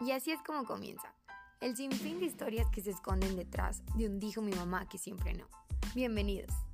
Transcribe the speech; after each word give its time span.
Y 0.00 0.12
así 0.12 0.30
es 0.30 0.40
como 0.42 0.64
comienza. 0.64 1.12
El 1.60 1.76
sinfín 1.76 2.20
de 2.20 2.26
historias 2.26 2.68
que 2.70 2.80
se 2.80 2.90
esconden 2.90 3.34
detrás 3.36 3.82
de 3.96 4.06
un 4.06 4.20
dijo 4.20 4.40
mi 4.40 4.52
mamá 4.52 4.88
que 4.88 4.96
siempre 4.96 5.34
no. 5.34 5.46
Bienvenidos. 5.92 6.67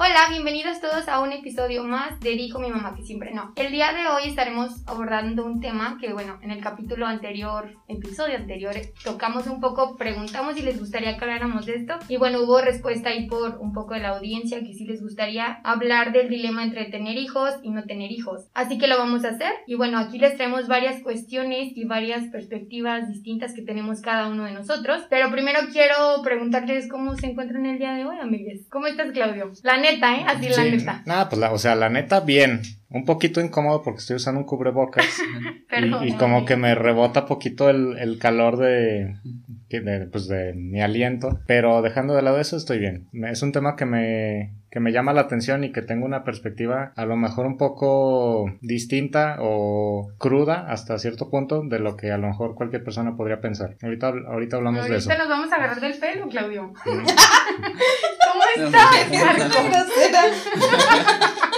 Hola, 0.00 0.28
bienvenidos 0.30 0.80
todos 0.80 1.08
a 1.08 1.18
un 1.18 1.32
episodio 1.32 1.82
más 1.82 2.20
de 2.20 2.30
Dijo 2.30 2.60
mi 2.60 2.70
mamá 2.70 2.94
que 2.94 3.02
siempre 3.02 3.34
no. 3.34 3.52
El 3.56 3.72
día 3.72 3.92
de 3.92 4.06
hoy 4.06 4.28
estaremos 4.28 4.70
abordando 4.86 5.44
un 5.44 5.60
tema 5.60 5.98
que, 6.00 6.12
bueno, 6.12 6.38
en 6.40 6.52
el 6.52 6.62
capítulo 6.62 7.04
anterior, 7.04 7.74
episodio 7.88 8.36
anterior, 8.36 8.76
tocamos 9.02 9.48
un 9.48 9.60
poco, 9.60 9.96
preguntamos 9.96 10.54
si 10.54 10.62
les 10.62 10.78
gustaría 10.78 11.18
que 11.18 11.24
habláramos 11.24 11.66
de 11.66 11.74
esto. 11.74 11.94
Y 12.08 12.16
bueno, 12.16 12.42
hubo 12.42 12.60
respuesta 12.60 13.08
ahí 13.08 13.26
por 13.26 13.58
un 13.58 13.72
poco 13.72 13.94
de 13.94 13.98
la 13.98 14.10
audiencia 14.10 14.60
que 14.60 14.72
sí 14.72 14.84
les 14.84 15.02
gustaría 15.02 15.58
hablar 15.64 16.12
del 16.12 16.28
dilema 16.28 16.62
entre 16.62 16.84
tener 16.84 17.16
hijos 17.16 17.54
y 17.64 17.70
no 17.70 17.82
tener 17.82 18.12
hijos. 18.12 18.46
Así 18.54 18.78
que 18.78 18.86
lo 18.86 18.98
vamos 18.98 19.24
a 19.24 19.30
hacer. 19.30 19.52
Y 19.66 19.74
bueno, 19.74 19.98
aquí 19.98 20.20
les 20.20 20.36
traemos 20.36 20.68
varias 20.68 21.02
cuestiones 21.02 21.76
y 21.76 21.86
varias 21.86 22.28
perspectivas 22.28 23.08
distintas 23.08 23.52
que 23.52 23.62
tenemos 23.62 24.00
cada 24.00 24.28
uno 24.28 24.44
de 24.44 24.52
nosotros. 24.52 25.02
Pero 25.10 25.32
primero 25.32 25.58
quiero 25.72 26.22
preguntarles 26.22 26.88
cómo 26.88 27.16
se 27.16 27.26
encuentran 27.26 27.66
el 27.66 27.80
día 27.80 27.94
de 27.94 28.06
hoy, 28.06 28.16
amigues. 28.20 28.68
¿Cómo 28.70 28.86
estás, 28.86 29.10
Claudio? 29.10 29.50
La 29.64 29.87
neta, 29.92 30.16
¿eh? 30.16 30.24
Así 30.26 30.48
la 30.48 30.64
neta. 30.64 31.02
Nada, 31.04 31.28
pues 31.28 31.40
la, 31.40 31.52
o 31.52 31.58
sea, 31.58 31.74
la 31.74 31.88
neta, 31.88 32.20
bien. 32.20 32.62
Un 32.90 33.04
poquito 33.04 33.40
incómodo 33.40 33.82
porque 33.82 33.98
estoy 33.98 34.16
usando 34.16 34.40
un 34.40 34.46
cubrebocas. 34.46 35.04
y, 36.02 36.08
y, 36.08 36.12
como 36.14 36.44
que 36.44 36.56
me 36.56 36.74
rebota 36.74 37.26
poquito 37.26 37.68
el, 37.68 37.98
el 37.98 38.18
calor 38.18 38.56
de, 38.56 39.16
de, 39.68 40.06
pues 40.10 40.26
de 40.26 40.54
mi 40.54 40.80
aliento. 40.80 41.40
Pero 41.46 41.82
dejando 41.82 42.14
de 42.14 42.22
lado 42.22 42.40
eso, 42.40 42.56
estoy 42.56 42.78
bien. 42.78 43.08
Es 43.12 43.42
un 43.42 43.52
tema 43.52 43.76
que 43.76 43.84
me, 43.84 44.54
que 44.70 44.80
me 44.80 44.92
llama 44.92 45.12
la 45.12 45.22
atención 45.22 45.64
y 45.64 45.72
que 45.72 45.82
tengo 45.82 46.06
una 46.06 46.24
perspectiva 46.24 46.92
a 46.96 47.04
lo 47.04 47.16
mejor 47.16 47.46
un 47.46 47.56
poco 47.58 48.52
distinta 48.60 49.36
o 49.40 50.12
cruda 50.18 50.66
hasta 50.70 50.98
cierto 50.98 51.30
punto 51.30 51.62
de 51.62 51.78
lo 51.78 51.96
que 51.96 52.10
a 52.10 52.18
lo 52.18 52.28
mejor 52.28 52.54
cualquier 52.54 52.84
persona 52.84 53.16
podría 53.16 53.40
pensar. 53.40 53.76
Ahorita, 53.82 54.08
ahorita 54.08 54.56
hablamos 54.56 54.80
ahorita 54.80 54.92
de 54.92 54.98
eso. 54.98 55.10
Ahorita 55.10 55.24
nos 55.24 55.38
vamos 55.38 55.52
a 55.52 55.56
agarrar 55.56 55.80
del 55.80 55.98
pelo, 55.98 56.28
Claudio. 56.28 56.72
¿Cómo 56.84 57.02
estás? 58.56 58.94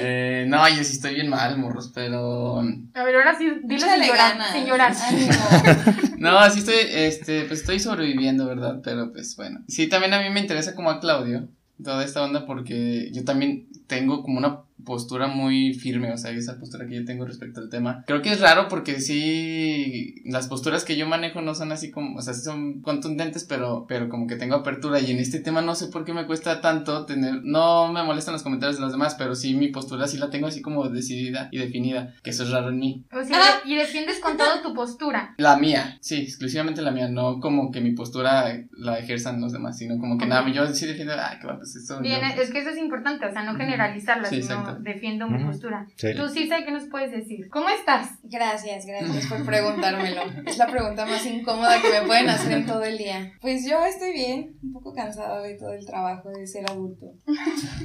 Eh, 0.00 0.46
no, 0.48 0.68
yo 0.68 0.84
sí 0.84 0.92
estoy 0.92 1.14
bien 1.14 1.28
mal, 1.28 1.58
morros, 1.58 1.90
pero. 1.94 2.60
A 2.60 3.04
ver, 3.04 3.16
ahora 3.16 3.36
sí, 3.36 3.50
dilo 3.64 3.86
sin 3.86 4.06
llorar, 4.06 4.36
sin 4.52 4.66
llorar. 4.66 4.92
no, 6.18 6.38
así 6.38 6.60
estoy, 6.60 6.76
este, 6.90 7.44
pues 7.44 7.60
estoy 7.60 7.80
sobreviviendo, 7.80 8.46
¿verdad? 8.46 8.80
Pero 8.82 9.12
pues 9.12 9.36
bueno. 9.36 9.60
Sí, 9.68 9.88
también 9.88 10.14
a 10.14 10.20
mí 10.20 10.30
me 10.30 10.40
interesa 10.40 10.74
como 10.74 10.90
a 10.90 11.00
Claudio 11.00 11.48
toda 11.82 12.04
esta 12.04 12.22
onda 12.22 12.46
porque 12.46 13.10
yo 13.12 13.24
también 13.24 13.68
tengo 13.86 14.22
como 14.22 14.38
una 14.38 14.60
postura 14.84 15.26
muy 15.26 15.74
firme, 15.74 16.12
o 16.12 16.16
sea, 16.16 16.30
esa 16.30 16.58
postura 16.58 16.86
que 16.86 16.96
yo 16.96 17.04
tengo 17.04 17.24
respecto 17.24 17.60
al 17.60 17.68
tema. 17.68 18.04
Creo 18.06 18.22
que 18.22 18.32
es 18.32 18.40
raro 18.40 18.68
porque 18.68 19.00
sí, 19.00 20.22
las 20.24 20.48
posturas 20.48 20.84
que 20.84 20.96
yo 20.96 21.06
manejo 21.06 21.40
no 21.40 21.54
son 21.54 21.72
así 21.72 21.90
como, 21.90 22.16
o 22.16 22.22
sea, 22.22 22.34
sí 22.34 22.42
son 22.42 22.80
contundentes, 22.80 23.44
pero, 23.44 23.86
pero 23.88 24.08
como 24.08 24.26
que 24.26 24.36
tengo 24.36 24.56
apertura 24.56 25.00
y 25.00 25.10
en 25.10 25.18
este 25.18 25.40
tema 25.40 25.60
no 25.60 25.74
sé 25.74 25.88
por 25.88 26.04
qué 26.04 26.12
me 26.12 26.26
cuesta 26.26 26.60
tanto 26.60 27.06
tener, 27.06 27.42
no 27.42 27.92
me 27.92 28.02
molestan 28.02 28.32
los 28.32 28.42
comentarios 28.42 28.76
de 28.76 28.82
los 28.82 28.92
demás, 28.92 29.14
pero 29.16 29.34
sí 29.34 29.54
mi 29.54 29.68
postura 29.68 30.06
sí 30.06 30.18
la 30.18 30.30
tengo 30.30 30.46
así 30.46 30.62
como 30.62 30.88
decidida 30.88 31.48
y 31.50 31.58
definida, 31.58 32.14
que 32.22 32.30
eso 32.30 32.44
es 32.44 32.50
raro 32.50 32.70
en 32.70 32.78
mí. 32.78 33.04
O 33.12 33.24
sea, 33.24 33.60
y 33.64 33.76
defiendes 33.76 34.20
con 34.20 34.36
todo 34.36 34.62
tu 34.62 34.74
postura. 34.74 35.34
La 35.38 35.56
mía, 35.56 35.98
sí, 36.00 36.16
exclusivamente 36.16 36.82
la 36.82 36.90
mía, 36.90 37.08
no 37.08 37.40
como 37.40 37.70
que 37.70 37.80
mi 37.80 37.92
postura 37.92 38.64
la 38.72 38.98
ejerzan 38.98 39.40
los 39.40 39.52
demás, 39.52 39.76
sino 39.78 39.98
como 39.98 40.18
que 40.18 40.26
nada, 40.26 40.48
yo 40.50 40.66
sí 40.68 40.86
defiendo, 40.86 41.14
ah, 41.14 41.36
que 41.40 41.46
va, 41.46 41.56
pues 41.56 41.76
eso. 41.76 42.00
Bien, 42.00 42.20
es 42.24 42.50
que 42.50 42.60
eso 42.60 42.70
es 42.70 42.78
importante, 42.78 43.26
o 43.26 43.32
sea, 43.32 43.42
no 43.42 43.56
generalizarlo, 43.56 44.26
sí, 44.28 44.42
sino 44.42 44.67
defiendo 44.80 45.28
mi 45.28 45.44
postura. 45.44 45.86
Tú 45.96 46.28
sí 46.28 46.48
sé 46.48 46.64
que 46.64 46.70
nos 46.70 46.84
puedes 46.84 47.10
decir. 47.10 47.48
¿Cómo 47.50 47.68
estás? 47.68 48.18
Gracias, 48.22 48.86
gracias 48.86 49.26
por 49.26 49.44
preguntármelo. 49.46 50.22
es 50.46 50.58
la 50.58 50.66
pregunta 50.66 51.06
más 51.06 51.24
incómoda 51.26 51.80
que 51.80 51.88
me 51.88 52.06
pueden 52.06 52.28
hacer 52.28 52.52
en 52.52 52.66
todo 52.66 52.84
el 52.84 52.98
día. 52.98 53.32
Pues 53.40 53.68
yo 53.68 53.84
estoy 53.84 54.12
bien, 54.12 54.56
un 54.62 54.72
poco 54.72 54.94
cansada 54.94 55.40
de 55.42 55.54
todo 55.56 55.72
el 55.72 55.84
trabajo 55.86 56.30
de 56.30 56.46
ser 56.46 56.70
adulto. 56.70 57.06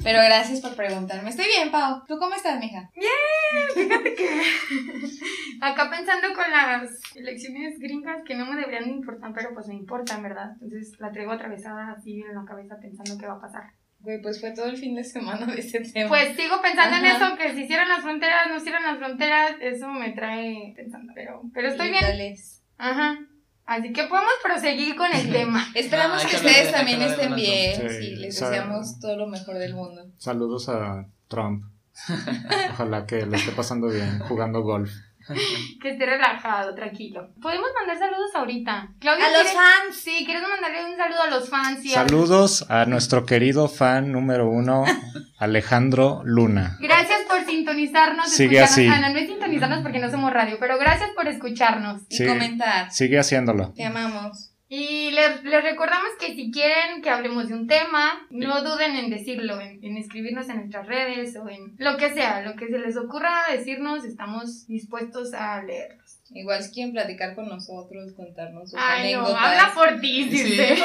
Pero 0.04 0.20
gracias 0.20 0.62
por 0.62 0.76
preguntarme. 0.76 1.30
Estoy 1.30 1.46
bien, 1.46 1.72
Pau. 1.72 2.04
¿Tú 2.08 2.18
cómo 2.18 2.36
estás, 2.36 2.60
mija? 2.60 2.90
Bien, 2.96 3.88
fíjate 3.88 4.16
que 4.16 4.30
acá 5.62 5.90
pensando 5.90 6.28
con 6.34 6.50
las 6.52 6.90
elecciones 7.16 7.80
gringas 7.80 8.24
que 8.26 8.36
no 8.36 8.46
me 8.46 8.56
deberían 8.56 8.90
importar, 8.90 9.32
pero 9.34 9.54
pues 9.54 9.68
me 9.68 9.76
importan, 9.76 10.24
¿verdad? 10.24 10.52
Entonces 10.62 11.00
la 11.00 11.12
traigo 11.12 11.32
atravesada 11.32 11.92
así 11.92 12.22
en 12.22 12.36
la 12.36 12.46
cabeza 12.46 12.78
pensando 12.82 13.18
qué 13.18 13.28
va 13.28 13.36
a 13.36 13.42
pasar. 13.42 13.64
Güey, 14.04 14.22
pues 14.22 14.42
fue 14.42 14.52
todo 14.52 14.66
el 14.66 14.78
fin 14.78 14.96
de 14.96 15.04
semana 15.06 15.46
de 15.46 15.62
ese 15.62 15.80
tema. 15.80 16.10
Pues 16.10 16.36
sigo 16.36 16.62
pensando 16.62 16.98
en 16.98 17.06
eso, 17.06 17.38
que 17.38 17.54
si 17.54 17.62
hicieran 17.64 17.88
las 17.88 18.02
fronteras, 18.02 18.48
no 18.50 18.58
hicieran 18.58 18.84
las 18.84 18.98
fronteras, 18.98 19.56
eso 19.62 19.88
me 19.88 20.12
trae 20.12 20.74
pensando, 20.76 21.14
pero, 21.16 21.42
pero 21.54 21.70
estoy 21.70 21.90
bien. 21.90 22.36
Ajá. 22.78 23.18
Así 23.66 23.94
que 23.94 24.04
podemos 24.04 24.34
proseguir 24.44 24.98
con 24.98 25.10
el 25.14 25.32
tema. 25.32 25.66
Esperamos 25.76 26.26
que 26.26 26.36
ustedes 26.36 26.72
también 26.74 27.02
estén 27.02 27.34
bien. 27.34 27.90
Sí, 27.90 28.16
les 28.18 28.38
deseamos 28.38 29.00
todo 29.00 29.16
lo 29.16 29.28
mejor 29.28 29.58
del 29.58 29.74
mundo. 29.74 30.06
Saludos 30.18 30.68
a 30.68 31.08
Trump. 31.30 31.64
Ojalá 32.72 33.06
que 33.06 33.26
le 33.26 33.38
esté 33.38 33.54
pasando 33.54 33.88
bien 33.88 34.20
jugando 34.20 34.64
golf. 34.64 34.92
que 35.82 35.90
esté 35.90 36.06
relajado, 36.06 36.76
tranquilo. 36.76 37.30
Podemos 37.42 37.70
mandar 37.78 37.98
saludos 37.98 38.32
ahorita. 38.36 38.90
Claudia, 39.00 39.28
a 39.28 39.32
los 39.32 39.52
fans. 39.52 39.96
Sí, 39.96 40.24
¿quieres 40.26 40.44
mandarle 40.48 40.86
un 40.86 40.98
saludo 40.98 41.22
a 41.24 41.30
los 41.30 41.50
fans? 41.50 41.92
saludos 41.92 42.66
a... 42.70 42.86
nuestro 42.86 43.26
querido 43.26 43.68
fan 43.68 44.12
número 44.12 44.50
uno, 44.50 44.86
Alejandro 45.38 46.22
Luna. 46.26 46.78
Gracias 46.80 47.22
por 47.28 47.46
sintonizarnos. 47.46 48.30
Sigue 48.30 48.62
así. 48.62 48.88
Ana, 48.88 49.10
no 49.10 49.18
es 49.18 49.28
sintonizarnos 49.28 49.82
porque 49.82 50.00
no 50.00 50.10
somos 50.10 50.32
radio, 50.32 50.58
pero 50.60 50.78
gracias 50.78 51.10
por 51.16 51.28
escucharnos. 51.28 52.04
Y 52.10 52.26
comentar. 52.26 52.92
Sigue 52.92 53.20
haciéndolo. 53.20 53.74
Te 53.74 53.86
amamos. 53.86 54.53
Y 54.76 55.12
les, 55.12 55.44
les, 55.44 55.64
recordamos 55.64 56.10
que 56.20 56.34
si 56.34 56.50
quieren 56.50 57.04
que 57.04 57.12
hablemos 57.12 57.48
de 57.48 57.54
un 57.54 57.68
tema, 57.68 58.26
no 58.32 58.64
duden 58.64 58.96
en 58.96 59.12
decirlo, 59.12 59.62
en, 59.62 59.98
escribirnos 59.98 60.50
en 60.50 60.56
nuestras 60.56 60.88
redes 60.88 61.36
o 61.36 61.48
en 61.48 61.76
lo 61.78 61.96
que 61.96 62.12
sea, 62.12 62.42
lo 62.42 62.56
que 62.56 62.66
se 62.70 62.80
les 62.80 62.98
ocurra 62.98 63.44
decirnos, 63.52 64.04
estamos 64.04 64.66
dispuestos 64.66 65.36
a 65.36 65.62
leerlos. 65.62 66.18
Igual 66.32 66.64
si 66.64 66.72
quieren 66.72 66.92
platicar 66.92 67.36
con 67.36 67.50
nosotros, 67.50 68.14
contarnos 68.14 68.72
sus 68.72 68.80
Ay, 68.82 69.14
no, 69.14 69.28
habla 69.28 69.74
por 69.76 70.02
ti, 70.02 70.24
dice. 70.24 70.76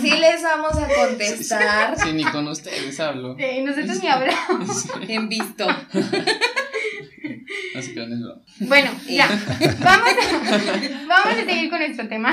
Sí. 0.00 0.10
les 0.18 0.42
vamos 0.42 0.76
a 0.76 0.88
contestar. 0.88 1.96
Sí, 1.96 2.12
ni 2.12 2.24
con 2.24 2.48
ustedes 2.48 2.98
hablo. 2.98 3.36
Sí, 3.36 3.62
nosotros 3.62 4.02
ni 4.02 4.08
hablamos. 4.08 4.86
En 5.06 5.28
visto. 5.28 5.68
Así 7.76 7.94
que 7.94 8.06
no 8.06 8.42
Bueno, 8.60 8.90
ya. 9.08 9.28
Vamos 9.80 10.10
a, 10.10 11.06
vamos 11.06 11.38
a 11.38 11.44
seguir 11.44 11.70
con 11.70 11.78
nuestro 11.78 12.08
tema. 12.08 12.32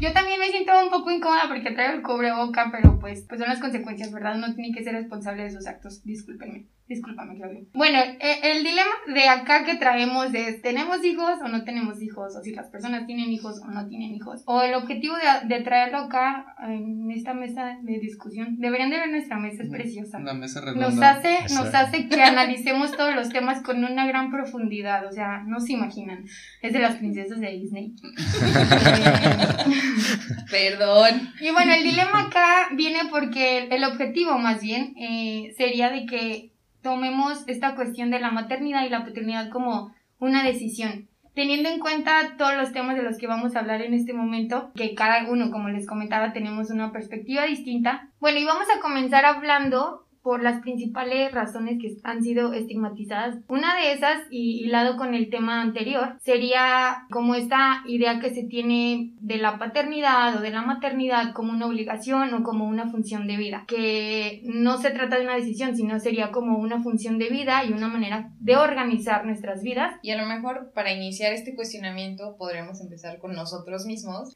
Yo 0.00 0.12
también 0.12 0.38
me 0.38 0.50
siento 0.50 0.72
un 0.82 0.90
poco 0.90 1.10
incómoda 1.10 1.48
porque 1.48 1.70
traigo 1.70 1.94
el 1.94 2.02
cubreboca, 2.02 2.70
pero 2.70 2.98
pues, 3.00 3.24
pues 3.28 3.40
son 3.40 3.48
las 3.48 3.60
consecuencias, 3.60 4.12
¿verdad? 4.12 4.36
Uno 4.36 4.54
tiene 4.54 4.76
que 4.76 4.84
ser 4.84 4.94
responsable 4.94 5.44
de 5.44 5.50
sus 5.50 5.66
actos. 5.66 6.04
Discúlpenme. 6.04 6.66
Discúlpame, 6.88 7.36
Claudio. 7.36 7.66
Bueno, 7.74 7.98
eh, 7.98 8.40
el 8.44 8.64
dilema 8.64 8.90
de 9.12 9.28
acá 9.28 9.64
que 9.64 9.74
traemos 9.74 10.32
es, 10.32 10.62
¿tenemos 10.62 11.04
hijos 11.04 11.38
o 11.44 11.48
no 11.48 11.62
tenemos 11.64 12.00
hijos? 12.00 12.34
O 12.34 12.42
si 12.42 12.54
las 12.54 12.70
personas 12.70 13.06
tienen 13.06 13.30
hijos 13.30 13.60
o 13.60 13.70
no 13.70 13.86
tienen 13.86 14.14
hijos. 14.14 14.42
O 14.46 14.62
el 14.62 14.72
objetivo 14.72 15.14
de, 15.16 15.54
de 15.54 15.62
traerlo 15.62 15.98
acá 15.98 16.46
en 16.66 17.10
esta 17.10 17.34
mesa 17.34 17.76
de 17.82 17.98
discusión. 17.98 18.56
Deberían 18.58 18.88
de 18.88 18.96
ver 18.96 19.10
nuestra 19.10 19.38
mesa, 19.38 19.64
es 19.64 19.68
preciosa. 19.68 20.16
Una 20.16 20.32
mesa 20.32 20.62
redonda. 20.62 20.88
Nos 20.88 21.02
hace, 21.02 21.54
nos 21.54 21.74
hace 21.74 22.08
que 22.08 22.22
analicemos 22.22 22.96
todos 22.96 23.14
los 23.14 23.28
temas 23.28 23.62
con 23.62 23.84
una 23.84 24.06
gran 24.06 24.30
profundidad. 24.30 25.04
O 25.06 25.12
sea, 25.12 25.42
no 25.46 25.60
se 25.60 25.74
imaginan. 25.74 26.24
Es 26.62 26.72
de 26.72 26.78
las 26.78 26.96
princesas 26.96 27.38
de 27.38 27.50
Disney. 27.50 27.96
Perdón. 30.50 31.34
Y 31.38 31.50
bueno, 31.50 31.74
el 31.74 31.82
dilema 31.82 32.28
acá 32.28 32.68
viene 32.74 33.00
porque 33.10 33.68
el 33.70 33.84
objetivo 33.84 34.38
más 34.38 34.62
bien 34.62 34.94
eh, 34.96 35.52
sería 35.58 35.90
de 35.90 36.06
que 36.06 36.52
tomemos 36.88 37.44
esta 37.48 37.74
cuestión 37.74 38.10
de 38.10 38.18
la 38.18 38.30
maternidad 38.30 38.82
y 38.82 38.88
la 38.88 39.04
paternidad 39.04 39.50
como 39.50 39.92
una 40.18 40.42
decisión, 40.42 41.06
teniendo 41.34 41.68
en 41.68 41.80
cuenta 41.80 42.36
todos 42.38 42.56
los 42.56 42.72
temas 42.72 42.96
de 42.96 43.02
los 43.02 43.18
que 43.18 43.26
vamos 43.26 43.54
a 43.54 43.58
hablar 43.58 43.82
en 43.82 43.92
este 43.92 44.14
momento, 44.14 44.70
que 44.74 44.94
cada 44.94 45.30
uno, 45.30 45.50
como 45.50 45.68
les 45.68 45.86
comentaba, 45.86 46.32
tenemos 46.32 46.70
una 46.70 46.90
perspectiva 46.90 47.44
distinta. 47.44 48.08
Bueno, 48.20 48.38
y 48.38 48.46
vamos 48.46 48.68
a 48.74 48.80
comenzar 48.80 49.26
hablando 49.26 50.07
por 50.28 50.42
las 50.42 50.60
principales 50.60 51.32
razones 51.32 51.78
que 51.80 51.96
han 52.04 52.22
sido 52.22 52.52
estigmatizadas. 52.52 53.36
Una 53.48 53.76
de 53.76 53.92
esas, 53.92 54.18
y 54.30 54.62
hilado 54.62 54.98
con 54.98 55.14
el 55.14 55.30
tema 55.30 55.62
anterior, 55.62 56.18
sería 56.20 57.06
como 57.10 57.34
esta 57.34 57.82
idea 57.86 58.20
que 58.20 58.28
se 58.28 58.42
tiene 58.42 59.14
de 59.20 59.38
la 59.38 59.58
paternidad 59.58 60.36
o 60.36 60.40
de 60.40 60.50
la 60.50 60.60
maternidad 60.60 61.32
como 61.32 61.52
una 61.52 61.64
obligación 61.64 62.34
o 62.34 62.42
como 62.42 62.66
una 62.66 62.90
función 62.90 63.26
de 63.26 63.38
vida, 63.38 63.64
que 63.66 64.42
no 64.44 64.76
se 64.76 64.90
trata 64.90 65.16
de 65.16 65.24
una 65.24 65.36
decisión, 65.36 65.74
sino 65.74 65.98
sería 65.98 66.30
como 66.30 66.58
una 66.58 66.82
función 66.82 67.18
de 67.18 67.30
vida 67.30 67.64
y 67.64 67.72
una 67.72 67.88
manera 67.88 68.30
de 68.38 68.56
organizar 68.56 69.24
nuestras 69.24 69.62
vidas. 69.62 69.94
Y 70.02 70.10
a 70.10 70.20
lo 70.20 70.26
mejor 70.26 70.72
para 70.74 70.92
iniciar 70.92 71.32
este 71.32 71.54
cuestionamiento 71.54 72.36
podremos 72.36 72.82
empezar 72.82 73.18
con 73.18 73.32
nosotros 73.32 73.86
mismos. 73.86 74.34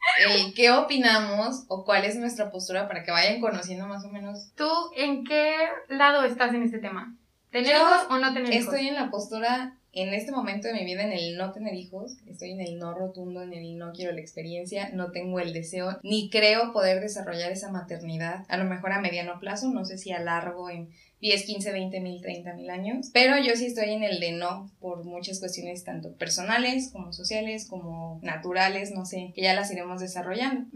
¿Qué 0.57 0.71
opinamos 0.71 1.67
o 1.69 1.85
cuál 1.85 2.07
es 2.07 2.17
nuestra 2.17 2.51
postura 2.51 2.89
para 2.89 3.05
que 3.05 3.11
vayan 3.11 3.43
conociendo 3.43 3.87
más 3.87 4.07
o 4.07 4.09
menos? 4.09 4.53
¿Tú 4.57 4.71
en 4.97 5.25
qué 5.25 5.53
lado 5.89 6.25
estás 6.25 6.55
en 6.55 6.63
este 6.63 6.79
tema? 6.79 7.15
¿Tener 7.51 7.77
hijos 7.77 8.07
o 8.09 8.19
no 8.19 8.33
tener 8.33 8.53
hijos? 8.53 8.75
Estoy 8.75 8.89
en 8.89 8.95
la 8.95 9.11
postura 9.11 9.77
en 9.93 10.15
este 10.15 10.33
momento 10.33 10.69
de 10.69 10.75
mi 10.75 10.85
vida 10.85 11.03
en 11.03 11.13
el 11.13 11.37
no 11.37 11.53
tener 11.53 11.75
hijos, 11.75 12.17
estoy 12.27 12.53
en 12.53 12.61
el 12.61 12.79
no 12.79 12.95
rotundo, 12.95 13.43
en 13.43 13.53
el 13.53 13.77
no 13.77 13.93
quiero 13.93 14.13
la 14.13 14.21
experiencia, 14.21 14.91
no 14.95 15.13
tengo 15.13 15.39
el 15.39 15.53
deseo, 15.53 15.99
ni 16.03 16.31
creo 16.31 16.73
poder 16.73 17.01
desarrollar 17.01 17.53
esa 17.53 17.71
maternidad, 17.71 18.45
a 18.49 18.57
lo 18.57 18.65
mejor 18.65 18.93
a 18.93 19.01
mediano 19.01 19.39
plazo, 19.39 19.71
no 19.71 19.85
sé 19.85 19.99
si 19.99 20.13
a 20.13 20.21
largo 20.21 20.71
en 20.71 20.89
10, 21.21 21.45
15, 21.45 21.73
20 21.73 22.01
mil, 22.01 22.21
30 22.21 22.55
mil 22.55 22.71
años, 22.71 23.11
pero 23.13 23.39
yo 23.39 23.55
sí 23.55 23.67
estoy 23.67 23.91
en 23.91 24.03
el 24.03 24.19
de 24.19 24.33
no 24.33 24.71
por 24.81 25.05
muchas 25.05 25.39
cuestiones 25.39 25.85
tanto 25.85 26.17
personales 26.17 26.91
como 26.91 27.13
sociales 27.13 27.69
como 27.69 28.19
naturales, 28.23 28.91
no 28.93 29.05
sé, 29.05 29.31
que 29.35 29.43
ya 29.43 29.55
las 29.55 29.71
iremos 29.71 30.01
desarrollando. 30.01 30.67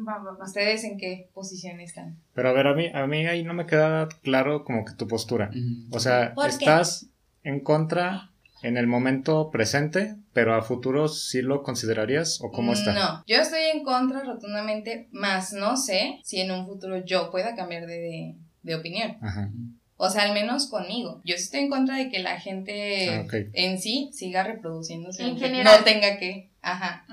¿Ustedes 0.41 0.85
en 0.85 0.99
qué 0.99 1.29
posición 1.35 1.81
están? 1.81 2.19
Pero 2.33 2.51
a 2.51 2.53
ver, 2.53 2.69
a 2.69 2.75
mí, 2.75 2.87
a 2.95 3.07
mí 3.09 3.27
ahí 3.27 3.43
no 3.43 3.55
me 3.55 3.67
queda 3.67 4.09
claro 4.23 4.63
como 4.63 4.85
que 4.85 4.93
tu 4.93 5.09
postura. 5.09 5.51
O 5.91 5.99
sea, 5.99 6.33
estás 6.47 7.09
en 7.43 7.59
contra 7.59 8.31
en 8.63 8.77
el 8.77 8.87
momento 8.87 9.51
presente, 9.51 10.17
pero 10.33 10.55
a 10.55 10.63
futuro 10.63 11.09
sí 11.09 11.43
lo 11.43 11.63
considerarías 11.63 12.41
o 12.43 12.51
cómo 12.51 12.73
está? 12.73 12.93
No, 12.93 13.25
yo 13.27 13.37
estoy 13.37 13.63
en 13.73 13.85
contra 13.85 14.23
rotundamente, 14.23 15.09
más 15.13 15.53
no 15.53 15.77
sé 15.77 16.21
si 16.25 16.41
en 16.41 16.51
un 16.51 16.67
futuro 16.67 17.05
yo 17.05 17.31
pueda 17.31 17.55
cambiar 17.55 17.87
de, 17.87 18.35
de, 18.63 18.75
opinión. 18.75 19.17
O 19.97 20.11
sea, 20.11 20.25
al 20.25 20.35
menos 20.35 20.69
conmigo. 20.69 21.23
Yo 21.25 21.35
estoy 21.35 21.61
en 21.61 21.71
contra 21.71 21.97
de 21.97 22.11
que 22.11 22.19
la 22.19 22.39
gente 22.39 23.09
ah, 23.11 23.27
en 23.53 23.81
sí 23.81 24.11
siga 24.13 24.43
reproduciéndose. 24.43 25.23
En 25.23 25.39
general. 25.39 25.79
No 25.79 25.85
tenga 25.85 26.19
que. 26.19 26.51
Ajá. 26.61 27.07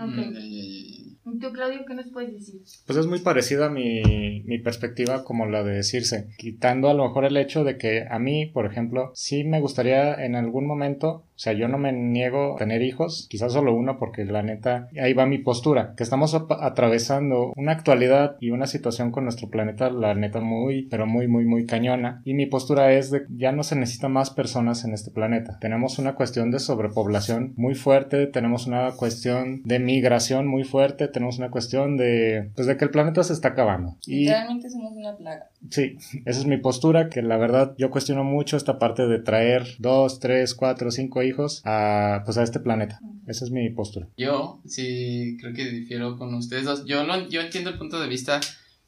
¿Tú, 1.23 1.53
Claudio, 1.53 1.85
qué 1.87 1.93
nos 1.93 2.09
puedes 2.11 2.33
decir? 2.33 2.61
Pues 2.85 2.97
es 2.97 3.07
muy 3.07 3.19
parecida 3.19 3.69
mi, 3.69 4.41
mi 4.45 4.59
perspectiva 4.59 5.23
como 5.23 5.45
la 5.45 5.63
de 5.63 5.73
decirse, 5.73 6.27
quitando 6.37 6.89
a 6.89 6.93
lo 6.93 7.05
mejor 7.05 7.25
el 7.25 7.37
hecho 7.37 7.63
de 7.63 7.77
que 7.77 8.05
a 8.09 8.19
mí, 8.19 8.47
por 8.47 8.65
ejemplo, 8.65 9.11
sí 9.15 9.43
me 9.43 9.61
gustaría 9.61 10.13
en 10.25 10.35
algún 10.35 10.67
momento 10.67 11.25
o 11.35 11.39
sea, 11.43 11.53
yo 11.53 11.67
no 11.67 11.79
me 11.79 11.91
niego 11.91 12.55
a 12.55 12.57
tener 12.57 12.83
hijos, 12.83 13.27
quizás 13.29 13.53
solo 13.53 13.73
uno 13.73 13.97
porque 13.97 14.23
la 14.23 14.43
neta, 14.43 14.87
ahí 15.01 15.13
va 15.13 15.25
mi 15.25 15.39
postura, 15.39 15.93
que 15.97 16.03
estamos 16.03 16.35
atravesando 16.35 17.51
una 17.55 17.71
actualidad 17.71 18.37
y 18.39 18.51
una 18.51 18.67
situación 18.67 19.11
con 19.11 19.23
nuestro 19.23 19.49
planeta, 19.49 19.89
la 19.89 20.13
neta, 20.13 20.41
muy, 20.41 20.83
pero 20.83 21.07
muy, 21.07 21.27
muy, 21.27 21.45
muy 21.45 21.65
cañona. 21.65 22.21
Y 22.23 22.35
mi 22.35 22.45
postura 22.45 22.93
es 22.93 23.09
de 23.09 23.25
ya 23.29 23.51
no 23.51 23.63
se 23.63 23.75
necesitan 23.75 24.13
más 24.13 24.29
personas 24.29 24.85
en 24.85 24.93
este 24.93 25.09
planeta. 25.09 25.57
Tenemos 25.59 25.97
una 25.97 26.13
cuestión 26.13 26.51
de 26.51 26.59
sobrepoblación 26.59 27.53
muy 27.57 27.73
fuerte, 27.73 28.27
tenemos 28.27 28.67
una 28.67 28.91
cuestión 28.91 29.63
de 29.63 29.79
migración 29.79 30.47
muy 30.47 30.63
fuerte, 30.63 31.07
tenemos 31.13 31.38
una 31.38 31.50
cuestión 31.50 31.95
de, 31.95 32.50
pues 32.56 32.68
de 32.68 32.75
que 32.75 32.83
el 32.83 32.92
planeta 32.92 33.24
se 33.24 33.31
está 33.31 33.50
acabando. 33.50 33.95
Y 34.06 34.27
realmente 34.27 34.69
somos 34.69 34.92
una 34.94 35.15
plaga. 35.15 35.50
Sí, 35.69 35.95
esa 36.25 36.39
es 36.39 36.45
mi 36.45 36.57
postura, 36.57 37.10
que 37.10 37.21
la 37.21 37.38
verdad 37.38 37.74
yo 37.77 37.89
cuestiono 37.89 38.25
mucho 38.25 38.57
esta 38.57 38.80
parte 38.80 39.07
de 39.07 39.19
traer 39.19 39.65
dos, 39.80 40.19
tres, 40.19 40.54
cuatro, 40.54 40.92
cinco 40.92 41.24
hijos 41.24 41.62
a, 41.63 42.24
pues 42.25 42.38
a 42.38 42.44
este 42.44 42.60
planeta. 42.60 43.00
Esa 43.27 43.45
es 43.45 43.51
mi 43.51 43.69
postura. 43.69 44.07
Yo 44.18 44.60
sí 44.65 45.38
creo 45.39 45.54
que 45.54 45.69
difiero 45.69 46.18
con 46.18 46.33
ustedes 46.33 46.65
dos. 46.65 46.83
Yo, 46.86 47.06
no, 47.06 47.30
yo 47.30 47.39
entiendo 47.39 47.69
el 47.69 47.77
punto 47.77 48.01
de 48.01 48.10
vista 48.10 48.42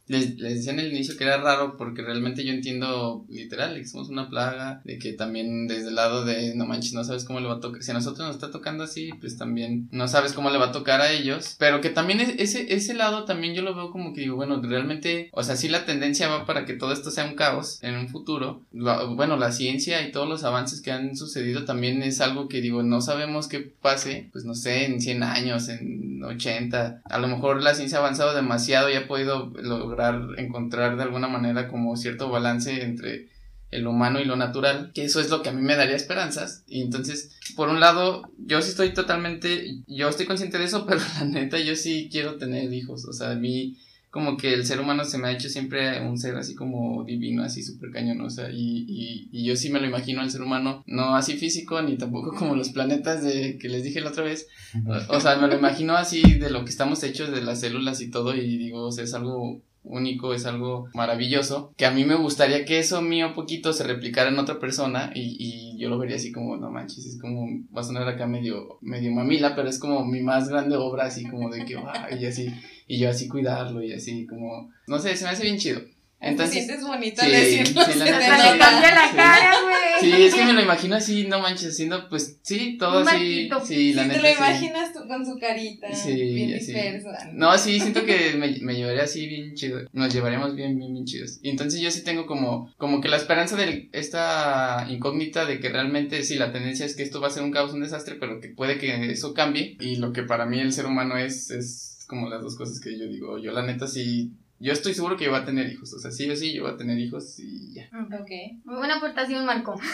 les, 0.07 0.37
les, 0.39 0.55
decía 0.55 0.73
en 0.73 0.79
el 0.79 0.91
inicio 0.91 1.17
que 1.17 1.23
era 1.23 1.37
raro 1.37 1.77
porque 1.77 2.01
realmente 2.01 2.43
yo 2.43 2.53
entiendo 2.53 3.25
literal 3.29 3.75
que 3.75 3.85
somos 3.85 4.09
una 4.09 4.29
plaga, 4.29 4.81
de 4.83 4.99
que 4.99 5.13
también 5.13 5.67
desde 5.67 5.89
el 5.89 5.95
lado 5.95 6.25
de 6.25 6.55
no 6.55 6.65
manches, 6.65 6.93
no 6.93 7.03
sabes 7.03 7.25
cómo 7.25 7.39
le 7.39 7.47
va 7.47 7.55
a 7.55 7.59
tocar. 7.59 7.81
Si 7.81 7.91
a 7.91 7.95
nosotros 7.95 8.25
nos 8.25 8.35
está 8.35 8.51
tocando 8.51 8.83
así, 8.83 9.09
pues 9.19 9.37
también 9.37 9.87
no 9.91 10.07
sabes 10.07 10.33
cómo 10.33 10.49
le 10.49 10.57
va 10.57 10.67
a 10.67 10.71
tocar 10.71 11.01
a 11.01 11.11
ellos. 11.11 11.55
Pero 11.59 11.81
que 11.81 11.89
también 11.89 12.19
ese, 12.21 12.73
ese 12.73 12.93
lado 12.93 13.25
también 13.25 13.55
yo 13.55 13.61
lo 13.61 13.75
veo 13.75 13.91
como 13.91 14.13
que 14.13 14.21
digo, 14.21 14.35
bueno, 14.35 14.61
realmente, 14.61 15.29
o 15.33 15.43
sea, 15.43 15.55
sí 15.55 15.69
la 15.69 15.85
tendencia 15.85 16.27
va 16.27 16.45
para 16.45 16.65
que 16.65 16.73
todo 16.73 16.91
esto 16.91 17.11
sea 17.11 17.25
un 17.25 17.35
caos 17.35 17.79
en 17.81 17.95
un 17.95 18.09
futuro. 18.09 18.61
bueno, 18.71 19.37
la 19.37 19.51
ciencia 19.51 20.07
y 20.07 20.11
todos 20.11 20.27
los 20.27 20.43
avances 20.43 20.81
que 20.81 20.91
han 20.91 21.15
sucedido 21.15 21.65
también 21.65 22.03
es 22.03 22.21
algo 22.21 22.47
que 22.47 22.61
digo, 22.61 22.83
no 22.83 23.01
sabemos 23.01 23.47
qué 23.47 23.59
pase, 23.59 24.29
pues 24.31 24.45
no 24.45 24.53
sé, 24.53 24.85
en 24.85 25.01
100 25.01 25.23
años, 25.23 25.69
en 25.69 26.23
80. 26.23 27.01
A 27.03 27.19
lo 27.19 27.27
mejor 27.27 27.61
la 27.61 27.73
ciencia 27.73 27.97
ha 27.97 28.01
avanzado 28.01 28.35
demasiado 28.35 28.89
y 28.89 28.95
ha 28.95 29.07
podido 29.07 29.51
lograr 29.61 29.94
encontrar 30.37 30.97
de 30.97 31.03
alguna 31.03 31.27
manera 31.27 31.67
como 31.67 31.95
cierto 31.95 32.29
balance 32.29 32.83
entre 32.83 33.29
el 33.71 33.87
humano 33.87 34.19
y 34.19 34.25
lo 34.25 34.35
natural, 34.35 34.91
que 34.93 35.03
eso 35.05 35.19
es 35.19 35.29
lo 35.29 35.41
que 35.41 35.49
a 35.49 35.53
mí 35.53 35.61
me 35.61 35.75
daría 35.75 35.95
esperanzas. 35.95 36.63
Y 36.67 36.81
entonces, 36.81 37.35
por 37.55 37.69
un 37.69 37.79
lado, 37.79 38.31
yo 38.37 38.61
sí 38.61 38.69
estoy 38.69 38.93
totalmente, 38.93 39.79
yo 39.87 40.09
estoy 40.09 40.25
consciente 40.25 40.57
de 40.57 40.65
eso, 40.65 40.85
pero 40.87 41.01
la 41.19 41.25
neta, 41.25 41.59
yo 41.59 41.75
sí 41.75 42.09
quiero 42.11 42.35
tener 42.35 42.71
hijos. 42.73 43.05
O 43.05 43.13
sea, 43.13 43.31
a 43.31 43.35
mí 43.35 43.77
como 44.15 44.37
que 44.37 44.53
el 44.53 44.65
ser 44.65 44.79
humano 44.79 45.03
se 45.03 45.17
me 45.17 45.27
ha 45.27 45.33
hecho 45.33 45.49
siempre 45.49 45.99
un 45.99 46.17
ser 46.17 46.37
así 46.37 46.55
como 46.55 47.03
divino, 47.03 47.43
así 47.43 47.61
súper 47.61 47.91
cañón, 47.91 48.21
o 48.21 48.29
sea, 48.29 48.49
y, 48.49 48.85
y, 48.87 49.27
y, 49.29 49.43
yo 49.43 49.57
sí 49.57 49.69
me 49.69 49.81
lo 49.81 49.87
imagino 49.87 50.21
al 50.21 50.31
ser 50.31 50.41
humano, 50.41 50.85
no 50.87 51.17
así 51.17 51.35
físico, 51.35 51.81
ni 51.81 51.97
tampoco 51.97 52.33
como 52.33 52.55
los 52.55 52.69
planetas 52.69 53.21
de 53.21 53.57
que 53.57 53.67
les 53.67 53.83
dije 53.83 53.99
la 53.99 54.11
otra 54.11 54.23
vez, 54.23 54.47
o, 54.87 55.17
o 55.17 55.19
sea, 55.19 55.35
me 55.35 55.49
lo 55.49 55.57
imagino 55.57 55.97
así 55.97 56.21
de 56.21 56.49
lo 56.49 56.63
que 56.63 56.69
estamos 56.69 57.03
hechos, 57.03 57.29
de 57.29 57.41
las 57.41 57.59
células 57.59 57.99
y 57.99 58.09
todo, 58.09 58.33
y 58.33 58.57
digo, 58.57 58.85
o 58.85 58.91
sea, 58.93 59.03
es 59.03 59.13
algo 59.13 59.61
único, 59.85 60.33
es 60.33 60.45
algo 60.45 60.89
maravilloso, 60.93 61.73
que 61.77 61.85
a 61.85 61.91
mí 61.91 62.03
me 62.05 62.15
gustaría 62.15 62.65
que 62.65 62.79
eso 62.79 63.01
mío 63.01 63.33
poquito 63.33 63.73
se 63.73 63.83
replicara 63.83 64.29
en 64.29 64.39
otra 64.39 64.59
persona 64.59 65.11
y, 65.13 65.37
y 65.39 65.77
yo 65.77 65.89
lo 65.89 65.97
vería 65.97 66.17
así 66.17 66.31
como, 66.31 66.57
no 66.57 66.71
manches, 66.71 67.05
es 67.05 67.19
como, 67.19 67.47
va 67.75 67.81
a 67.81 67.83
sonar 67.83 68.07
acá 68.07 68.27
medio, 68.27 68.77
medio 68.81 69.11
mamila, 69.11 69.55
pero 69.55 69.69
es 69.69 69.79
como 69.79 70.05
mi 70.05 70.21
más 70.21 70.49
grande 70.49 70.75
obra, 70.75 71.05
así 71.05 71.23
como 71.29 71.49
de 71.49 71.65
que, 71.65 71.75
y 72.19 72.25
así, 72.25 72.49
y 72.87 72.99
yo 72.99 73.09
así 73.09 73.27
cuidarlo 73.27 73.81
y 73.83 73.93
así 73.93 74.25
como, 74.25 74.71
no 74.87 74.99
sé, 74.99 75.15
se 75.15 75.25
me 75.25 75.31
hace 75.31 75.43
bien 75.43 75.57
chido. 75.57 75.81
Entonces, 76.25 76.67
es 76.67 76.81
bonita 76.83 77.23
sí, 77.23 77.31
decirlo. 77.31 77.83
Sí, 77.83 77.99
la 77.99 78.05
la 78.05 79.11
cara, 79.15 79.53
güey. 79.61 79.75
Sí, 80.01 80.23
es 80.23 80.33
que 80.33 80.43
me 80.43 80.53
lo 80.53 80.61
imagino 80.61 80.95
así, 80.95 81.27
no 81.27 81.39
manches, 81.39 81.69
haciendo, 81.69 82.09
pues, 82.09 82.39
sí, 82.41 82.77
todo 82.79 82.99
así. 82.99 83.49
Sí, 83.65 83.93
la 83.93 84.05
neta. 84.05 84.21
Te 84.21 84.27
lo 84.27 84.35
imaginas 84.35 84.91
tú 84.91 85.07
con 85.07 85.23
su 85.25 85.37
carita. 85.37 85.93
Sí, 85.93 86.13
bien 86.13 86.57
dispersa. 86.57 87.29
No, 87.33 87.55
sí, 87.57 87.79
siento 87.79 88.05
que 88.05 88.33
me, 88.37 88.57
me 88.61 88.75
llevaría 88.75 89.03
así 89.03 89.27
bien 89.27 89.53
chido. 89.53 89.81
Nos 89.93 90.13
llevaríamos 90.13 90.55
bien, 90.55 90.77
bien, 90.77 90.93
bien 90.93 91.05
chidos. 91.05 91.39
Y 91.43 91.49
entonces 91.51 91.79
yo 91.79 91.91
sí 91.91 92.03
tengo 92.03 92.25
como, 92.25 92.73
como 92.77 93.01
que 93.01 93.07
la 93.09 93.17
esperanza 93.17 93.55
de 93.55 93.89
esta 93.93 94.87
incógnita 94.89 95.45
de 95.45 95.59
que 95.59 95.69
realmente 95.69 96.23
sí, 96.23 96.35
la 96.35 96.51
tendencia 96.51 96.85
es 96.87 96.95
que 96.95 97.03
esto 97.03 97.21
va 97.21 97.27
a 97.27 97.31
ser 97.31 97.43
un 97.43 97.51
caos, 97.51 97.73
un 97.73 97.81
desastre, 97.81 98.15
pero 98.15 98.39
que 98.39 98.49
puede 98.49 98.79
que 98.79 99.11
eso 99.11 99.33
cambie. 99.33 99.77
Y 99.79 99.97
lo 99.97 100.11
que 100.11 100.23
para 100.23 100.47
mí 100.47 100.59
el 100.59 100.73
ser 100.73 100.87
humano 100.87 101.17
es, 101.17 101.51
es 101.51 102.05
como 102.07 102.29
las 102.29 102.41
dos 102.41 102.55
cosas 102.55 102.79
que 102.79 102.97
yo 102.97 103.05
digo. 103.07 103.37
Yo 103.37 103.51
la 103.51 103.63
neta 103.63 103.87
sí 103.87 104.33
yo 104.57 104.71
estoy 104.71 104.93
seguro 104.93 105.17
que 105.17 105.25
yo 105.25 105.31
voy 105.31 105.41
a 105.41 105.45
tener 105.45 105.69
hijos. 105.69 105.93
O 105.93 105.99
sea, 105.99 106.11
sí 106.11 106.29
o 106.29 106.35
sí, 106.35 106.53
yo 106.53 106.63
voy 106.63 106.71
a 106.71 106.77
tener 106.77 106.97
hijos 106.97 107.37
y 107.39 107.73
ya. 107.73 107.89
Ok. 107.93 108.31
Muy 108.63 108.75
buena 108.77 108.95
aportación, 108.97 109.45
Marco. 109.45 109.75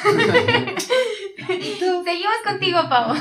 Seguimos 1.48 2.36
contigo, 2.46 2.80
Pau. 2.88 3.16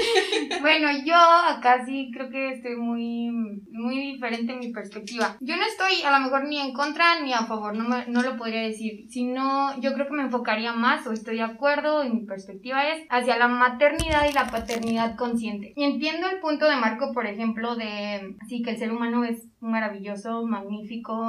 bueno, 0.60 0.88
yo 1.04 1.14
acá 1.14 1.86
sí 1.86 2.10
creo 2.12 2.28
que 2.28 2.52
estoy 2.52 2.76
muy, 2.76 3.30
muy 3.70 4.12
diferente 4.12 4.52
en 4.52 4.58
mi 4.58 4.72
perspectiva. 4.72 5.38
Yo 5.40 5.56
no 5.56 5.62
estoy 5.64 6.02
a 6.04 6.10
lo 6.10 6.24
mejor 6.24 6.44
ni 6.46 6.58
en 6.58 6.74
contra 6.74 7.20
ni 7.20 7.32
a 7.32 7.46
favor, 7.46 7.74
no, 7.74 7.88
me, 7.88 8.06
no 8.08 8.22
lo 8.22 8.36
podría 8.36 8.62
decir. 8.62 9.06
Sino, 9.08 9.80
yo 9.80 9.94
creo 9.94 10.06
que 10.06 10.12
me 10.12 10.24
enfocaría 10.24 10.74
más, 10.74 11.06
o 11.06 11.12
estoy 11.12 11.36
de 11.36 11.42
acuerdo, 11.42 12.04
y 12.04 12.10
mi 12.10 12.26
perspectiva 12.26 12.86
es 12.88 13.06
hacia 13.08 13.38
la 13.38 13.48
maternidad 13.48 14.28
y 14.28 14.34
la 14.34 14.48
paternidad 14.48 15.16
consciente. 15.16 15.72
Y 15.76 15.84
entiendo 15.84 16.28
el 16.28 16.40
punto 16.40 16.68
de 16.68 16.76
Marco, 16.76 17.12
por 17.14 17.26
ejemplo, 17.26 17.74
de 17.74 18.36
sí, 18.48 18.62
que 18.62 18.72
el 18.72 18.78
ser 18.78 18.92
humano 18.92 19.24
es 19.24 19.44
maravilloso, 19.60 20.44
magnífico 20.44 20.73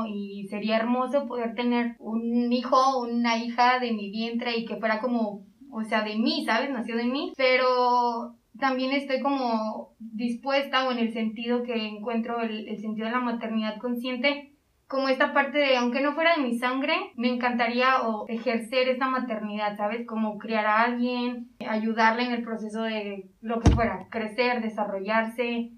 y 0.08 0.48
sería 0.48 0.78
hermoso 0.78 1.28
poder 1.28 1.56
tener 1.56 1.96
un 2.00 2.52
hijo, 2.52 3.00
una 3.02 3.38
hija 3.38 3.80
de 3.80 3.94
mi 3.94 4.10
vientre 4.10 4.58
y 4.58 4.66
que 4.66 4.78
fuera 4.78 5.00
como, 5.00 5.46
o 5.72 5.84
sea, 5.84 6.04
de 6.04 6.18
mí, 6.18 6.46
¿sabes? 6.46 6.70
Nació 6.70 6.96
de 6.96 7.06
mí, 7.06 7.34
pero 7.38 8.36
también 8.60 8.92
estoy 8.92 9.22
como 9.22 9.96
dispuesta 10.00 10.88
o 10.88 10.92
en 10.92 11.00
el 11.00 11.14
sentido 11.14 11.64
que 11.64 11.88
encuentro 11.88 12.42
el, 12.42 12.68
el 12.68 12.78
sentido 12.80 13.08
de 13.08 13.14
la 13.14 13.20
maternidad 13.20 13.78
consciente 13.80 14.56
como 14.88 15.10
esta 15.10 15.34
parte 15.34 15.58
de, 15.58 15.78
aunque 15.78 16.02
no 16.02 16.14
fuera 16.14 16.36
de 16.36 16.44
mi 16.44 16.58
sangre, 16.58 16.94
me 17.16 17.30
encantaría 17.30 18.02
o 18.08 18.26
ejercer 18.28 18.88
esa 18.88 19.08
maternidad, 19.10 19.76
¿sabes? 19.78 20.06
Como 20.06 20.38
criar 20.38 20.66
a 20.68 20.82
alguien, 20.84 21.50
ayudarle 21.68 22.26
en 22.26 22.32
el 22.34 22.44
proceso 22.44 22.84
de 22.84 23.32
lo 23.42 23.60
que 23.60 23.72
fuera, 23.72 24.08
crecer, 24.12 24.62
desarrollarse, 24.62 25.72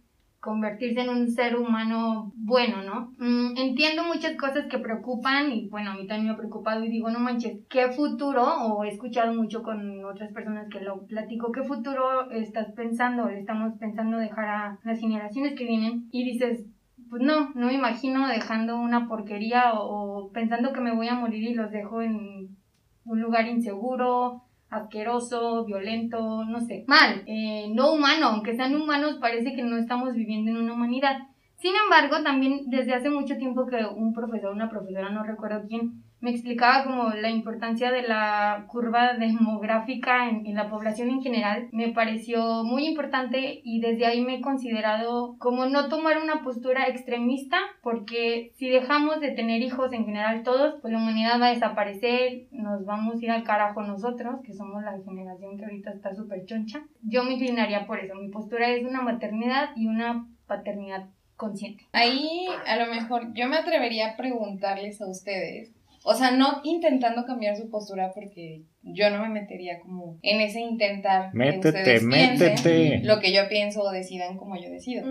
convertirse 0.47 1.01
en 1.01 1.09
un 1.09 1.27
ser 1.27 1.57
humano 1.57 2.31
bueno, 2.33 2.81
¿no? 2.81 3.13
Mm, 3.17 3.57
entiendo 3.57 4.05
muchas 4.05 4.37
cosas 4.37 4.67
que 4.67 4.79
preocupan 4.79 5.51
y 5.51 5.67
bueno, 5.67 5.91
a 5.91 5.95
mí 5.95 6.07
también 6.07 6.27
me 6.27 6.31
ha 6.31 6.37
preocupado 6.37 6.85
y 6.85 6.89
digo, 6.89 7.09
no 7.09 7.19
manches, 7.19 7.59
¿qué 7.69 7.89
futuro? 7.89 8.45
O 8.45 8.85
he 8.85 8.87
escuchado 8.87 9.33
mucho 9.33 9.61
con 9.61 10.05
otras 10.05 10.31
personas 10.31 10.69
que 10.69 10.79
lo 10.79 11.05
platico, 11.05 11.51
¿qué 11.51 11.63
futuro 11.63 12.31
estás 12.31 12.71
pensando? 12.71 13.27
Estamos 13.27 13.73
pensando 13.77 14.17
dejar 14.17 14.45
a 14.45 14.79
las 14.85 14.99
generaciones 15.01 15.53
que 15.55 15.65
vienen 15.65 16.07
y 16.13 16.23
dices, 16.23 16.65
pues 17.09 17.21
no, 17.21 17.49
no 17.53 17.65
me 17.65 17.73
imagino 17.73 18.25
dejando 18.29 18.77
una 18.77 19.09
porquería 19.09 19.73
o 19.73 20.31
pensando 20.31 20.71
que 20.71 20.79
me 20.79 20.95
voy 20.95 21.09
a 21.09 21.15
morir 21.15 21.43
y 21.43 21.55
los 21.55 21.71
dejo 21.71 22.01
en 22.01 22.55
un 23.03 23.21
lugar 23.21 23.47
inseguro, 23.49 24.43
asqueroso, 24.69 25.65
violento, 25.65 26.43
no 26.45 26.59
sé, 26.61 26.83
mal, 26.87 27.23
eh, 27.25 27.69
no 27.73 27.93
humano, 27.93 28.27
aunque 28.27 28.55
sean 28.55 28.75
humanos, 28.75 29.17
parece 29.21 29.55
que 29.55 29.63
no 29.63 29.77
estamos 29.77 30.13
viviendo 30.13 30.51
en 30.51 30.57
una 30.57 30.73
humanidad. 30.73 31.17
Sin 31.55 31.73
embargo, 31.75 32.21
también 32.23 32.63
desde 32.67 32.93
hace 32.93 33.09
mucho 33.09 33.37
tiempo 33.37 33.65
que 33.65 33.77
un 33.85 34.13
profesor, 34.13 34.51
una 34.51 34.69
profesora, 34.69 35.09
no 35.09 35.23
recuerdo 35.23 35.63
quién, 35.67 36.03
me 36.19 36.31
explicaba 36.31 36.83
como 36.83 37.09
la 37.11 37.29
importancia 37.29 37.91
de 37.91 38.01
la 38.01 38.65
curva 38.67 39.13
demográfica 39.13 40.29
en, 40.29 40.45
en, 40.45 40.55
la 40.55 40.69
población 40.69 41.09
en 41.09 41.21
general, 41.21 41.69
me 41.71 41.89
pareció 41.89 42.63
muy 42.63 42.87
importante 42.87 43.61
y 43.63 43.79
desde 43.81 44.05
ahí 44.05 44.21
me 44.21 44.35
he 44.35 44.41
considerado 44.41 45.35
como 45.37 45.67
no 45.67 45.89
tomar 45.89 46.17
una 46.21 46.41
postura 46.41 46.87
extremista, 46.87 47.57
porque 47.81 48.51
si 48.55 48.69
dejamos 48.69 49.19
de 49.19 49.31
tener 49.31 49.61
hijos 49.61 49.93
en 49.93 50.05
general 50.05 50.43
todos, 50.43 50.79
pues 50.81 50.91
la 50.91 50.99
humanidad 50.99 51.39
va 51.39 51.47
a 51.47 51.53
desaparecer, 51.53 52.47
nos 52.51 52.85
vamos 52.85 53.15
a 53.15 53.23
ir 53.23 53.31
al 53.31 53.43
carajo 53.43 53.83
nosotros, 53.83 54.41
que 54.43 54.53
somos 54.53 54.83
la 54.83 54.97
generación 55.05 55.57
que 55.57 55.65
ahorita 55.65 55.91
está 55.91 56.15
súper 56.15 56.45
choncha. 56.45 56.81
Yo 57.03 57.23
me 57.23 57.33
inclinaría 57.33 57.85
por 57.85 57.99
eso, 57.99 58.15
mi 58.15 58.29
postura 58.29 58.69
es 58.69 58.83
una 58.83 59.01
maternidad 59.01 59.69
y 59.75 59.87
una 59.87 60.27
paternidad 60.47 61.09
consciente. 61.35 61.85
Ahí 61.93 62.47
a 62.65 62.77
lo 62.77 62.91
mejor 62.91 63.33
yo 63.33 63.47
me 63.47 63.57
atrevería 63.57 64.11
a 64.13 64.17
preguntarles 64.17 64.99
a 65.01 65.07
ustedes 65.07 65.76
o 66.09 66.13
sea, 66.13 66.31
no 66.31 66.61
intentando 66.63 67.25
cambiar 67.25 67.57
su 67.57 67.69
postura 67.69 68.13
porque 68.15 68.63
yo 68.81 69.09
no 69.09 69.21
me 69.21 69.27
metería 69.27 69.81
como 69.81 70.17
en 70.21 70.39
ese 70.39 70.61
intentar 70.61 71.33
métete, 71.33 71.83
que 71.83 71.99
métete. 71.99 73.01
lo 73.03 73.19
que 73.19 73.33
yo 73.33 73.49
pienso 73.49 73.81
o 73.81 73.91
decidan 73.91 74.37
como 74.37 74.55
yo 74.55 74.69
decido. 74.69 75.05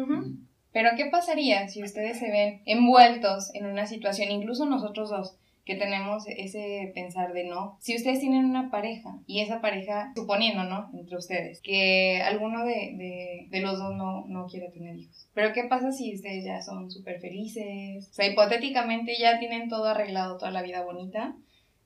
Pero 0.73 0.91
¿qué 0.97 1.05
pasaría 1.11 1.69
si 1.69 1.83
ustedes 1.83 2.19
se 2.19 2.31
ven 2.31 2.62
envueltos 2.65 3.55
en 3.55 3.67
una 3.67 3.87
situación, 3.87 4.31
incluso 4.31 4.65
nosotros 4.65 5.11
dos, 5.11 5.38
que 5.66 5.75
tenemos 5.75 6.25
ese 6.28 6.92
pensar 6.94 7.32
de 7.32 7.44
no. 7.44 7.76
Si 7.80 7.96
ustedes 7.96 8.20
tienen 8.20 8.44
una 8.44 8.70
pareja 8.70 9.18
y 9.26 9.40
esa 9.40 9.61
pareja, 9.61 10.12
suponiendo, 10.14 10.62
¿no? 10.62 10.88
Entre 10.94 11.16
ustedes, 11.16 11.61
que 11.61 12.23
alguno 12.23 12.64
de, 12.64 13.49
de, 13.50 13.61
los 13.61 13.76
dos 13.76 13.94
no, 13.96 14.25
no 14.28 14.46
quiere 14.46 14.70
tener 14.70 14.96
hijos. 14.96 15.28
Pero 15.35 15.52
¿qué 15.52 15.64
pasa 15.64 15.90
si 15.90 16.14
ustedes 16.14 16.44
ya 16.44 16.62
son 16.62 16.88
súper 16.90 17.20
felices? 17.20 18.08
O 18.08 18.14
sea, 18.14 18.28
hipotéticamente 18.28 19.18
ya 19.18 19.40
tienen 19.40 19.68
todo 19.68 19.87
arreglado, 19.87 20.38
toda 20.38 20.52
la 20.52 20.62
vida 20.62 20.85
bonita. 20.85 21.35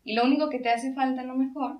Y 0.04 0.14
lo 0.14 0.24
único 0.24 0.50
que 0.50 0.58
te 0.58 0.68
hace 0.68 0.92
falta 0.92 1.22
a 1.22 1.24
lo 1.24 1.34
mejor 1.34 1.78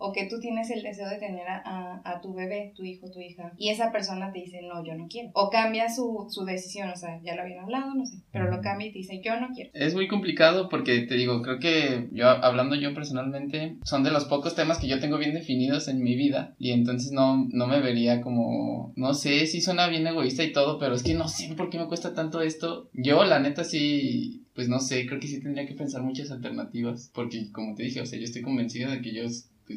o 0.00 0.12
que 0.12 0.26
tú 0.26 0.40
tienes 0.40 0.70
el 0.70 0.82
deseo 0.82 1.08
de 1.08 1.18
tener 1.18 1.46
a, 1.46 2.00
a, 2.04 2.20
tu 2.22 2.32
bebé, 2.34 2.72
tu 2.74 2.82
hijo, 2.84 3.10
tu 3.10 3.20
hija, 3.20 3.52
y 3.58 3.68
esa 3.68 3.92
persona 3.92 4.32
te 4.32 4.40
dice, 4.40 4.60
no, 4.62 4.84
yo 4.84 4.94
no 4.94 5.08
quiero. 5.08 5.30
O 5.34 5.50
cambia 5.50 5.88
su, 5.90 6.26
su 6.30 6.44
decisión, 6.44 6.88
o 6.88 6.96
sea, 6.96 7.20
ya 7.22 7.34
lo 7.34 7.42
habían 7.42 7.64
hablado, 7.64 7.94
no 7.94 8.06
sé, 8.06 8.16
pero 8.32 8.50
lo 8.50 8.62
cambia 8.62 8.88
y 8.88 8.92
te 8.92 8.98
dice, 8.98 9.20
yo 9.22 9.38
no 9.38 9.48
quiero. 9.54 9.70
Es 9.74 9.94
muy 9.94 10.08
complicado 10.08 10.70
porque 10.70 11.00
te 11.02 11.16
digo, 11.16 11.42
creo 11.42 11.58
que 11.58 12.08
yo, 12.12 12.28
hablando 12.28 12.76
yo 12.76 12.94
personalmente, 12.94 13.76
son 13.84 14.02
de 14.02 14.10
los 14.10 14.24
pocos 14.24 14.54
temas 14.54 14.78
que 14.78 14.88
yo 14.88 15.00
tengo 15.00 15.18
bien 15.18 15.34
definidos 15.34 15.86
en 15.88 16.02
mi 16.02 16.16
vida, 16.16 16.54
y 16.58 16.72
entonces 16.72 17.12
no, 17.12 17.46
no 17.50 17.66
me 17.66 17.80
vería 17.80 18.22
como, 18.22 18.94
no 18.96 19.12
sé, 19.12 19.46
si 19.46 19.60
suena 19.60 19.88
bien 19.88 20.06
egoísta 20.06 20.42
y 20.42 20.52
todo, 20.52 20.78
pero 20.78 20.94
es 20.94 21.02
que 21.02 21.14
no 21.14 21.28
sé 21.28 21.54
por 21.54 21.68
qué 21.68 21.78
me 21.78 21.88
cuesta 21.88 22.14
tanto 22.14 22.40
esto. 22.40 22.88
Yo, 22.94 23.22
la 23.24 23.38
neta, 23.38 23.64
sí 23.64 24.46
pues 24.54 24.68
no 24.68 24.80
sé, 24.80 25.06
creo 25.06 25.20
que 25.20 25.28
sí 25.28 25.40
tendría 25.40 25.66
que 25.66 25.74
pensar 25.74 26.02
muchas 26.02 26.30
alternativas, 26.30 27.10
porque 27.14 27.50
como 27.50 27.74
te 27.74 27.84
dije, 27.84 28.00
o 28.00 28.06
sea, 28.06 28.18
yo 28.18 28.26
estoy 28.26 28.42
convencida 28.42 28.90
de 28.90 29.00
que 29.00 29.14
yo 29.14 29.22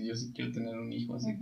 yo 0.01 0.15
sí 0.15 0.31
quiero 0.33 0.51
tener 0.51 0.77
un 0.79 0.91
hijo. 0.91 1.15
Así, 1.15 1.37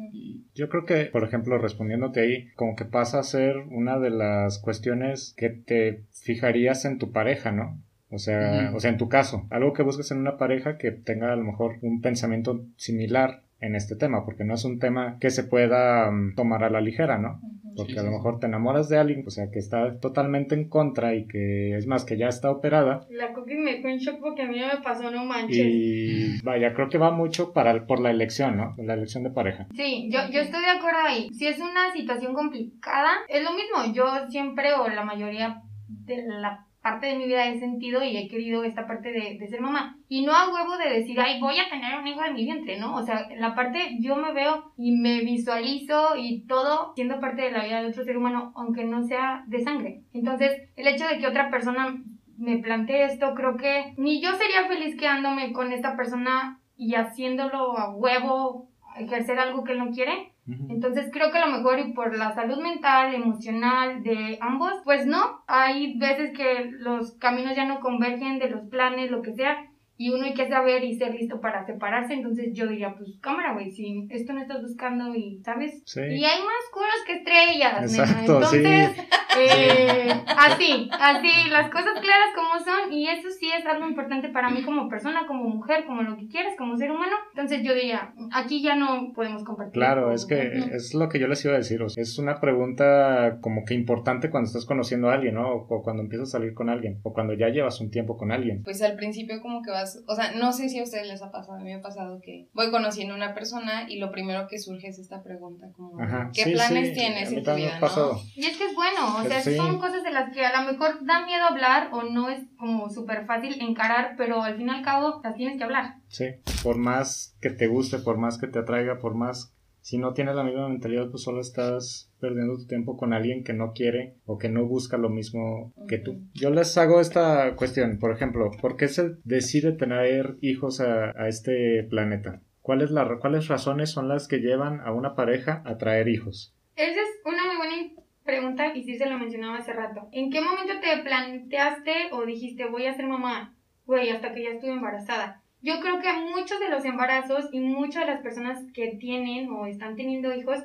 Yo 0.55 0.69
creo 0.69 0.85
que, 0.85 1.05
por 1.05 1.23
ejemplo, 1.23 1.57
respondiéndote 1.57 2.21
ahí, 2.21 2.47
como 2.55 2.75
que 2.75 2.85
pasa 2.85 3.19
a 3.19 3.23
ser 3.23 3.57
una 3.57 3.99
de 3.99 4.09
las 4.09 4.59
cuestiones 4.59 5.33
que 5.37 5.49
te 5.49 6.03
fijarías 6.11 6.85
en 6.85 6.97
tu 6.97 7.11
pareja, 7.11 7.51
¿no? 7.51 7.81
O 8.09 8.17
sea, 8.17 8.71
o 8.75 8.79
sea, 8.79 8.91
en 8.91 8.97
tu 8.97 9.07
caso, 9.07 9.47
algo 9.49 9.71
que 9.71 9.83
busques 9.83 10.11
en 10.11 10.17
una 10.17 10.37
pareja 10.37 10.77
que 10.77 10.91
tenga 10.91 11.31
a 11.31 11.35
lo 11.37 11.45
mejor 11.45 11.77
un 11.81 12.01
pensamiento 12.01 12.65
similar 12.75 13.43
en 13.61 13.75
este 13.75 13.95
tema, 13.95 14.25
porque 14.25 14.43
no 14.43 14.55
es 14.55 14.65
un 14.65 14.79
tema 14.79 15.17
que 15.19 15.29
se 15.29 15.43
pueda 15.43 16.11
mm, 16.11 16.35
tomar 16.35 16.63
a 16.63 16.69
la 16.69 16.81
ligera, 16.81 17.17
¿no? 17.17 17.39
Porque 17.75 17.97
a 17.97 18.03
lo 18.03 18.11
mejor 18.11 18.39
te 18.39 18.47
enamoras 18.47 18.89
de 18.89 18.97
alguien, 18.97 19.23
o 19.25 19.29
sea, 19.29 19.49
que 19.49 19.59
está 19.59 19.97
totalmente 19.99 20.55
en 20.55 20.67
contra 20.67 21.15
y 21.15 21.25
que 21.25 21.77
es 21.77 21.87
más 21.87 22.03
que 22.03 22.17
ya 22.17 22.27
está 22.27 22.51
operada. 22.51 23.07
La 23.09 23.31
cookie 23.33 23.55
me 23.55 23.75
dejó 23.75 23.87
en 23.87 23.99
shock 23.99 24.19
porque 24.19 24.41
a 24.41 24.47
mí 24.47 24.59
me 24.59 24.83
pasó, 24.83 25.09
no 25.09 25.23
manches. 25.23 25.57
Y 25.57 26.41
vaya, 26.43 26.73
creo 26.73 26.89
que 26.89 26.97
va 26.97 27.11
mucho 27.11 27.53
para, 27.53 27.85
por 27.85 28.01
la 28.01 28.11
elección, 28.11 28.57
¿no? 28.57 28.75
La 28.77 28.95
elección 28.95 29.23
de 29.23 29.29
pareja. 29.29 29.67
Sí, 29.73 30.09
yo, 30.11 30.19
yo 30.31 30.41
estoy 30.41 30.61
de 30.61 30.71
acuerdo 30.71 30.99
ahí. 31.05 31.29
Si 31.31 31.47
es 31.47 31.59
una 31.59 31.93
situación 31.93 32.33
complicada, 32.33 33.11
es 33.29 33.43
lo 33.43 33.51
mismo. 33.51 33.93
Yo 33.93 34.29
siempre 34.29 34.73
o 34.73 34.89
la 34.89 35.05
mayoría 35.05 35.61
de 35.87 36.27
la 36.27 36.65
parte 36.81 37.07
de 37.07 37.15
mi 37.15 37.25
vida 37.25 37.47
he 37.47 37.59
sentido 37.59 38.03
y 38.03 38.17
he 38.17 38.27
querido 38.27 38.63
esta 38.63 38.87
parte 38.87 39.11
de, 39.11 39.47
ser 39.47 39.61
mamá. 39.61 39.97
Y 40.09 40.25
no 40.25 40.33
a 40.33 40.51
huevo 40.51 40.77
de 40.77 40.89
decir, 40.89 41.19
ay, 41.19 41.39
voy 41.39 41.59
a 41.59 41.69
tener 41.69 41.97
un 41.99 42.07
hijo 42.07 42.21
de 42.21 42.31
mi 42.31 42.43
vientre, 42.43 42.79
¿no? 42.79 42.95
O 42.95 43.03
sea, 43.03 43.27
la 43.37 43.53
parte 43.55 43.97
yo 43.99 44.15
me 44.15 44.33
veo 44.33 44.71
y 44.77 44.91
me 44.91 45.21
visualizo 45.21 46.15
y 46.17 46.45
todo 46.47 46.93
siendo 46.95 47.19
parte 47.19 47.43
de 47.43 47.51
la 47.51 47.63
vida 47.63 47.81
de 47.81 47.89
otro 47.89 48.03
ser 48.03 48.17
humano, 48.17 48.51
aunque 48.55 48.83
no 48.83 49.03
sea 49.03 49.43
de 49.47 49.59
sangre. 49.63 50.01
Entonces, 50.13 50.69
el 50.75 50.87
hecho 50.87 51.07
de 51.07 51.19
que 51.19 51.27
otra 51.27 51.51
persona 51.51 52.01
me 52.37 52.57
plantee 52.57 53.05
esto, 53.05 53.35
creo 53.35 53.55
que 53.57 53.93
ni 53.97 54.21
yo 54.21 54.33
sería 54.33 54.67
feliz 54.67 54.97
quedándome 54.97 55.53
con 55.53 55.71
esta 55.71 55.95
persona 55.95 56.59
y 56.75 56.95
haciéndolo 56.95 57.77
a 57.77 57.95
huevo, 57.95 58.69
ejercer 58.97 59.39
algo 59.39 59.63
que 59.63 59.73
él 59.73 59.77
no 59.77 59.91
quiere, 59.91 60.30
entonces 60.47 61.09
creo 61.13 61.31
que 61.31 61.37
a 61.37 61.45
lo 61.45 61.55
mejor 61.55 61.79
y 61.79 61.93
por 61.93 62.17
la 62.17 62.33
salud 62.33 62.61
mental, 62.61 63.13
emocional 63.13 64.01
de 64.03 64.37
ambos, 64.41 64.73
pues 64.83 65.05
no, 65.05 65.43
hay 65.47 65.97
veces 65.97 66.35
que 66.35 66.65
los 66.71 67.13
caminos 67.17 67.55
ya 67.55 67.65
no 67.65 67.79
convergen 67.79 68.39
de 68.39 68.49
los 68.49 68.67
planes, 68.69 69.11
lo 69.11 69.21
que 69.21 69.33
sea, 69.33 69.70
y 70.01 70.09
uno 70.09 70.25
hay 70.25 70.33
que 70.33 70.49
saber 70.49 70.83
y 70.83 70.95
ser 70.95 71.13
listo 71.13 71.39
para 71.41 71.63
separarse, 71.63 72.15
entonces 72.15 72.53
yo 72.53 72.65
diría, 72.65 72.95
pues 72.97 73.19
cámara, 73.21 73.53
güey, 73.53 73.69
si 73.69 74.07
esto 74.09 74.33
no 74.33 74.41
estás 74.41 74.59
buscando 74.63 75.13
y, 75.13 75.39
¿sabes? 75.45 75.83
Sí. 75.85 76.01
Y 76.01 76.25
hay 76.25 76.39
más 76.39 76.63
culos 76.73 77.03
que 77.05 77.17
estrellas, 77.17 77.83
Exacto, 77.83 78.37
Entonces, 78.37 78.97
eh, 79.39 80.11
así, 80.37 80.89
así, 80.91 81.49
las 81.51 81.69
cosas 81.69 81.99
claras 82.01 82.33
como 82.35 82.59
son, 82.59 82.91
y 82.91 83.09
eso 83.09 83.29
sí 83.29 83.49
es 83.55 83.63
algo 83.67 83.87
importante 83.87 84.29
para 84.29 84.49
mí 84.49 84.63
como 84.63 84.89
persona, 84.89 85.27
como 85.27 85.43
mujer, 85.43 85.85
como 85.85 86.01
lo 86.01 86.17
que 86.17 86.27
quieres, 86.27 86.55
como 86.57 86.77
ser 86.77 86.91
humano. 86.91 87.15
Entonces 87.33 87.63
yo 87.63 87.73
diría, 87.73 88.13
aquí 88.33 88.61
ya 88.61 88.75
no 88.75 89.13
podemos 89.13 89.43
compartir. 89.43 89.73
Claro, 89.73 90.11
es 90.11 90.25
que 90.25 90.51
es 90.73 90.93
lo 90.95 91.09
que 91.09 91.19
yo 91.19 91.27
les 91.27 91.45
iba 91.45 91.53
a 91.53 91.57
decir, 91.57 91.81
o 91.81 91.89
sea, 91.89 92.01
es 92.01 92.17
una 92.17 92.39
pregunta 92.39 93.37
como 93.41 93.65
que 93.65 93.73
importante 93.73 94.29
cuando 94.29 94.47
estás 94.47 94.65
conociendo 94.65 95.09
a 95.09 95.13
alguien, 95.13 95.35
¿no? 95.35 95.53
O 95.53 95.83
cuando 95.83 96.01
empiezas 96.03 96.29
a 96.29 96.31
salir 96.39 96.53
con 96.53 96.69
alguien, 96.69 96.99
o 97.03 97.13
cuando 97.13 97.33
ya 97.33 97.49
llevas 97.49 97.79
un 97.81 97.91
tiempo 97.91 98.17
con 98.17 98.31
alguien. 98.31 98.63
Pues 98.63 98.81
al 98.81 98.95
principio 98.95 99.41
como 99.41 99.61
que 99.61 99.71
vas, 99.71 99.90
o 100.07 100.15
sea, 100.15 100.31
no 100.31 100.53
sé 100.53 100.69
si 100.69 100.79
a 100.79 100.83
ustedes 100.83 101.07
les 101.07 101.21
ha 101.21 101.31
pasado, 101.31 101.57
a 101.57 101.59
mí 101.59 101.65
me 101.65 101.75
ha 101.75 101.81
pasado 101.81 102.19
que 102.21 102.49
voy 102.53 102.71
conociendo 102.71 103.13
a 103.13 103.17
una 103.17 103.33
persona 103.33 103.89
y 103.89 103.97
lo 103.97 104.11
primero 104.11 104.47
que 104.47 104.59
surge 104.59 104.87
es 104.87 104.99
esta 104.99 105.23
pregunta 105.23 105.67
como, 105.75 105.97
¿qué 106.33 106.51
planes 106.51 106.93
tienes 106.93 107.31
en 107.31 107.43
tu 107.43 107.53
vida, 107.53 107.79
no? 107.79 108.21
Y 108.35 108.45
es 108.45 108.57
que 108.57 108.65
es 108.65 108.75
bueno, 108.75 109.17
o 109.17 109.23
sea, 109.23 109.41
son 109.41 109.79
cosas 109.79 110.03
de 110.03 110.11
las 110.11 110.33
que 110.33 110.45
a 110.45 110.61
lo 110.61 110.71
mejor 110.71 111.05
da 111.05 111.25
miedo 111.25 111.43
hablar 111.45 111.89
o 111.91 112.03
no 112.03 112.29
es 112.29 112.41
como 112.57 112.89
súper 112.89 113.25
fácil 113.25 113.61
encarar, 113.61 114.15
pero 114.17 114.41
al 114.41 114.57
fin 114.57 114.67
y 114.67 114.71
al 114.71 114.83
cabo 114.83 115.21
las 115.23 115.35
tienes 115.35 115.57
que 115.57 115.63
hablar. 115.63 115.95
Sí, 116.07 116.25
por 116.63 116.77
más 116.77 117.35
que 117.41 117.49
te 117.49 117.67
guste, 117.67 117.99
por 117.99 118.17
más 118.17 118.37
que 118.37 118.47
te 118.47 118.59
atraiga, 118.59 118.99
por 118.99 119.15
más... 119.15 119.53
Si 119.81 119.97
no 119.97 120.13
tienes 120.13 120.35
la 120.35 120.43
misma 120.43 120.69
mentalidad, 120.69 121.09
pues 121.09 121.23
solo 121.23 121.41
estás 121.41 122.11
perdiendo 122.19 122.55
tu 122.55 122.67
tiempo 122.67 122.97
con 122.97 123.13
alguien 123.13 123.43
que 123.43 123.53
no 123.53 123.73
quiere 123.73 124.15
o 124.25 124.37
que 124.37 124.47
no 124.47 124.65
busca 124.65 124.97
lo 124.97 125.09
mismo 125.09 125.73
que 125.87 125.97
tú. 125.97 126.21
Yo 126.33 126.51
les 126.51 126.77
hago 126.77 127.01
esta 127.01 127.55
cuestión, 127.55 127.97
por 127.99 128.11
ejemplo, 128.11 128.51
¿por 128.61 128.77
qué 128.77 128.87
se 128.87 129.15
decide 129.23 129.71
tener 129.71 130.37
hijos 130.41 130.81
a, 130.81 131.11
a 131.19 131.27
este 131.27 131.83
planeta? 131.89 132.41
¿Cuáles, 132.61 132.91
la, 132.91 133.17
¿Cuáles 133.19 133.47
razones 133.47 133.89
son 133.89 134.07
las 134.07 134.27
que 134.27 134.37
llevan 134.37 134.81
a 134.81 134.93
una 134.93 135.15
pareja 135.15 135.63
a 135.65 135.77
traer 135.77 136.07
hijos? 136.07 136.55
Esa 136.75 137.01
es 137.01 137.19
una 137.25 137.45
muy 137.45 137.57
buena 137.57 137.75
pregunta 138.23 138.75
y 138.75 138.83
sí 138.83 138.97
se 138.97 139.09
lo 139.09 139.17
mencionaba 139.17 139.57
hace 139.57 139.73
rato. 139.73 140.07
¿En 140.11 140.29
qué 140.29 140.41
momento 140.41 140.73
te 140.79 141.01
planteaste 141.01 142.09
o 142.11 142.23
dijiste 142.25 142.65
voy 142.65 142.85
a 142.85 142.93
ser 142.93 143.07
mamá? 143.07 143.55
Güey, 143.85 144.09
hasta 144.09 144.33
que 144.33 144.43
ya 144.43 144.49
estuve 144.51 144.73
embarazada. 144.73 145.40
Yo 145.61 145.79
creo 145.79 145.99
que 145.99 146.11
muchos 146.13 146.59
de 146.59 146.69
los 146.69 146.83
embarazos 146.85 147.49
y 147.51 147.59
muchas 147.59 148.05
de 148.05 148.13
las 148.13 148.21
personas 148.21 148.63
que 148.73 148.95
tienen 148.99 149.49
o 149.51 149.67
están 149.67 149.95
teniendo 149.95 150.33
hijos 150.33 150.59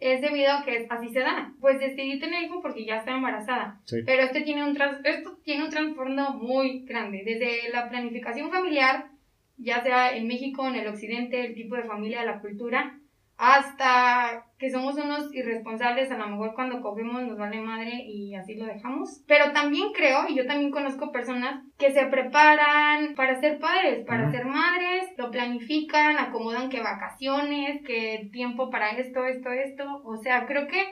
es 0.00 0.20
debido 0.20 0.50
a 0.52 0.64
que 0.64 0.86
así 0.90 1.10
se 1.10 1.20
da. 1.20 1.52
Pues 1.60 1.78
decidí 1.78 2.18
tener 2.18 2.42
hijos 2.42 2.58
porque 2.62 2.84
ya 2.84 2.96
estaba 2.96 3.18
embarazada. 3.18 3.80
Pero 4.06 4.22
este 4.22 4.40
tiene 4.40 4.64
un 4.64 4.76
esto 5.04 5.38
tiene 5.44 5.64
un 5.64 5.70
trasfondo 5.70 6.32
muy 6.34 6.84
grande. 6.84 7.22
Desde 7.24 7.70
la 7.70 7.88
planificación 7.88 8.50
familiar, 8.50 9.10
ya 9.58 9.82
sea 9.82 10.16
en 10.16 10.26
México, 10.26 10.66
en 10.66 10.76
el 10.76 10.88
occidente, 10.88 11.44
el 11.44 11.54
tipo 11.54 11.76
de 11.76 11.84
familia, 11.84 12.24
la 12.24 12.40
cultura, 12.40 12.98
hasta 13.36 14.46
que 14.58 14.70
somos 14.70 14.94
unos 14.94 15.34
irresponsables, 15.34 16.10
a 16.10 16.18
lo 16.18 16.28
mejor 16.28 16.54
cuando 16.54 16.80
cogemos 16.80 17.22
nos 17.22 17.36
vale 17.36 17.60
madre 17.60 18.04
y 18.06 18.34
así 18.34 18.54
lo 18.54 18.66
dejamos. 18.66 19.22
Pero 19.26 19.52
también 19.52 19.92
creo, 19.92 20.28
y 20.28 20.36
yo 20.36 20.46
también 20.46 20.70
conozco 20.70 21.10
personas 21.10 21.64
que 21.78 21.92
se 21.92 22.06
preparan 22.06 23.14
para 23.16 23.40
ser 23.40 23.58
padres, 23.58 24.04
para 24.06 24.30
ser 24.30 24.44
madres, 24.44 25.08
lo 25.16 25.30
planifican, 25.30 26.18
acomodan 26.18 26.68
que 26.68 26.80
vacaciones, 26.80 27.82
que 27.84 28.28
tiempo 28.32 28.70
para 28.70 28.90
esto, 28.90 29.24
esto, 29.24 29.50
esto. 29.50 30.02
O 30.04 30.16
sea, 30.18 30.46
creo 30.46 30.68
que 30.68 30.82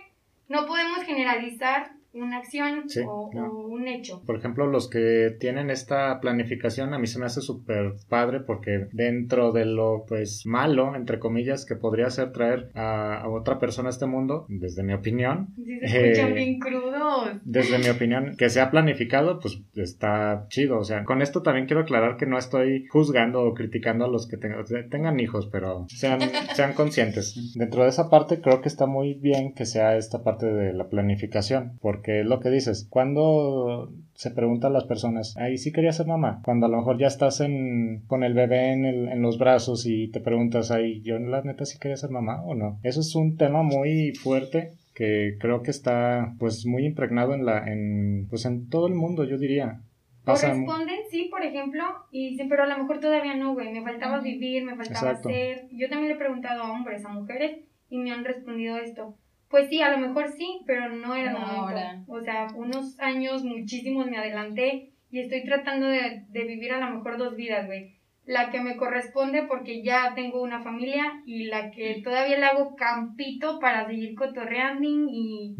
no 0.48 0.66
podemos 0.66 1.02
generalizar 1.04 1.92
una 2.12 2.38
acción 2.38 2.84
o, 3.06 3.30
un 3.68 3.88
hecho. 3.88 4.22
Por 4.26 4.36
ejemplo, 4.36 4.66
los 4.66 4.88
que 4.88 5.36
tienen 5.38 5.70
esta 5.70 6.20
planificación 6.20 6.92
a 6.92 6.98
mí 6.98 7.06
se 7.06 7.18
me 7.18 7.26
hace 7.26 7.40
súper 7.40 7.94
padre 8.08 8.40
porque 8.40 8.88
dentro 8.92 9.52
de 9.52 9.64
lo 9.64 10.04
pues 10.08 10.44
malo, 10.46 10.96
entre 10.96 11.18
comillas, 11.18 11.64
que 11.64 11.76
podría 11.76 12.10
ser 12.10 12.32
traer 12.32 12.70
a, 12.74 13.28
otra 13.28 13.58
persona 13.58 13.88
a 13.88 13.90
este 13.90 14.06
mundo, 14.06 14.46
desde 14.48 14.82
mi 14.82 14.92
opinión. 14.92 15.54
se 15.56 16.10
escuchan 16.10 16.30
eh, 16.32 16.34
bien 16.34 16.58
crudos. 16.58 17.30
Desde 17.44 17.78
mi 17.78 17.88
opinión, 17.88 18.34
que 18.36 18.50
sea 18.50 18.70
planificado, 18.70 19.38
pues 19.38 19.60
está 19.74 20.46
chido. 20.48 20.78
O 20.78 20.84
sea, 20.84 21.04
con 21.04 21.22
esto 21.22 21.42
también 21.42 21.66
quiero 21.66 21.82
aclarar 21.82 22.16
que 22.16 22.26
no 22.26 22.38
estoy 22.38 22.86
juzgando 22.86 23.42
o 23.42 23.54
criticando 23.54 24.04
a 24.04 24.08
los 24.08 24.26
que 24.26 24.36
tengan, 24.36 24.64
tengan 24.90 25.20
hijos, 25.20 25.48
pero 25.50 25.86
sean, 25.88 26.20
sean 26.54 26.74
conscientes. 26.74 27.54
Dentro 27.54 27.84
de 27.84 27.90
esa 27.90 28.10
parte 28.10 28.40
creo 28.40 28.60
que 28.60 28.68
está 28.68 28.86
muy 28.86 29.14
bien 29.14 29.54
que 29.54 29.64
sea 29.64 29.96
esta 29.96 30.22
parte 30.22 30.46
de 30.46 30.72
la 30.72 30.88
planificación, 30.88 31.78
porque 31.80 31.99
es 32.02 32.26
lo 32.26 32.40
que 32.40 32.50
dices, 32.50 32.86
cuando 32.88 33.92
se 34.14 34.30
preguntan 34.30 34.72
las 34.72 34.84
personas, 34.84 35.36
ahí 35.36 35.58
sí 35.58 35.72
quería 35.72 35.92
ser 35.92 36.06
mamá, 36.06 36.40
cuando 36.44 36.66
a 36.66 36.68
lo 36.68 36.78
mejor 36.78 36.98
ya 36.98 37.06
estás 37.06 37.40
en, 37.40 38.02
con 38.06 38.24
el 38.24 38.34
bebé 38.34 38.72
en, 38.72 38.84
el, 38.84 39.08
en 39.08 39.22
los 39.22 39.38
brazos 39.38 39.86
y 39.86 40.08
te 40.08 40.20
preguntas, 40.20 40.70
ahí 40.70 41.02
yo 41.02 41.18
la 41.18 41.42
neta 41.42 41.64
sí 41.64 41.78
quería 41.78 41.96
ser 41.96 42.10
mamá 42.10 42.42
o 42.44 42.54
no. 42.54 42.78
Eso 42.82 43.00
es 43.00 43.14
un 43.14 43.36
tema 43.36 43.62
muy 43.62 44.12
fuerte 44.14 44.72
que 44.94 45.36
creo 45.38 45.62
que 45.62 45.70
está 45.70 46.34
pues 46.38 46.66
muy 46.66 46.84
impregnado 46.84 47.34
en 47.34 47.46
la 47.46 47.66
en 47.72 48.26
pues 48.28 48.44
en 48.44 48.68
todo 48.68 48.86
el 48.86 48.94
mundo 48.94 49.24
yo 49.24 49.38
diría 49.38 49.80
Corresponden, 50.24 51.00
sí, 51.10 51.28
por 51.30 51.42
ejemplo, 51.42 51.82
y 52.10 52.30
dicen, 52.30 52.48
pero 52.48 52.64
a 52.64 52.66
lo 52.66 52.78
mejor 52.78 53.00
todavía 53.00 53.34
no, 53.34 53.54
güey, 53.54 53.72
me 53.72 53.82
faltaba 53.82 54.20
vivir, 54.20 54.64
me 54.64 54.76
faltaba 54.76 55.16
ser. 55.16 55.68
Yo 55.72 55.88
también 55.88 56.08
le 56.10 56.14
he 56.14 56.18
preguntado 56.18 56.62
a 56.62 56.72
hombres, 56.72 57.04
a 57.04 57.08
mujeres, 57.08 57.60
y 57.88 57.98
me 57.98 58.12
han 58.12 58.24
respondido 58.24 58.76
esto. 58.76 59.16
Pues 59.50 59.68
sí, 59.68 59.82
a 59.82 59.90
lo 59.90 59.98
mejor 59.98 60.28
sí, 60.28 60.60
pero 60.64 60.88
no 60.88 61.14
era 61.14 61.32
no, 61.32 62.04
O 62.06 62.20
sea, 62.20 62.46
unos 62.54 62.98
años, 63.00 63.42
muchísimos 63.42 64.06
me 64.06 64.16
adelanté 64.16 64.92
y 65.10 65.18
estoy 65.18 65.42
tratando 65.42 65.88
de, 65.88 66.24
de 66.28 66.44
vivir 66.44 66.72
a 66.72 66.78
lo 66.78 66.96
mejor 66.96 67.18
dos 67.18 67.34
vidas, 67.34 67.66
güey. 67.66 67.98
La 68.24 68.50
que 68.50 68.60
me 68.60 68.76
corresponde 68.76 69.42
porque 69.48 69.82
ya 69.82 70.14
tengo 70.14 70.40
una 70.40 70.62
familia 70.62 71.20
y 71.26 71.46
la 71.46 71.72
que 71.72 72.00
todavía 72.04 72.38
le 72.38 72.46
hago 72.46 72.76
campito 72.76 73.58
para 73.58 73.86
seguir 73.88 74.14
cotorreando 74.14 74.86
y... 74.88 75.56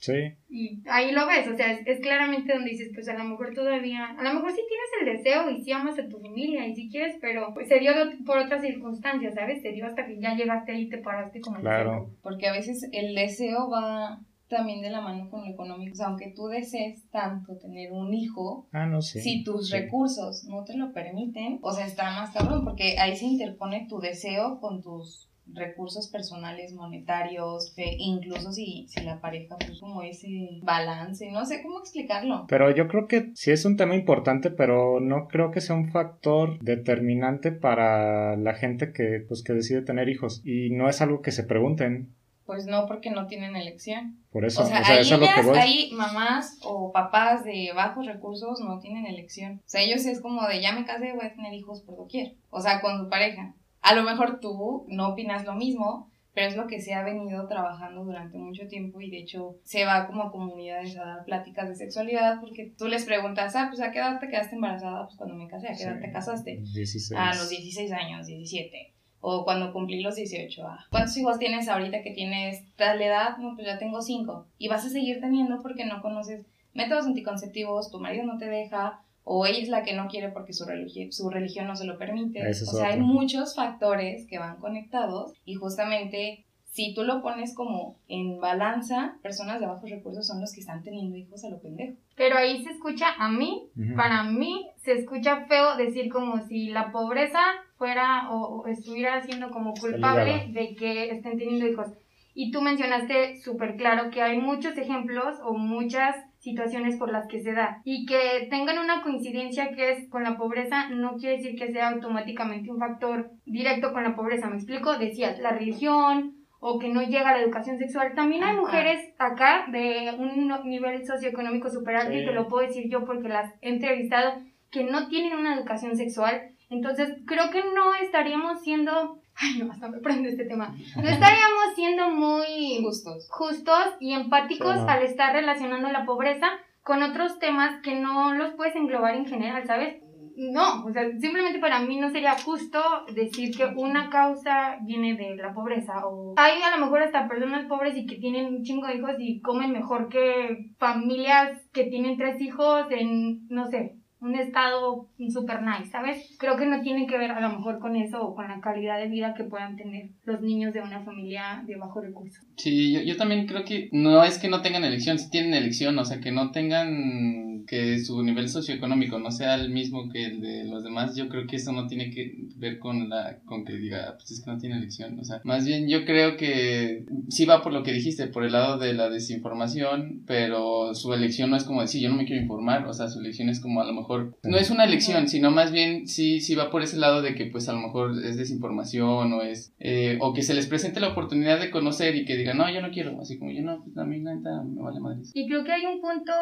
Sí. 0.00 0.34
Y 0.48 0.82
ahí 0.88 1.12
lo 1.12 1.26
ves, 1.26 1.46
o 1.46 1.54
sea, 1.54 1.72
es, 1.72 2.00
claramente 2.00 2.54
donde 2.54 2.70
dices, 2.70 2.90
pues 2.94 3.06
a 3.08 3.14
lo 3.14 3.24
mejor 3.24 3.54
todavía, 3.54 4.06
a 4.06 4.22
lo 4.22 4.34
mejor 4.34 4.50
sí 4.50 4.62
tienes 4.66 4.90
el 5.00 5.16
deseo 5.18 5.50
y 5.50 5.62
sí 5.62 5.72
amas 5.72 5.98
a 5.98 6.08
tu 6.08 6.18
familia 6.18 6.66
y 6.66 6.74
sí 6.74 6.88
quieres, 6.90 7.16
pero 7.20 7.52
pues 7.52 7.68
se 7.68 7.78
dio 7.78 7.92
por 8.24 8.38
otras 8.38 8.62
circunstancias, 8.62 9.34
¿sabes? 9.34 9.60
Se 9.60 9.72
dio 9.72 9.86
hasta 9.86 10.06
que 10.06 10.18
ya 10.18 10.34
llegaste 10.34 10.72
ahí 10.72 10.82
y 10.82 10.88
te 10.88 10.98
paraste 10.98 11.40
como 11.40 11.60
Claro. 11.60 12.10
Porque 12.22 12.48
a 12.48 12.52
veces 12.52 12.88
el 12.92 13.14
deseo 13.14 13.70
va 13.70 14.20
también 14.48 14.82
de 14.82 14.90
la 14.90 15.00
mano 15.00 15.30
con 15.30 15.44
lo 15.44 15.50
económico. 15.50 15.92
O 15.92 15.96
sea, 15.96 16.08
aunque 16.08 16.32
tú 16.34 16.48
desees 16.48 17.08
tanto 17.10 17.56
tener 17.56 17.92
un 17.92 18.12
hijo, 18.12 18.68
ah, 18.72 18.86
no, 18.86 19.00
sé. 19.00 19.20
si 19.20 19.44
tus 19.44 19.70
recursos 19.70 20.44
no 20.44 20.64
te 20.64 20.76
lo 20.76 20.92
permiten, 20.92 21.58
o 21.62 21.72
sea, 21.72 21.86
está 21.86 22.10
más 22.10 22.32
cabrón, 22.32 22.64
porque 22.64 22.98
ahí 22.98 23.16
se 23.16 23.26
interpone 23.26 23.86
tu 23.88 24.00
deseo 24.00 24.60
con 24.60 24.82
tus 24.82 25.29
recursos 25.54 26.08
personales, 26.08 26.74
monetarios, 26.74 27.74
incluso 27.76 28.52
si, 28.52 28.86
si 28.88 29.02
la 29.02 29.20
pareja 29.20 29.56
pues 29.58 29.80
como 29.80 30.02
ese 30.02 30.60
balance, 30.62 31.30
no 31.30 31.44
sé 31.44 31.62
cómo 31.62 31.80
explicarlo. 31.80 32.46
Pero 32.48 32.74
yo 32.74 32.88
creo 32.88 33.06
que 33.06 33.30
sí 33.34 33.50
es 33.50 33.64
un 33.64 33.76
tema 33.76 33.94
importante, 33.94 34.50
pero 34.50 35.00
no 35.00 35.28
creo 35.28 35.50
que 35.50 35.60
sea 35.60 35.76
un 35.76 35.90
factor 35.90 36.58
determinante 36.60 37.52
para 37.52 38.36
la 38.36 38.54
gente 38.54 38.92
que 38.92 39.24
pues 39.26 39.42
que 39.42 39.52
decide 39.52 39.82
tener 39.82 40.08
hijos 40.08 40.42
y 40.44 40.70
no 40.70 40.88
es 40.88 41.00
algo 41.00 41.22
que 41.22 41.32
se 41.32 41.44
pregunten. 41.44 42.14
Pues 42.50 42.66
no, 42.66 42.86
porque 42.86 43.10
no 43.10 43.28
tienen 43.28 43.54
elección. 43.54 44.18
Por 44.32 44.44
eso, 44.44 44.64
o 44.64 44.66
sea, 44.66 44.82
hay, 44.84 44.98
eso 44.98 45.14
es 45.14 45.20
lo 45.20 45.26
que 45.34 45.42
voy. 45.42 45.56
hay 45.56 45.90
mamás 45.92 46.58
o 46.64 46.90
papás 46.90 47.44
de 47.44 47.70
bajos 47.76 48.06
recursos 48.06 48.60
no 48.60 48.80
tienen 48.80 49.06
elección. 49.06 49.60
O 49.64 49.68
sea, 49.68 49.82
ellos 49.82 50.04
es 50.04 50.20
como 50.20 50.44
de 50.48 50.60
ya 50.60 50.72
me 50.72 50.84
casé, 50.84 51.12
voy 51.12 51.26
a 51.26 51.32
tener 51.32 51.54
hijos 51.54 51.82
por 51.82 51.96
doquier. 51.96 52.34
O 52.50 52.60
sea, 52.60 52.80
con 52.80 52.98
su 52.98 53.08
pareja. 53.08 53.54
A 53.82 53.94
lo 53.94 54.02
mejor 54.02 54.40
tú 54.40 54.84
no 54.88 55.08
opinas 55.08 55.44
lo 55.44 55.54
mismo, 55.54 56.10
pero 56.34 56.48
es 56.48 56.56
lo 56.56 56.66
que 56.66 56.80
se 56.80 56.94
ha 56.94 57.02
venido 57.02 57.46
trabajando 57.48 58.04
durante 58.04 58.38
mucho 58.38 58.68
tiempo 58.68 59.00
y 59.00 59.10
de 59.10 59.18
hecho 59.18 59.56
se 59.64 59.84
va 59.84 60.06
como 60.06 60.22
a 60.22 60.30
comunidades 60.30 60.96
a 60.96 61.04
dar 61.04 61.24
pláticas 61.24 61.68
de 61.68 61.74
sexualidad 61.74 62.40
porque 62.40 62.72
tú 62.78 62.86
les 62.86 63.04
preguntas, 63.04 63.56
ah, 63.56 63.66
pues 63.68 63.80
a 63.80 63.90
qué 63.90 63.98
edad 63.98 64.20
te 64.20 64.28
quedaste 64.28 64.54
embarazada, 64.54 65.06
pues 65.06 65.16
cuando 65.16 65.34
me 65.34 65.48
casé, 65.48 65.68
a 65.68 65.74
qué 65.74 65.82
edad 65.82 66.00
te 66.00 66.12
casaste. 66.12 66.56
16. 66.56 67.12
A 67.18 67.34
los 67.34 67.48
16 67.48 67.92
años, 67.92 68.26
17. 68.26 68.92
O 69.22 69.44
cuando 69.44 69.72
cumplí 69.72 70.00
los 70.00 70.16
18. 70.16 70.66
Ah, 70.66 70.86
¿Cuántos 70.90 71.16
hijos 71.16 71.38
tienes 71.38 71.68
ahorita 71.68 72.02
que 72.02 72.12
tienes 72.12 72.64
tal 72.76 73.02
edad? 73.02 73.36
No, 73.38 73.54
pues 73.54 73.66
ya 73.66 73.78
tengo 73.78 74.00
5. 74.00 74.46
Y 74.56 74.68
vas 74.68 74.86
a 74.86 74.88
seguir 74.88 75.20
teniendo 75.20 75.60
porque 75.62 75.84
no 75.84 76.00
conoces 76.00 76.46
métodos 76.72 77.06
anticonceptivos, 77.06 77.90
tu 77.90 77.98
marido 77.98 78.24
no 78.24 78.38
te 78.38 78.46
deja, 78.46 79.02
o 79.24 79.46
ella 79.46 79.58
es 79.58 79.68
la 79.68 79.84
que 79.84 79.94
no 79.94 80.08
quiere 80.08 80.30
porque 80.30 80.52
su, 80.52 80.64
religión, 80.64 81.12
su 81.12 81.30
religión 81.30 81.66
no 81.66 81.76
se 81.76 81.84
lo 81.84 81.98
permite. 81.98 82.48
o 82.48 82.54
sea, 82.54 82.88
hay 82.88 83.00
muchos 83.00 83.54
factores 83.54 84.26
que 84.26 84.38
van 84.38 84.56
conectados 84.56 85.32
y 85.44 85.54
justamente 85.54 86.44
si 86.70 86.94
tú 86.94 87.02
lo 87.02 87.20
pones 87.20 87.54
como 87.54 87.96
en 88.06 88.38
balanza, 88.40 89.16
personas 89.22 89.60
de 89.60 89.66
bajos 89.66 89.90
recursos 89.90 90.26
son 90.26 90.40
los 90.40 90.52
que 90.52 90.60
están 90.60 90.82
teniendo 90.84 91.16
hijos 91.16 91.44
a 91.44 91.50
lo 91.50 91.60
pendejo. 91.60 91.96
Pero 92.16 92.38
ahí 92.38 92.62
se 92.62 92.70
escucha 92.70 93.06
a 93.18 93.28
mí, 93.28 93.68
para 93.96 94.22
mí, 94.22 94.68
se 94.76 94.92
escucha 94.92 95.46
feo 95.46 95.76
decir 95.76 96.10
como 96.10 96.46
si 96.46 96.68
la 96.68 96.92
pobreza 96.92 97.40
fuera 97.76 98.30
o, 98.30 98.66
estuviera 98.68 99.20
siendo 99.22 99.50
como 99.50 99.74
culpable 99.74 100.48
de 100.52 100.76
que 100.76 101.10
estén 101.10 101.38
teniendo 101.38 101.66
hijos. 101.66 101.88
Y 102.34 102.52
tú 102.52 102.62
mencionaste 102.62 103.40
súper 103.42 103.76
claro 103.76 104.10
que 104.10 104.22
hay 104.22 104.38
muchos 104.38 104.78
ejemplos 104.78 105.38
o 105.42 105.54
muchas 105.54 106.14
situaciones 106.40 106.96
por 106.96 107.12
las 107.12 107.26
que 107.28 107.40
se 107.40 107.52
da. 107.52 107.80
Y 107.84 108.06
que 108.06 108.48
tengan 108.50 108.78
una 108.78 109.02
coincidencia 109.02 109.70
que 109.72 109.92
es 109.92 110.08
con 110.08 110.24
la 110.24 110.36
pobreza 110.36 110.88
no 110.88 111.16
quiere 111.16 111.36
decir 111.36 111.56
que 111.56 111.70
sea 111.70 111.90
automáticamente 111.90 112.70
un 112.70 112.78
factor 112.78 113.30
directo 113.44 113.92
con 113.92 114.02
la 114.02 114.16
pobreza, 114.16 114.48
me 114.48 114.56
explico, 114.56 114.98
decías 114.98 115.38
la 115.38 115.52
religión 115.52 116.34
o 116.58 116.78
que 116.78 116.88
no 116.88 117.02
llega 117.02 117.30
a 117.30 117.36
la 117.36 117.42
educación 117.42 117.78
sexual. 117.78 118.12
También 118.14 118.42
hay 118.42 118.56
mujeres 118.56 119.14
acá 119.18 119.66
de 119.70 120.14
un 120.18 120.52
nivel 120.64 121.06
socioeconómico 121.06 121.70
super 121.70 121.96
alto 121.96 122.12
y 122.12 122.24
te 122.24 122.32
lo 122.32 122.48
puedo 122.48 122.66
decir 122.66 122.90
yo 122.90 123.04
porque 123.04 123.28
las 123.28 123.54
he 123.62 123.70
entrevistado 123.70 124.40
que 124.70 124.84
no 124.84 125.08
tienen 125.08 125.38
una 125.38 125.54
educación 125.54 125.96
sexual. 125.96 126.52
Entonces 126.68 127.16
creo 127.26 127.50
que 127.50 127.62
no 127.74 127.94
estaríamos 127.94 128.62
siendo 128.62 129.19
Ay, 129.36 129.58
no, 129.58 129.72
hasta 129.72 129.88
me 129.88 129.98
prende 129.98 130.30
este 130.30 130.44
tema. 130.44 130.74
No 130.96 131.08
estaríamos 131.08 131.74
siendo 131.74 132.10
muy 132.10 132.80
justos, 132.82 133.28
justos 133.30 133.84
y 134.00 134.12
empáticos 134.12 134.76
al 134.76 135.02
estar 135.02 135.32
relacionando 135.32 135.90
la 135.90 136.04
pobreza 136.04 136.48
con 136.82 137.02
otros 137.02 137.38
temas 137.38 137.80
que 137.82 137.94
no 137.94 138.34
los 138.34 138.54
puedes 138.54 138.74
englobar 138.76 139.14
en 139.14 139.26
general, 139.26 139.66
¿sabes? 139.66 140.02
No, 140.36 140.86
o 140.86 140.92
sea, 140.92 141.02
simplemente 141.18 141.58
para 141.58 141.80
mí 141.80 141.98
no 141.98 142.10
sería 142.10 142.34
justo 142.38 142.80
decir 143.12 143.54
que 143.54 143.66
una 143.76 144.08
causa 144.08 144.78
viene 144.82 145.14
de 145.14 145.36
la 145.36 145.52
pobreza. 145.52 146.06
O 146.06 146.34
hay 146.38 146.62
a 146.62 146.74
lo 146.74 146.82
mejor 146.82 147.02
hasta 147.02 147.28
personas 147.28 147.66
pobres 147.66 147.94
y 147.94 148.06
que 148.06 148.16
tienen 148.16 148.46
un 148.46 148.62
chingo 148.62 148.86
de 148.86 148.96
hijos 148.96 149.16
y 149.18 149.42
comen 149.42 149.72
mejor 149.72 150.08
que 150.08 150.70
familias 150.78 151.60
que 151.72 151.84
tienen 151.84 152.16
tres 152.16 152.40
hijos 152.40 152.86
en, 152.90 153.46
no 153.48 153.68
sé, 153.68 153.99
un 154.20 154.34
estado 154.34 155.08
super 155.32 155.62
nice, 155.62 155.90
¿sabes? 155.90 156.36
Creo 156.38 156.56
que 156.56 156.66
no 156.66 156.80
tiene 156.82 157.06
que 157.06 157.16
ver 157.16 157.30
a 157.30 157.40
lo 157.40 157.56
mejor 157.56 157.78
con 157.78 157.96
eso 157.96 158.22
o 158.22 158.34
con 158.34 158.48
la 158.48 158.60
calidad 158.60 158.98
de 158.98 159.08
vida 159.08 159.34
que 159.34 159.44
puedan 159.44 159.76
tener 159.76 160.10
los 160.24 160.40
niños 160.42 160.74
de 160.74 160.82
una 160.82 161.02
familia 161.02 161.62
de 161.66 161.76
bajo 161.76 162.00
recurso. 162.00 162.42
Sí, 162.56 162.92
yo, 162.92 163.00
yo 163.00 163.16
también 163.16 163.46
creo 163.46 163.64
que 163.64 163.88
no 163.92 164.22
es 164.22 164.38
que 164.38 164.48
no 164.48 164.60
tengan 164.60 164.84
elección, 164.84 165.18
sí 165.18 165.30
tienen 165.30 165.54
elección, 165.54 165.98
o 165.98 166.04
sea, 166.04 166.20
que 166.20 166.32
no 166.32 166.50
tengan 166.50 167.64
que 167.66 167.98
su 168.00 168.22
nivel 168.22 168.48
socioeconómico 168.48 169.18
no 169.18 169.30
sea 169.30 169.54
el 169.54 169.70
mismo 169.70 170.08
que 170.10 170.26
el 170.26 170.40
de 170.40 170.64
los 170.64 170.82
demás, 170.82 171.14
yo 171.14 171.28
creo 171.28 171.46
que 171.46 171.56
eso 171.56 171.72
no 171.72 171.86
tiene 171.86 172.10
que 172.10 172.34
ver 172.56 172.78
con 172.78 173.08
la 173.08 173.38
con 173.44 173.64
que 173.64 173.74
diga, 173.74 174.16
pues 174.16 174.32
es 174.32 174.44
que 174.44 174.50
no 174.50 174.58
tiene 174.58 174.76
elección, 174.76 175.18
o 175.18 175.24
sea, 175.24 175.40
más 175.44 175.64
bien 175.64 175.88
yo 175.88 176.04
creo 176.04 176.36
que 176.36 177.04
sí 177.28 177.44
va 177.44 177.62
por 177.62 177.72
lo 177.72 177.84
que 177.84 177.92
dijiste, 177.92 178.26
por 178.26 178.44
el 178.44 178.52
lado 178.52 178.78
de 178.78 178.92
la 178.92 179.08
desinformación, 179.08 180.24
pero 180.26 180.94
su 180.94 181.14
elección 181.14 181.50
no 181.50 181.56
es 181.56 181.64
como 181.64 181.80
decir, 181.80 182.02
yo 182.02 182.08
no 182.08 182.16
me 182.16 182.24
quiero 182.24 182.42
informar, 182.42 182.86
o 182.86 182.92
sea, 182.92 183.08
su 183.08 183.20
elección 183.20 183.48
es 183.48 183.60
como 183.60 183.80
a 183.80 183.86
lo 183.86 183.92
mejor 183.92 184.09
no 184.18 184.56
es 184.56 184.70
una 184.70 184.84
elección, 184.84 185.28
sino 185.28 185.50
más 185.50 185.72
bien 185.72 186.06
sí 186.06 186.40
sí 186.40 186.54
va 186.54 186.70
por 186.70 186.82
ese 186.82 186.96
lado 186.96 187.22
de 187.22 187.34
que 187.34 187.46
pues 187.46 187.68
a 187.68 187.72
lo 187.72 187.80
mejor 187.80 188.12
es 188.24 188.36
desinformación 188.36 189.32
o 189.32 189.42
es 189.42 189.74
eh, 189.78 190.18
o 190.20 190.32
que 190.32 190.42
se 190.42 190.54
les 190.54 190.66
presente 190.66 191.00
la 191.00 191.08
oportunidad 191.08 191.60
de 191.60 191.70
conocer 191.70 192.16
y 192.16 192.24
que 192.24 192.36
digan, 192.36 192.58
"No, 192.58 192.70
yo 192.72 192.80
no 192.80 192.90
quiero", 192.90 193.20
así 193.20 193.38
como 193.38 193.52
yo 193.52 193.62
no, 193.62 193.82
pues 193.82 193.96
a 193.96 194.04
mí 194.04 194.18
neta 194.18 194.62
me 194.64 194.82
vale 194.82 195.00
madre. 195.00 195.20
Y 195.34 195.48
creo 195.48 195.64
que 195.64 195.72
hay 195.72 195.86
un 195.86 196.00
punto 196.00 196.32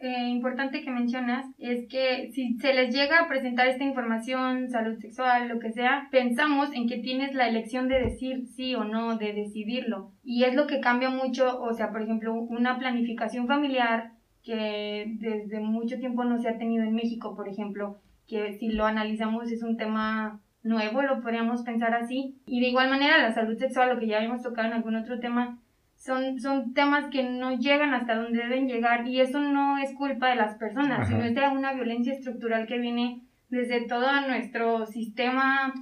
eh, 0.00 0.28
importante 0.28 0.82
que 0.82 0.90
mencionas 0.90 1.46
es 1.58 1.88
que 1.88 2.30
si 2.32 2.58
se 2.58 2.74
les 2.74 2.94
llega 2.94 3.20
a 3.20 3.28
presentar 3.28 3.68
esta 3.68 3.84
información, 3.84 4.68
salud 4.70 4.98
sexual, 4.98 5.48
lo 5.48 5.58
que 5.58 5.72
sea, 5.72 6.08
pensamos 6.10 6.70
en 6.74 6.88
que 6.88 6.98
tienes 6.98 7.34
la 7.34 7.48
elección 7.48 7.88
de 7.88 8.00
decir 8.00 8.46
sí 8.54 8.74
o 8.74 8.84
no, 8.84 9.16
de 9.16 9.32
decidirlo. 9.32 10.12
Y 10.24 10.44
es 10.44 10.54
lo 10.54 10.66
que 10.66 10.80
cambia 10.80 11.10
mucho, 11.10 11.60
o 11.60 11.72
sea, 11.74 11.90
por 11.90 12.02
ejemplo, 12.02 12.34
una 12.34 12.78
planificación 12.78 13.46
familiar 13.46 14.12
que 14.42 15.16
desde 15.18 15.60
mucho 15.60 15.98
tiempo 15.98 16.24
no 16.24 16.38
se 16.38 16.48
ha 16.48 16.58
tenido 16.58 16.84
en 16.84 16.94
México, 16.94 17.34
por 17.34 17.48
ejemplo, 17.48 17.98
que 18.26 18.52
si 18.54 18.70
lo 18.70 18.84
analizamos 18.84 19.50
es 19.50 19.62
un 19.62 19.76
tema 19.76 20.40
nuevo, 20.62 21.02
lo 21.02 21.20
podríamos 21.20 21.62
pensar 21.62 21.94
así. 21.94 22.40
Y 22.46 22.60
de 22.60 22.68
igual 22.68 22.90
manera, 22.90 23.18
la 23.18 23.32
salud 23.32 23.56
sexual, 23.58 23.90
lo 23.90 23.98
que 23.98 24.06
ya 24.06 24.16
habíamos 24.16 24.42
tocado 24.42 24.68
en 24.68 24.74
algún 24.74 24.96
otro 24.96 25.20
tema, 25.20 25.58
son, 25.96 26.40
son 26.40 26.74
temas 26.74 27.06
que 27.10 27.22
no 27.22 27.56
llegan 27.56 27.94
hasta 27.94 28.16
donde 28.16 28.42
deben 28.42 28.66
llegar 28.66 29.06
y 29.06 29.20
eso 29.20 29.38
no 29.38 29.78
es 29.78 29.94
culpa 29.94 30.30
de 30.30 30.36
las 30.36 30.56
personas, 30.56 31.06
sino 31.06 31.22
es 31.22 31.34
de 31.34 31.48
una 31.48 31.74
violencia 31.74 32.12
estructural 32.12 32.66
que 32.66 32.78
viene 32.78 33.22
desde 33.50 33.86
todo 33.86 34.08
nuestro 34.26 34.86
sistema, 34.86 35.72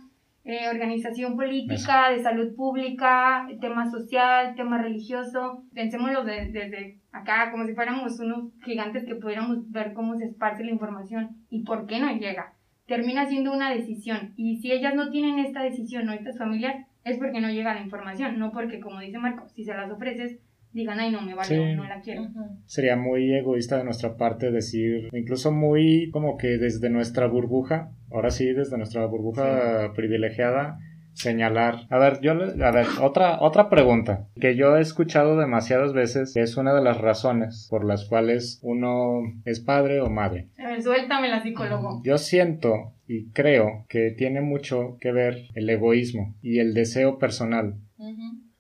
eh, 0.51 0.69
organización 0.69 1.37
política, 1.37 2.11
de 2.11 2.25
salud 2.25 2.57
pública, 2.57 3.47
tema 3.61 3.89
social, 3.89 4.57
tema 4.57 4.83
religioso. 4.83 5.63
Pensémoslo 5.73 6.25
desde 6.25 6.99
acá, 7.13 7.53
como 7.53 7.67
si 7.67 7.75
fuéramos 7.75 8.19
unos 8.19 8.53
gigantes 8.65 9.05
que 9.05 9.15
pudiéramos 9.15 9.71
ver 9.71 9.93
cómo 9.93 10.17
se 10.17 10.25
esparce 10.25 10.65
la 10.65 10.73
información 10.73 11.37
y 11.51 11.63
por 11.63 11.87
qué 11.87 12.01
no 12.01 12.13
llega. 12.13 12.55
Termina 12.87 13.27
siendo 13.27 13.53
una 13.53 13.71
decisión 13.71 14.35
y 14.37 14.57
si 14.57 14.73
ellas 14.73 14.97
no 14.97 15.11
tienen 15.11 15.39
esta 15.39 15.63
decisión 15.63 16.09
o 16.09 16.13
estas 16.13 16.37
familias, 16.37 16.85
es 17.05 17.17
porque 17.19 17.41
no 17.41 17.49
llega 17.49 17.73
la 17.73 17.83
información, 17.83 18.37
no 18.41 18.51
porque, 18.51 18.81
como 18.81 18.99
dice 18.99 19.19
Marco, 19.19 19.49
si 19.51 19.63
se 19.63 19.73
las 19.73 19.89
ofreces, 19.89 20.41
digan, 20.73 20.99
ay, 21.01 21.11
no 21.11 21.21
me 21.23 21.35
vale, 21.35 21.77
no 21.77 21.85
la 21.85 22.01
quiero. 22.01 22.29
Sería 22.67 22.97
muy 22.97 23.35
egoísta 23.35 23.79
de 23.79 23.85
nuestra 23.85 24.17
parte 24.17 24.51
decir, 24.51 25.09
incluso 25.13 25.53
muy 25.53 26.11
como 26.11 26.37
que 26.37 26.59
desde 26.59 26.91
nuestra 26.91 27.27
burbuja, 27.27 27.91
ahora 28.11 28.31
sí, 28.31 28.53
desde 28.53 28.77
nuestra 28.77 29.05
burbuja 29.07 29.93
privilegiada, 29.95 30.79
señalar. 31.13 31.87
A 31.91 31.99
ver, 31.99 32.21
yo, 32.21 32.33
a 32.33 32.71
ver, 32.71 32.87
otra, 33.01 33.41
otra 33.41 33.69
pregunta 33.69 34.29
que 34.41 34.57
yo 34.57 34.77
he 34.77 34.81
escuchado 34.81 35.39
demasiadas 35.39 35.93
veces, 35.93 36.37
es 36.37 36.57
una 36.57 36.75
de 36.75 36.83
las 36.83 36.99
razones 36.99 37.67
por 37.71 37.85
las 37.85 38.07
cuales 38.07 38.61
uno 38.63 39.21
es 39.45 39.61
padre 39.61 40.01
o 40.01 40.09
madre. 40.09 40.49
A 40.59 40.69
ver, 40.69 40.83
suéltame 40.83 41.29
la 41.29 41.43
psicólogo. 41.43 42.01
Yo 42.05 42.19
siento 42.19 42.95
y 43.07 43.31
creo 43.31 43.87
que 43.89 44.13
tiene 44.13 44.41
mucho 44.41 44.97
que 45.01 45.13
ver 45.13 45.49
el 45.55 45.69
egoísmo 45.69 46.35
y 46.43 46.61
el 46.61 46.75
deseo 46.75 47.19
personal. 47.19 47.75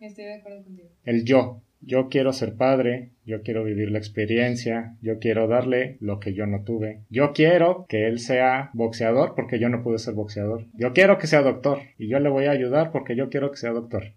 Estoy 0.00 0.24
de 0.24 0.34
acuerdo 0.34 0.64
contigo. 0.64 0.88
El 1.04 1.24
yo. 1.24 1.62
Yo 1.80 2.08
quiero 2.08 2.32
ser 2.32 2.54
padre, 2.54 3.10
yo 3.24 3.42
quiero 3.42 3.64
vivir 3.64 3.90
la 3.90 3.98
experiencia, 3.98 4.96
yo 5.00 5.18
quiero 5.18 5.48
darle 5.48 5.96
lo 6.00 6.20
que 6.20 6.34
yo 6.34 6.46
no 6.46 6.62
tuve. 6.62 7.00
Yo 7.08 7.32
quiero 7.32 7.86
que 7.88 8.06
él 8.06 8.18
sea 8.18 8.70
boxeador 8.74 9.34
porque 9.34 9.58
yo 9.58 9.68
no 9.68 9.82
pude 9.82 9.98
ser 9.98 10.14
boxeador. 10.14 10.66
Yo 10.74 10.92
quiero 10.92 11.18
que 11.18 11.26
sea 11.26 11.42
doctor 11.42 11.78
y 11.98 12.08
yo 12.08 12.18
le 12.20 12.28
voy 12.28 12.46
a 12.46 12.50
ayudar 12.50 12.90
porque 12.92 13.16
yo 13.16 13.30
quiero 13.30 13.50
que 13.50 13.56
sea 13.56 13.70
doctor. 13.70 14.12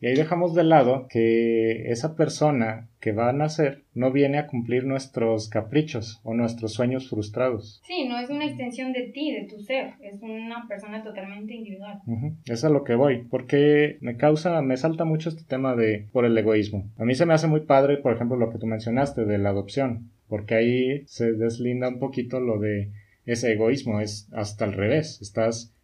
Y 0.00 0.06
ahí 0.06 0.14
dejamos 0.14 0.54
de 0.54 0.64
lado 0.64 1.06
que 1.10 1.90
esa 1.90 2.16
persona 2.16 2.88
que 3.00 3.12
va 3.12 3.28
a 3.28 3.34
nacer 3.34 3.84
no 3.92 4.10
viene 4.10 4.38
a 4.38 4.46
cumplir 4.46 4.84
nuestros 4.84 5.50
caprichos 5.50 6.20
o 6.24 6.32
nuestros 6.32 6.72
sueños 6.72 7.10
frustrados. 7.10 7.82
Sí, 7.84 8.08
no 8.08 8.18
es 8.18 8.30
una 8.30 8.46
extensión 8.46 8.94
de 8.94 9.10
ti, 9.12 9.32
de 9.32 9.46
tu 9.46 9.60
ser, 9.60 9.94
es 10.00 10.22
una 10.22 10.66
persona 10.66 11.02
totalmente 11.02 11.54
individual. 11.54 12.00
Es 12.46 12.64
a 12.64 12.70
lo 12.70 12.82
que 12.82 12.94
voy, 12.94 13.24
porque 13.30 13.98
me 14.00 14.16
causa, 14.16 14.62
me 14.62 14.78
salta 14.78 15.04
mucho 15.04 15.28
este 15.28 15.44
tema 15.44 15.76
de 15.76 16.08
por 16.12 16.24
el 16.24 16.36
egoísmo. 16.36 16.90
A 16.96 17.04
mí 17.04 17.14
se 17.14 17.26
me 17.26 17.34
hace 17.34 17.46
muy 17.46 17.60
padre, 17.60 17.98
por 17.98 18.14
ejemplo, 18.14 18.38
lo 18.38 18.50
que 18.50 18.58
tú 18.58 18.66
mencionaste 18.66 19.26
de 19.26 19.36
la 19.36 19.50
adopción, 19.50 20.10
porque 20.28 20.54
ahí 20.54 21.02
se 21.06 21.32
deslinda 21.32 21.88
un 21.88 21.98
poquito 21.98 22.40
lo 22.40 22.58
de 22.58 22.90
ese 23.26 23.52
egoísmo, 23.52 24.00
es 24.00 24.28
hasta 24.32 24.64
al 24.64 24.72
revés, 24.72 25.20
estás 25.20 25.74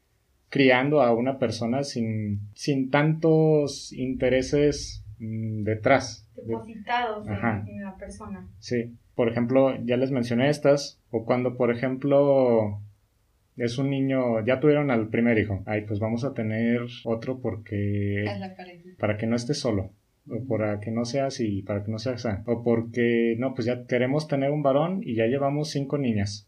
criando 0.48 1.02
a 1.02 1.12
una 1.12 1.38
persona 1.38 1.82
sin, 1.82 2.40
sin 2.54 2.90
tantos 2.90 3.92
intereses 3.92 5.04
mm, 5.18 5.62
detrás. 5.62 6.28
Depositados 6.36 7.26
en, 7.26 7.82
la 7.82 7.96
persona. 7.96 8.46
Sí. 8.58 8.94
Por 9.14 9.28
ejemplo, 9.30 9.74
ya 9.84 9.96
les 9.96 10.10
mencioné 10.10 10.50
estas, 10.50 11.00
o 11.10 11.24
cuando, 11.24 11.56
por 11.56 11.70
ejemplo, 11.70 12.80
es 13.56 13.78
un 13.78 13.90
niño, 13.90 14.44
ya 14.44 14.60
tuvieron 14.60 14.90
al 14.90 15.08
primer 15.08 15.38
hijo, 15.38 15.62
ay, 15.64 15.82
pues 15.82 16.00
vamos 16.00 16.24
a 16.24 16.34
tener 16.34 16.82
otro 17.04 17.40
porque... 17.40 18.24
Para 18.98 19.16
que 19.16 19.26
no 19.26 19.36
esté 19.36 19.54
solo 19.54 19.90
o 20.28 20.44
para 20.46 20.80
que 20.80 20.90
no 20.90 21.04
sea 21.04 21.26
así, 21.26 21.62
para 21.62 21.84
que 21.84 21.90
no 21.90 21.98
sea 21.98 22.14
así, 22.14 22.28
o 22.46 22.62
porque 22.62 23.36
no, 23.38 23.54
pues 23.54 23.66
ya 23.66 23.86
queremos 23.86 24.26
tener 24.26 24.50
un 24.50 24.62
varón 24.62 25.00
y 25.02 25.14
ya 25.14 25.26
llevamos 25.26 25.70
cinco 25.70 25.98
niñas. 25.98 26.45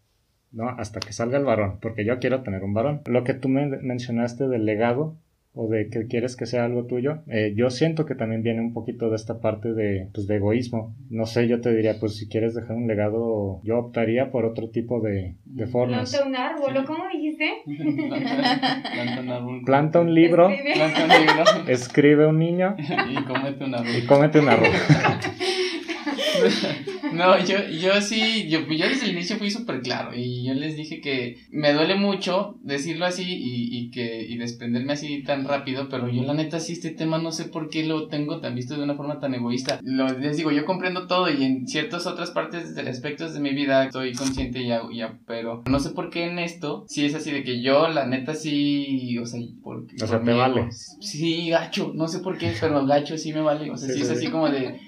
¿No? 0.53 0.69
Hasta 0.69 1.01
que 1.01 1.13
salga 1.13 1.39
el 1.39 1.45
varón, 1.45 1.79
porque 1.81 2.05
yo 2.05 2.19
quiero 2.19 2.43
tener 2.43 2.63
un 2.63 2.75
varón. 2.75 3.03
Lo 3.07 3.25
que 3.25 3.35
tú 3.35 3.49
me 3.49 3.67
mencionaste 3.67 4.49
del 4.49 4.65
legado 4.65 5.17
o 5.61 5.67
de 5.67 5.89
que 5.89 6.07
quieres 6.07 6.37
que 6.37 6.47
sea 6.47 6.65
algo 6.65 6.85
tuyo, 6.85 7.19
eh, 7.27 7.53
yo 7.57 7.69
siento 7.71 8.07
que 8.07 8.15
también 8.15 8.45
viene 8.45 8.61
un 8.61 8.73
poquito 8.73 9.11
de 9.11 9.17
esta 9.17 9.41
parte 9.41 9.73
de, 9.73 10.09
pues, 10.15 10.29
de 10.29 10.37
egoísmo. 10.37 10.95
No 11.11 11.27
sé, 11.27 11.49
yo 11.49 11.61
te 11.61 11.75
diría, 11.75 11.99
pues 11.99 12.17
si 12.17 12.29
quieres 12.29 12.55
dejar 12.55 12.77
un 12.77 12.87
legado, 12.87 13.61
yo 13.65 13.79
optaría 13.79 14.31
por 14.31 14.45
otro 14.45 14.71
tipo 14.71 15.01
de, 15.01 15.35
de 15.45 15.67
formas. 15.67 16.11
Planta 16.11 16.29
un 16.29 16.37
árbol, 16.37 16.85
¿cómo 16.85 17.09
dijiste? 17.13 17.51
Planta 17.67 19.21
un 19.21 19.31
árbol. 19.31 19.63
Planta 19.65 20.01
un 20.01 20.15
libro. 20.15 20.49
Escribe 21.67 22.27
un 22.27 22.39
niño. 22.39 22.77
Y 22.79 23.25
cómete 23.25 23.65
un 23.65 23.75
árbol. 23.75 23.97
Y 23.97 24.07
cómete 24.07 24.39
un 24.39 24.49
árbol. 24.49 24.69
No, 27.19 27.37
yo, 27.45 27.57
yo 27.69 28.01
sí, 28.01 28.49
yo, 28.49 28.61
yo 28.61 28.89
desde 28.89 29.07
el 29.07 29.13
inicio 29.13 29.39
fui 29.39 29.51
súper 29.51 29.83
claro 29.83 30.13
y 30.15 30.45
yo 30.45 30.55
les 30.55 30.77
dije 30.77 31.01
que 31.01 31.37
me 31.51 31.73
duele 31.73 31.97
mucho 31.97 32.55
decirlo 32.63 33.07
así 33.07 33.25
y, 33.25 33.77
y, 33.77 33.91
que 33.91 34.23
y 34.23 34.37
desprenderme 34.37 34.93
así 34.93 35.25
tan 35.25 35.45
rápido, 35.45 35.89
pero 35.89 36.09
yo 36.09 36.23
la 36.23 36.35
neta 36.35 36.61
sí 36.61 36.75
este 36.75 36.91
tema 36.91 37.19
no 37.19 37.33
sé 37.33 37.47
por 37.47 37.71
qué 37.71 37.85
lo 37.85 38.07
tengo 38.07 38.39
tan 38.41 38.55
visto 38.55 38.77
de 38.77 38.85
una 38.85 38.95
forma 38.95 39.19
tan 39.19 39.35
egoísta. 39.35 39.81
Lo, 39.83 40.17
les 40.17 40.37
digo, 40.37 40.53
yo 40.53 40.65
comprendo 40.65 41.09
todo 41.09 41.29
y 41.29 41.43
en 41.43 41.67
ciertas 41.67 42.07
otras 42.07 42.31
partes 42.31 42.77
de 42.77 42.89
aspectos 42.89 43.35
de 43.35 43.41
mi 43.41 43.51
vida 43.51 43.85
estoy 43.85 44.13
consciente 44.13 44.65
ya, 44.65 44.83
ya, 44.95 45.19
pero 45.27 45.65
no 45.67 45.81
sé 45.81 45.91
por 45.91 46.11
qué 46.11 46.27
en 46.27 46.39
esto 46.39 46.85
sí 46.89 47.05
es 47.05 47.17
así 47.17 47.33
de 47.33 47.43
que 47.43 47.61
yo 47.61 47.89
la 47.89 48.07
neta 48.07 48.35
sí, 48.35 49.19
o 49.19 49.27
sea, 49.27 49.41
porque... 49.65 49.97
O 50.01 50.07
sea, 50.07 50.23
te 50.23 50.33
vale. 50.33 50.71
Sí, 50.71 51.49
gacho, 51.51 51.91
no 51.95 52.07
sé 52.07 52.21
por 52.21 52.39
qué, 52.39 52.55
pero 52.61 52.87
gacho 52.87 53.19
sí 53.19 53.33
me 53.33 53.41
vale, 53.41 53.71
o 53.71 53.77
sea, 53.77 53.93
sí, 53.93 54.03
es 54.03 54.11
así 54.11 54.29
como 54.29 54.49
de 54.49 54.88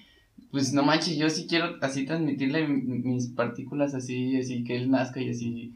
pues 0.51 0.73
no 0.73 0.83
manches, 0.83 1.17
yo 1.17 1.31
sí 1.31 1.47
quiero 1.49 1.77
así 1.81 2.05
transmitirle 2.07 2.67
mis 2.69 3.29
partículas 3.29 3.95
así, 3.95 4.37
así 4.39 4.65
que 4.65 4.77
él 4.77 4.91
nazca 4.91 5.21
y 5.21 5.31
así 5.31 5.75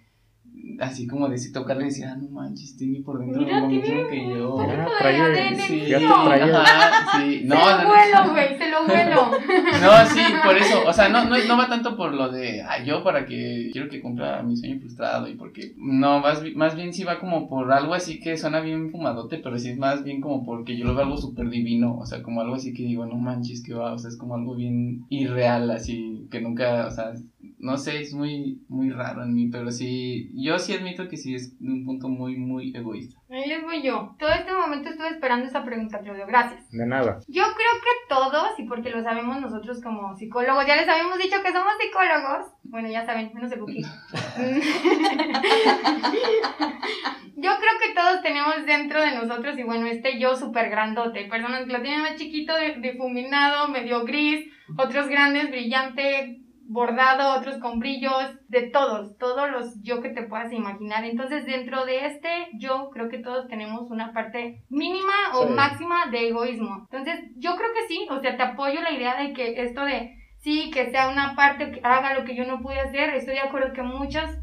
así 0.80 1.06
como 1.06 1.28
decir, 1.28 1.52
tocarle 1.52 1.84
y 1.84 1.86
decir, 1.86 2.06
ah, 2.06 2.16
no 2.16 2.28
manches, 2.28 2.76
tiene 2.76 3.00
por 3.00 3.18
dentro 3.18 3.42
lo 3.42 3.66
mismo 3.68 4.08
que 4.08 4.28
yo. 4.28 4.60
Ah, 4.60 4.86
trae, 4.98 5.56
sí, 5.56 5.86
ya 5.86 5.98
te 5.98 6.06
trae. 6.06 6.52
sí. 7.12 7.42
No, 7.44 7.56
se 7.56 7.82
lo 7.82 7.88
vuelo, 7.88 8.32
güey, 8.32 8.58
se 8.58 8.70
lo 8.70 8.86
vuelo. 8.86 9.30
No, 9.84 10.06
sí, 10.06 10.20
por 10.44 10.56
eso, 10.56 10.82
o 10.86 10.92
sea, 10.92 11.08
no, 11.08 11.24
no, 11.24 11.36
no 11.36 11.58
va 11.58 11.68
tanto 11.68 11.96
por 11.96 12.14
lo 12.14 12.30
de, 12.30 12.62
ah, 12.62 12.82
yo 12.82 13.02
para 13.02 13.26
que 13.26 13.70
quiero 13.72 13.88
que 13.88 14.00
cumpla 14.00 14.42
mi 14.42 14.56
sueño 14.56 14.78
frustrado 14.80 15.28
y 15.28 15.34
porque, 15.34 15.74
no, 15.76 16.20
más, 16.20 16.42
más 16.54 16.74
bien 16.74 16.92
sí 16.92 17.04
va 17.04 17.18
como 17.18 17.48
por 17.48 17.72
algo 17.72 17.94
así 17.94 18.20
que 18.20 18.36
suena 18.36 18.60
bien 18.60 18.90
fumadote, 18.90 19.38
pero 19.38 19.58
sí 19.58 19.70
es 19.70 19.78
más 19.78 20.04
bien 20.04 20.20
como 20.20 20.44
porque 20.44 20.76
yo 20.76 20.86
lo 20.86 20.94
veo 20.94 21.04
algo 21.04 21.16
súper 21.16 21.48
divino, 21.50 21.96
o 21.98 22.06
sea, 22.06 22.22
como 22.22 22.40
algo 22.40 22.54
así 22.54 22.72
que 22.72 22.84
digo, 22.84 23.06
no 23.06 23.16
manches, 23.16 23.62
que 23.62 23.74
va, 23.74 23.92
o 23.92 23.98
sea, 23.98 24.08
es 24.08 24.16
como 24.16 24.34
algo 24.34 24.54
bien 24.54 25.04
irreal, 25.08 25.70
así, 25.70 26.26
que 26.30 26.40
nunca, 26.40 26.86
o 26.86 26.90
sea, 26.90 27.12
no 27.64 27.78
sé, 27.78 28.02
es 28.02 28.12
muy, 28.12 28.62
muy 28.68 28.90
raro 28.90 29.22
en 29.22 29.34
mí, 29.34 29.48
pero 29.50 29.70
sí, 29.70 30.30
yo 30.34 30.58
sí 30.58 30.74
admito 30.74 31.08
que 31.08 31.16
sí 31.16 31.34
es 31.34 31.56
un 31.62 31.86
punto 31.86 32.08
muy, 32.08 32.36
muy 32.36 32.76
egoísta. 32.76 33.18
Ahí 33.30 33.48
les 33.48 33.62
voy 33.62 33.82
yo. 33.82 34.14
Todo 34.18 34.28
este 34.28 34.52
momento 34.52 34.90
estuve 34.90 35.08
esperando 35.08 35.46
esa 35.46 35.64
pregunta, 35.64 35.98
Claudio. 36.00 36.26
Gracias. 36.26 36.70
De 36.70 36.86
nada. 36.86 37.20
Yo 37.26 37.42
creo 37.42 37.54
que 37.54 37.88
todos, 38.10 38.50
y 38.58 38.64
porque 38.64 38.90
lo 38.90 39.02
sabemos 39.02 39.40
nosotros 39.40 39.80
como 39.82 40.14
psicólogos, 40.14 40.66
ya 40.66 40.76
les 40.76 40.86
habíamos 40.86 41.16
dicho 41.16 41.42
que 41.42 41.52
somos 41.52 41.72
psicólogos. 41.80 42.52
Bueno, 42.64 42.90
ya 42.90 43.06
saben, 43.06 43.32
menos 43.32 43.50
el 43.50 43.60
buquito. 43.60 43.88
yo 47.36 47.50
creo 47.58 47.78
que 47.80 47.94
todos 47.94 48.20
tenemos 48.22 48.66
dentro 48.66 49.00
de 49.00 49.14
nosotros, 49.14 49.58
y 49.58 49.62
bueno, 49.62 49.86
este 49.86 50.18
yo 50.20 50.36
súper 50.36 50.68
grandote. 50.68 51.24
Personas 51.24 51.64
que 51.64 51.72
lo 51.72 51.80
tienen 51.80 52.02
más 52.02 52.16
chiquito, 52.16 52.52
difuminado, 52.82 53.68
medio 53.68 54.04
gris, 54.04 54.50
otros 54.76 55.08
grandes, 55.08 55.48
brillante, 55.50 56.43
bordado, 56.66 57.38
otros 57.38 57.58
con 57.58 57.78
brillos, 57.78 58.38
de 58.48 58.70
todos, 58.70 59.16
todos 59.18 59.50
los 59.50 59.82
yo 59.82 60.00
que 60.00 60.10
te 60.10 60.22
puedas 60.24 60.52
imaginar. 60.52 61.04
Entonces, 61.04 61.46
dentro 61.46 61.84
de 61.84 62.06
este 62.06 62.48
yo 62.54 62.90
creo 62.90 63.08
que 63.08 63.18
todos 63.18 63.48
tenemos 63.48 63.90
una 63.90 64.12
parte 64.12 64.64
mínima 64.68 65.12
o 65.34 65.46
máxima 65.48 66.06
de 66.10 66.28
egoísmo. 66.28 66.88
Entonces, 66.90 67.30
yo 67.36 67.56
creo 67.56 67.72
que 67.72 67.86
sí, 67.88 68.06
o 68.10 68.20
sea, 68.20 68.36
te 68.36 68.42
apoyo 68.42 68.80
la 68.80 68.92
idea 68.92 69.22
de 69.22 69.32
que 69.32 69.62
esto 69.62 69.84
de 69.84 70.16
sí, 70.38 70.70
que 70.70 70.90
sea 70.90 71.08
una 71.08 71.34
parte 71.34 71.72
que 71.72 71.80
haga 71.82 72.14
lo 72.14 72.24
que 72.24 72.36
yo 72.36 72.44
no 72.44 72.60
pude 72.60 72.78
hacer, 72.78 73.10
estoy 73.10 73.34
de 73.34 73.40
acuerdo 73.40 73.72
que 73.72 73.82
muchas 73.82 74.38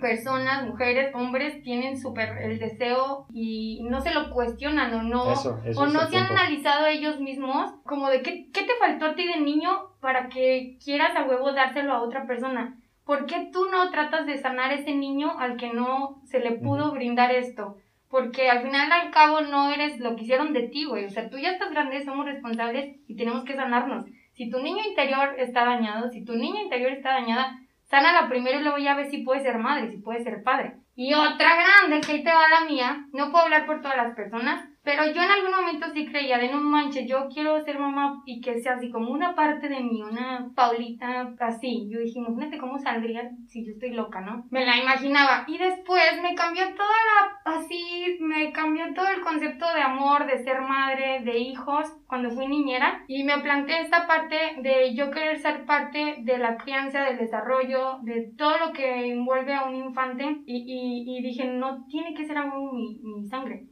personas, 0.00 0.66
mujeres, 0.66 1.14
hombres 1.14 1.62
tienen 1.62 1.98
súper 1.98 2.36
el 2.42 2.58
deseo 2.58 3.26
y 3.32 3.82
no 3.84 4.00
se 4.00 4.12
lo 4.12 4.30
cuestionan 4.30 4.92
o 4.94 5.02
no, 5.02 5.22
o 5.24 5.86
no 5.86 6.08
se 6.08 6.16
han 6.16 6.32
analizado 6.32 6.86
ellos 6.86 7.20
mismos 7.20 7.72
como 7.84 8.08
de 8.08 8.22
qué, 8.22 8.50
qué 8.52 8.62
te 8.62 8.74
faltó 8.78 9.06
a 9.06 9.14
ti 9.14 9.26
de 9.26 9.40
niño 9.40 9.95
para 10.06 10.28
que 10.28 10.78
quieras 10.84 11.16
a 11.16 11.24
huevo 11.24 11.50
dárselo 11.50 11.92
a 11.92 12.00
otra 12.00 12.28
persona. 12.28 12.76
¿Por 13.04 13.26
qué 13.26 13.50
tú 13.52 13.66
no 13.72 13.90
tratas 13.90 14.24
de 14.24 14.38
sanar 14.38 14.70
ese 14.72 14.94
niño 14.94 15.36
al 15.36 15.56
que 15.56 15.72
no 15.72 16.22
se 16.26 16.38
le 16.38 16.52
pudo 16.52 16.92
brindar 16.92 17.32
esto? 17.32 17.76
Porque 18.08 18.48
al 18.48 18.62
final 18.62 18.92
al 18.92 19.10
cabo 19.10 19.40
no 19.40 19.72
eres 19.72 19.98
lo 19.98 20.14
que 20.14 20.22
hicieron 20.22 20.52
de 20.52 20.68
ti, 20.68 20.84
güey. 20.84 21.06
O 21.06 21.10
sea, 21.10 21.28
tú 21.28 21.38
ya 21.38 21.50
estás 21.50 21.72
grande, 21.72 22.04
somos 22.04 22.24
responsables 22.24 23.00
y 23.08 23.16
tenemos 23.16 23.42
que 23.42 23.56
sanarnos. 23.56 24.04
Si 24.34 24.48
tu 24.48 24.60
niño 24.60 24.84
interior 24.88 25.34
está 25.38 25.64
dañado, 25.64 26.08
si 26.08 26.24
tu 26.24 26.36
niña 26.36 26.62
interior 26.62 26.92
está 26.92 27.14
dañada, 27.14 27.58
Sana 27.88 28.12
la 28.12 28.28
primero 28.28 28.58
y 28.58 28.62
luego 28.62 28.78
ya 28.78 28.96
ves 28.96 29.10
si 29.10 29.18
puede 29.18 29.42
ser 29.42 29.58
madre, 29.58 29.90
si 29.90 29.98
puede 29.98 30.22
ser 30.22 30.42
padre. 30.42 30.74
Y 30.96 31.14
otra 31.14 31.50
grande, 31.54 32.04
que 32.04 32.12
ahí 32.12 32.24
te 32.24 32.32
va 32.32 32.48
la 32.48 32.68
mía, 32.68 33.06
no 33.12 33.30
puedo 33.30 33.44
hablar 33.44 33.64
por 33.64 33.80
todas 33.80 33.96
las 33.96 34.14
personas, 34.16 34.68
pero 34.86 35.04
yo 35.04 35.20
en 35.20 35.30
algún 35.30 35.50
momento 35.50 35.88
sí 35.92 36.06
creía 36.06 36.38
de 36.38 36.48
no 36.48 36.60
manches, 36.60 37.08
yo 37.08 37.26
quiero 37.28 37.60
ser 37.64 37.76
mamá 37.76 38.22
y 38.24 38.40
que 38.40 38.60
sea 38.60 38.74
así 38.74 38.88
como 38.88 39.10
una 39.10 39.34
parte 39.34 39.68
de 39.68 39.80
mí, 39.80 40.00
una 40.00 40.48
Paulita 40.54 41.34
así. 41.40 41.88
Yo 41.90 41.98
dije, 41.98 42.20
imagínate 42.20 42.56
cómo 42.58 42.78
saldría 42.78 43.32
si 43.48 43.66
yo 43.66 43.72
estoy 43.72 43.90
loca, 43.90 44.20
¿no? 44.20 44.46
Me 44.52 44.64
la 44.64 44.76
imaginaba. 44.76 45.42
Y 45.48 45.58
después 45.58 46.22
me 46.22 46.36
cambió 46.36 46.62
toda 46.76 46.98
la, 47.08 47.56
así, 47.56 48.16
me 48.20 48.52
cambió 48.52 48.94
todo 48.94 49.08
el 49.08 49.22
concepto 49.22 49.66
de 49.74 49.82
amor, 49.82 50.24
de 50.24 50.44
ser 50.44 50.60
madre, 50.60 51.20
de 51.24 51.36
hijos, 51.36 51.92
cuando 52.06 52.30
fui 52.30 52.46
niñera. 52.46 53.02
Y 53.08 53.24
me 53.24 53.40
planteé 53.40 53.80
esta 53.80 54.06
parte 54.06 54.36
de 54.58 54.94
yo 54.94 55.10
querer 55.10 55.40
ser 55.40 55.64
parte 55.64 56.18
de 56.20 56.38
la 56.38 56.58
crianza, 56.58 57.02
del 57.06 57.18
desarrollo, 57.18 57.98
de 58.02 58.30
todo 58.38 58.56
lo 58.58 58.72
que 58.72 59.12
envuelve 59.12 59.52
a 59.52 59.64
un 59.64 59.74
infante. 59.74 60.42
Y, 60.46 60.58
y, 60.58 61.18
y 61.18 61.22
dije, 61.22 61.44
no 61.44 61.84
tiene 61.86 62.14
que 62.14 62.24
ser 62.24 62.38
aún 62.38 62.72
mi, 62.72 63.00
mi 63.02 63.26
sangre 63.26 63.66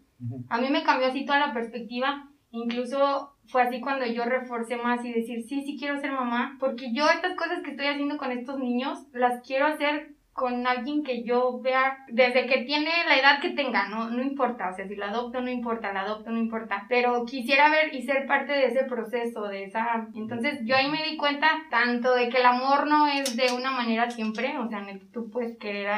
a 0.48 0.60
mí 0.60 0.68
me 0.70 0.82
cambió 0.82 1.08
así 1.08 1.24
toda 1.24 1.38
la 1.38 1.52
perspectiva. 1.52 2.28
Incluso 2.50 3.34
fue 3.48 3.62
así 3.62 3.80
cuando 3.80 4.06
yo 4.06 4.24
reforcé 4.24 4.76
más 4.76 5.04
y 5.04 5.12
decir, 5.12 5.42
sí, 5.42 5.62
sí 5.62 5.76
quiero 5.78 6.00
ser 6.00 6.12
mamá, 6.12 6.56
porque 6.60 6.92
yo 6.92 7.08
estas 7.10 7.34
cosas 7.37 7.62
que 7.62 7.72
estoy 7.72 7.87
haciendo 7.87 8.16
con 8.16 8.30
estos 8.30 8.58
niños 8.58 9.06
las 9.12 9.44
quiero 9.44 9.66
hacer 9.66 10.14
con 10.34 10.66
alguien 10.66 11.04
que 11.04 11.22
yo 11.22 11.60
vea 11.60 11.98
desde 12.08 12.46
que 12.46 12.64
tiene 12.64 12.90
la 13.08 13.16
edad 13.16 13.40
que 13.40 13.50
tenga, 13.50 13.88
no, 13.88 14.10
no 14.10 14.20
importa, 14.20 14.68
o 14.68 14.74
sea, 14.74 14.87
si 14.88 14.96
la 14.96 15.10
adopto 15.10 15.40
no 15.40 15.48
importa, 15.48 15.92
la 15.92 16.00
adopto 16.00 16.30
no 16.30 16.38
importa, 16.38 16.87
pero 16.88 17.24
quisiera 17.24 17.70
ver 17.70 17.94
y 17.94 18.02
ser 18.02 18.26
parte 18.26 18.52
de 18.52 18.66
ese 18.66 18.82
proceso, 18.84 19.44
de 19.44 19.64
esa... 19.64 20.08
Entonces 20.12 20.58
yo 20.64 20.74
ahí 20.74 20.90
me 20.90 21.04
di 21.04 21.16
cuenta 21.16 21.48
tanto 21.70 22.12
de 22.14 22.28
que 22.28 22.38
el 22.38 22.46
amor 22.46 22.88
no 22.88 23.06
es 23.06 23.37
de 23.37 23.52
una 23.56 23.70
manera 23.70 24.10
siempre, 24.10 24.58
o 24.58 24.68
sea, 24.68 24.84
tú 25.12 25.30
puedes 25.30 25.56
querer 25.56 25.88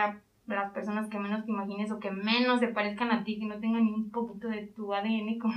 las 0.47 0.73
personas 0.73 1.09
que 1.09 1.19
menos 1.19 1.45
te 1.45 1.51
imagines 1.51 1.91
o 1.91 1.99
que 1.99 2.11
menos 2.11 2.61
se 2.61 2.69
parezcan 2.69 3.11
a 3.11 3.25
ti, 3.25 3.39
que 3.39 3.47
no 3.47 3.59
tengan 3.59 3.85
ni 3.85 3.93
un 3.93 4.11
poquito 4.11 4.49
de 4.49 4.67
tu 4.69 4.93
ADN, 4.95 5.39
como 5.39 5.55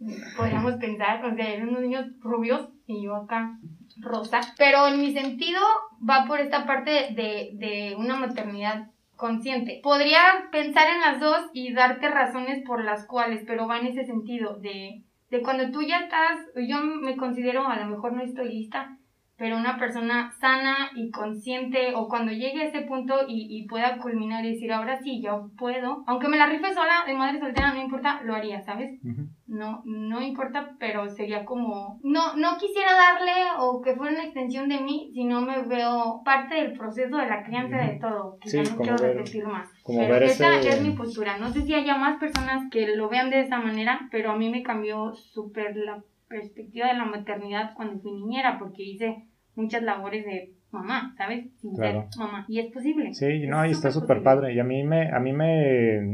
podríamos 0.36 0.74
pensar, 0.74 1.24
o 1.24 1.34
sea, 1.34 1.52
eran 1.52 1.68
unos 1.68 1.82
niños 1.82 2.06
rubios 2.20 2.68
y 2.86 3.02
yo 3.02 3.16
acá 3.16 3.58
rosa, 4.00 4.40
pero 4.58 4.88
en 4.88 5.00
mi 5.00 5.12
sentido 5.12 5.60
va 6.08 6.24
por 6.26 6.40
esta 6.40 6.66
parte 6.66 6.90
de, 6.90 7.50
de 7.54 7.94
una 7.96 8.16
maternidad 8.16 8.88
consciente. 9.16 9.80
Podría 9.82 10.20
pensar 10.50 10.88
en 10.88 11.00
las 11.00 11.20
dos 11.20 11.50
y 11.52 11.72
darte 11.72 12.08
razones 12.08 12.64
por 12.66 12.84
las 12.84 13.06
cuales, 13.06 13.44
pero 13.46 13.68
va 13.68 13.78
en 13.78 13.86
ese 13.86 14.04
sentido 14.04 14.56
de, 14.56 15.02
de 15.30 15.42
cuando 15.42 15.70
tú 15.70 15.82
ya 15.82 16.00
estás, 16.00 16.40
yo 16.56 16.80
me 16.80 17.16
considero 17.16 17.66
a 17.66 17.76
lo 17.76 17.86
mejor 17.86 18.12
no 18.12 18.22
estoy 18.22 18.48
lista, 18.48 18.98
pero 19.36 19.56
una 19.56 19.78
persona 19.78 20.32
sana 20.38 20.90
y 20.94 21.10
consciente 21.10 21.92
o 21.94 22.08
cuando 22.08 22.30
llegue 22.30 22.62
a 22.62 22.66
ese 22.66 22.82
punto 22.82 23.22
y, 23.26 23.48
y, 23.50 23.66
pueda 23.66 23.98
culminar 23.98 24.44
y 24.44 24.52
decir, 24.52 24.72
ahora 24.72 25.00
sí, 25.02 25.20
yo 25.20 25.50
puedo, 25.58 26.04
aunque 26.06 26.28
me 26.28 26.36
la 26.36 26.46
rife 26.46 26.72
sola 26.72 27.04
de 27.04 27.14
madre 27.14 27.40
soltera, 27.40 27.74
no 27.74 27.82
importa, 27.82 28.20
lo 28.22 28.34
haría, 28.34 28.60
¿sabes? 28.62 29.00
No, 29.46 29.82
no 29.84 30.22
importa, 30.22 30.76
pero 30.78 31.08
sería 31.08 31.44
como, 31.44 31.98
no, 32.04 32.36
no 32.36 32.56
quisiera 32.58 32.92
darle 32.92 33.32
o 33.58 33.82
que 33.82 33.96
fuera 33.96 34.12
una 34.12 34.24
extensión 34.24 34.68
de 34.68 34.80
mí, 34.80 35.10
sino 35.14 35.40
me 35.40 35.62
veo 35.62 36.22
parte 36.24 36.54
del 36.54 36.72
proceso 36.78 37.16
de 37.16 37.26
la 37.26 37.42
crianza 37.42 37.78
de 37.78 37.98
todo, 37.98 38.38
que 38.40 38.50
ya 38.50 38.62
no 38.62 38.76
quiero 38.76 38.96
repetir 38.96 39.46
más. 39.46 39.68
pero 39.84 40.16
esa 40.16 40.60
es 40.60 40.80
mi 40.80 40.92
postura, 40.92 41.38
no 41.38 41.50
sé 41.50 41.62
si 41.62 41.74
haya 41.74 41.96
más 41.96 42.18
personas 42.18 42.70
que 42.70 42.94
lo 42.94 43.08
vean 43.08 43.30
de 43.30 43.40
esa 43.40 43.58
manera, 43.58 44.08
pero 44.12 44.30
a 44.30 44.36
mí 44.36 44.48
me 44.48 44.62
cambió 44.62 45.12
súper 45.14 45.76
la 45.76 46.02
perspectiva 46.28 46.88
de 46.88 46.94
la 46.94 47.04
maternidad 47.04 47.74
cuando 47.74 48.00
fui 48.00 48.12
niñera, 48.12 48.58
porque 48.58 48.82
hice 48.82 49.24
muchas 49.54 49.82
labores 49.82 50.24
de 50.24 50.54
mamá, 50.70 51.14
¿sabes? 51.16 51.46
Sin 51.60 51.76
ser 51.76 52.04
mamá. 52.18 52.44
Y 52.48 52.58
es 52.58 52.72
posible. 52.72 53.14
Sí, 53.14 53.46
no, 53.46 53.64
y 53.64 53.70
está 53.70 53.90
súper 53.90 54.22
padre. 54.22 54.54
Y 54.54 54.58
a 54.58 54.64
mí 54.64 54.82
me, 54.82 55.10
a 55.10 55.20
mí 55.20 55.32
me, 55.32 55.46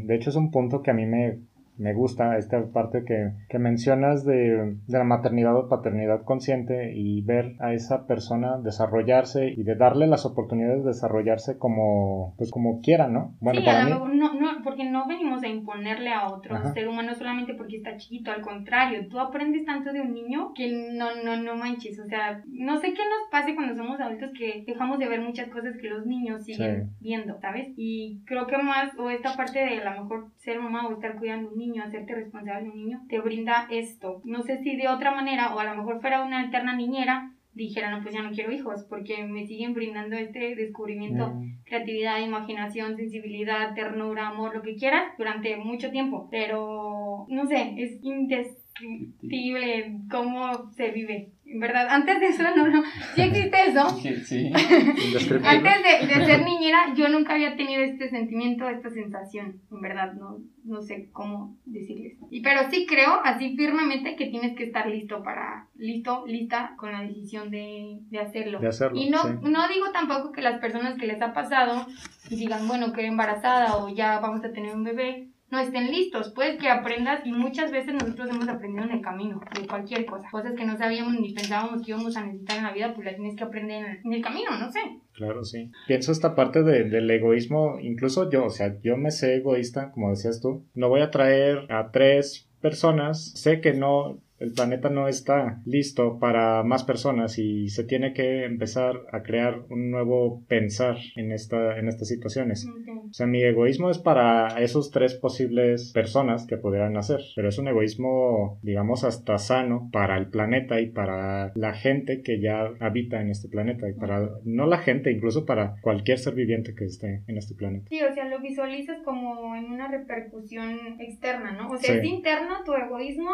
de 0.04 0.14
hecho 0.14 0.30
es 0.30 0.36
un 0.36 0.50
punto 0.50 0.82
que 0.82 0.90
a 0.90 0.94
mí 0.94 1.06
me 1.06 1.40
me 1.80 1.94
gusta 1.94 2.36
esta 2.36 2.62
parte 2.72 3.04
que, 3.04 3.32
que 3.48 3.58
mencionas 3.58 4.24
de, 4.24 4.76
de, 4.86 4.98
la 4.98 5.04
maternidad 5.04 5.56
o 5.56 5.68
paternidad 5.68 6.24
consciente 6.24 6.92
y 6.94 7.22
ver 7.22 7.56
a 7.58 7.72
esa 7.72 8.06
persona 8.06 8.58
desarrollarse 8.58 9.48
y 9.48 9.62
de 9.62 9.74
darle 9.74 10.06
las 10.06 10.26
oportunidades 10.26 10.84
de 10.84 10.90
desarrollarse 10.90 11.58
como, 11.58 12.34
pues 12.36 12.50
como 12.50 12.80
quiera, 12.82 13.08
¿no? 13.08 13.34
Bueno, 13.40 13.64
para 13.64 13.84
mí... 13.84 13.90
no, 13.90 14.34
no, 14.34 14.50
porque 14.62 14.84
no 14.84 15.06
venimos 15.06 15.42
a 15.42 15.48
imponerle 15.48 16.12
a 16.12 16.28
otro 16.28 16.56
ser 16.74 16.86
humano 16.86 17.14
solamente 17.14 17.54
porque 17.54 17.78
está 17.78 17.96
chiquito, 17.96 18.30
al 18.30 18.42
contrario, 18.42 19.08
tú 19.08 19.18
aprendes 19.18 19.64
tanto 19.64 19.92
de 19.92 20.02
un 20.02 20.12
niño 20.12 20.52
que 20.54 20.70
no, 20.92 21.22
no, 21.24 21.36
no 21.36 21.56
manches, 21.56 21.98
o 21.98 22.06
sea, 22.06 22.42
no 22.46 22.76
sé 22.78 22.88
qué 22.92 23.02
nos 23.02 23.30
pase 23.30 23.54
cuando 23.54 23.74
somos 23.74 23.98
adultos 24.00 24.30
que 24.36 24.64
dejamos 24.66 24.98
de 24.98 25.08
ver 25.08 25.20
muchas 25.20 25.48
cosas 25.48 25.76
que 25.80 25.88
los 25.88 26.06
niños 26.06 26.44
siguen 26.44 26.90
viendo, 27.00 27.38
¿sabes? 27.40 27.72
Y 27.76 28.20
creo 28.26 28.46
que 28.46 28.58
más, 28.58 28.96
o 28.98 29.08
esta 29.08 29.34
parte 29.34 29.60
de 29.60 29.80
a 29.80 29.94
lo 29.94 30.02
mejor 30.02 30.28
ser 30.36 30.60
mamá 30.60 30.86
o 30.86 30.92
estar 30.92 31.16
cuidando 31.16 31.50
un 31.50 31.58
niño, 31.58 31.69
hacerte 31.78 32.14
responsable 32.14 32.64
de 32.64 32.70
un 32.70 32.76
niño, 32.76 33.02
te 33.08 33.20
brinda 33.20 33.68
esto. 33.70 34.20
No 34.24 34.42
sé 34.42 34.58
si 34.62 34.76
de 34.76 34.88
otra 34.88 35.12
manera, 35.14 35.54
o 35.54 35.60
a 35.60 35.64
lo 35.64 35.74
mejor 35.76 36.00
fuera 36.00 36.24
una 36.24 36.46
eterna 36.46 36.74
niñera, 36.74 37.32
dijera, 37.52 37.90
no, 37.90 38.02
pues 38.02 38.14
ya 38.14 38.22
no 38.22 38.30
quiero 38.30 38.52
hijos, 38.52 38.84
porque 38.88 39.24
me 39.24 39.46
siguen 39.46 39.74
brindando 39.74 40.16
este 40.16 40.54
descubrimiento, 40.54 41.28
mm. 41.28 41.62
creatividad, 41.64 42.20
imaginación, 42.20 42.96
sensibilidad, 42.96 43.74
ternura, 43.74 44.28
amor, 44.28 44.54
lo 44.54 44.62
que 44.62 44.76
quieras, 44.76 45.12
durante 45.18 45.56
mucho 45.56 45.90
tiempo. 45.90 46.28
Pero, 46.30 47.26
no 47.28 47.46
sé, 47.46 47.74
es 47.76 47.98
indescriptible 48.02 49.98
cómo 50.10 50.70
se 50.72 50.90
vive 50.90 51.32
¿verdad? 51.54 51.86
Antes 51.88 52.20
de 52.20 52.26
eso, 52.28 52.42
no, 52.56 52.68
no, 52.68 52.82
sí 53.14 53.22
existe 53.22 53.56
eso. 53.68 53.88
Sí. 54.24 54.52
Antes 55.44 55.74
de, 55.82 56.06
de, 56.06 56.24
ser 56.26 56.44
niñera, 56.44 56.94
yo 56.94 57.08
nunca 57.08 57.34
había 57.34 57.56
tenido 57.56 57.82
este 57.82 58.08
sentimiento, 58.08 58.68
esta 58.68 58.90
sensación, 58.90 59.60
en 59.70 59.80
verdad, 59.80 60.12
no, 60.14 60.38
no 60.64 60.82
sé 60.82 61.08
cómo 61.12 61.56
decirles. 61.64 62.16
Y, 62.30 62.42
pero 62.42 62.70
sí 62.70 62.86
creo, 62.86 63.20
así 63.24 63.56
firmemente, 63.56 64.16
que 64.16 64.26
tienes 64.26 64.56
que 64.56 64.64
estar 64.64 64.86
listo 64.88 65.22
para, 65.22 65.68
listo, 65.76 66.24
lista 66.26 66.74
con 66.76 66.92
la 66.92 67.02
decisión 67.02 67.50
de, 67.50 67.98
de 68.10 68.18
hacerlo. 68.18 68.60
De 68.60 68.68
hacerlo. 68.68 68.98
Y 68.98 69.10
no, 69.10 69.24
no 69.24 69.68
digo 69.68 69.90
tampoco 69.92 70.32
que 70.32 70.42
las 70.42 70.60
personas 70.60 70.98
que 70.98 71.06
les 71.06 71.20
ha 71.22 71.32
pasado 71.32 71.86
digan, 72.28 72.68
bueno, 72.68 72.92
que 72.92 73.06
embarazada 73.06 73.76
o 73.76 73.88
ya 73.94 74.20
vamos 74.20 74.44
a 74.44 74.52
tener 74.52 74.74
un 74.74 74.84
bebé, 74.84 75.28
no 75.50 75.58
estén 75.58 75.90
listos. 75.90 76.32
Puedes 76.34 76.58
que 76.58 76.68
aprendas 76.68 77.24
y 77.24 77.32
muchas 77.32 77.70
veces 77.70 77.94
nosotros 77.94 78.30
hemos 78.30 78.48
aprendido 78.48 78.84
en 78.84 78.92
el 78.92 79.00
camino, 79.00 79.40
de 79.58 79.66
cualquier 79.66 80.06
cosa. 80.06 80.28
Cosas 80.30 80.52
que 80.54 80.64
no 80.64 80.76
sabíamos 80.76 81.14
ni 81.14 81.32
pensábamos 81.32 81.82
que 81.82 81.90
íbamos 81.90 82.16
a 82.16 82.24
necesitar 82.24 82.58
en 82.58 82.64
la 82.64 82.72
vida, 82.72 82.94
pues 82.94 83.04
las 83.06 83.16
tienes 83.16 83.36
que 83.36 83.44
aprender 83.44 84.00
en 84.04 84.12
el, 84.12 84.22
camino, 84.22 84.50
no 84.58 84.70
sé. 84.70 84.80
Claro, 85.12 85.44
sí. 85.44 85.70
Pienso 85.86 86.12
esta 86.12 86.34
parte 86.34 86.62
de, 86.62 86.84
del 86.84 87.10
egoísmo, 87.10 87.78
incluso 87.80 88.30
yo, 88.30 88.44
o 88.46 88.50
sea, 88.50 88.80
yo 88.82 88.96
me 88.96 89.10
sé 89.10 89.36
egoísta, 89.36 89.90
como 89.92 90.10
decías 90.10 90.40
tú. 90.40 90.64
No 90.74 90.88
voy 90.88 91.00
a 91.00 91.10
traer 91.10 91.70
a 91.70 91.90
tres 91.90 92.48
personas, 92.60 93.32
sé 93.32 93.60
que 93.60 93.72
no 93.72 94.20
el 94.40 94.52
planeta 94.52 94.88
no 94.88 95.06
está 95.06 95.60
listo 95.66 96.18
para 96.18 96.62
más 96.62 96.82
personas 96.84 97.38
y 97.38 97.68
se 97.68 97.84
tiene 97.84 98.14
que 98.14 98.44
empezar 98.44 99.02
a 99.12 99.22
crear 99.22 99.62
un 99.68 99.90
nuevo 99.90 100.42
pensar 100.48 100.96
en, 101.14 101.30
esta, 101.30 101.78
en 101.78 101.88
estas 101.88 102.08
situaciones. 102.08 102.66
O 102.66 103.12
sea, 103.12 103.26
mi 103.26 103.42
egoísmo 103.42 103.90
es 103.90 103.98
para 103.98 104.60
esos 104.60 104.90
tres 104.90 105.14
posibles 105.14 105.92
personas 105.92 106.46
que 106.46 106.56
pudieran 106.56 106.94
nacer, 106.94 107.20
pero 107.36 107.48
es 107.50 107.58
un 107.58 107.68
egoísmo, 107.68 108.58
digamos, 108.62 109.04
hasta 109.04 109.36
sano 109.38 109.90
para 109.92 110.16
el 110.16 110.28
planeta 110.28 110.80
y 110.80 110.88
para 110.88 111.52
la 111.54 111.74
gente 111.74 112.22
que 112.22 112.40
ya 112.40 112.70
habita 112.80 113.20
en 113.20 113.30
este 113.30 113.48
planeta 113.48 113.88
y 113.88 113.92
para, 113.92 114.30
no 114.44 114.66
la 114.66 114.78
gente, 114.78 115.12
incluso 115.12 115.44
para 115.44 115.76
cualquier 115.82 116.18
ser 116.18 116.34
viviente 116.34 116.74
que 116.74 116.86
esté 116.86 117.24
en 117.26 117.36
este 117.36 117.54
planeta. 117.54 117.86
Sí, 117.90 118.00
o 118.02 118.14
sea, 118.14 118.26
lo 118.26 118.40
visualizas 118.40 119.02
como 119.04 119.54
en 119.54 119.66
una 119.66 119.88
repercusión 119.88 120.98
externa, 120.98 121.52
¿no? 121.52 121.68
O 121.68 121.76
sea, 121.76 121.96
es 121.96 122.04
interno 122.04 122.64
tu 122.64 122.72
egoísmo, 122.72 123.30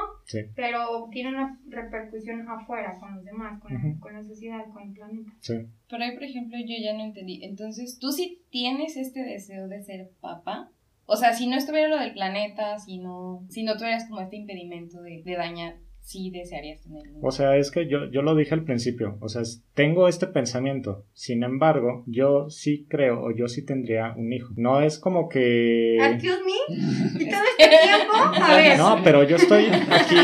pero 0.57 0.96
tiene 1.11 1.31
una 1.31 1.59
repercusión 1.69 2.49
afuera 2.49 2.99
con 2.99 3.15
los 3.15 3.25
demás, 3.25 3.61
con, 3.61 3.73
la, 4.13 4.23
sociedad, 4.23 4.65
con 4.73 4.83
el 4.83 4.93
planeta. 4.93 5.33
Sí. 5.41 5.67
Pero 5.89 6.05
ahí, 6.05 6.13
por 6.13 6.25
ejemplo, 6.25 6.59
yo 6.59 6.75
ya 6.83 6.95
no 6.95 7.05
entendí. 7.05 7.45
Entonces, 7.45 7.99
¿tú 7.99 8.13
sí 8.13 8.43
tienes 8.51 8.97
este 8.97 9.23
deseo 9.23 9.69
de 9.69 9.83
ser 9.83 10.11
papá? 10.21 10.71
O 11.07 11.17
sea, 11.17 11.33
si 11.33 11.47
no 11.47 11.57
estuviera 11.57 11.89
lo 11.89 11.99
del 11.99 12.13
planeta, 12.13 12.79
si 12.79 12.99
no, 12.99 13.45
si 13.49 13.63
no 13.63 13.77
tuvieras 13.77 14.09
como 14.09 14.21
este 14.21 14.37
impedimento 14.37 15.01
de, 15.03 15.23
de 15.23 15.37
dañar, 15.37 15.77
sí 16.07 16.31
desearías 16.31 16.81
tener 16.83 17.03
O 17.21 17.33
sea, 17.33 17.57
es 17.57 17.73
que 17.73 17.88
yo, 17.88 18.09
yo 18.12 18.23
lo 18.23 18.37
dije 18.37 18.55
al 18.55 18.62
principio, 18.62 19.19
o 19.21 19.29
sea, 19.29 19.42
tengo 19.75 20.07
este 20.07 20.29
pensamiento, 20.29 21.05
sin 21.12 21.42
embargo, 21.42 22.05
yo 22.07 22.49
sí 22.49 22.87
creo 22.88 23.25
o 23.25 23.35
yo 23.35 23.49
sí 23.49 23.64
tendría 23.64 24.14
un 24.16 24.33
hijo. 24.33 24.53
No 24.57 24.81
es 24.81 25.01
como 25.01 25.29
que... 25.29 25.97
Excuse 25.97 26.38
me, 26.45 27.25
¿y 27.25 27.29
todo 27.29 27.40
este 27.59 27.69
tiempo? 27.69 28.14
A 28.14 28.57
ver. 28.57 28.79
No, 28.79 29.01
pero 29.03 29.25
yo 29.25 29.35
estoy 29.35 29.64
aquí 29.64 30.16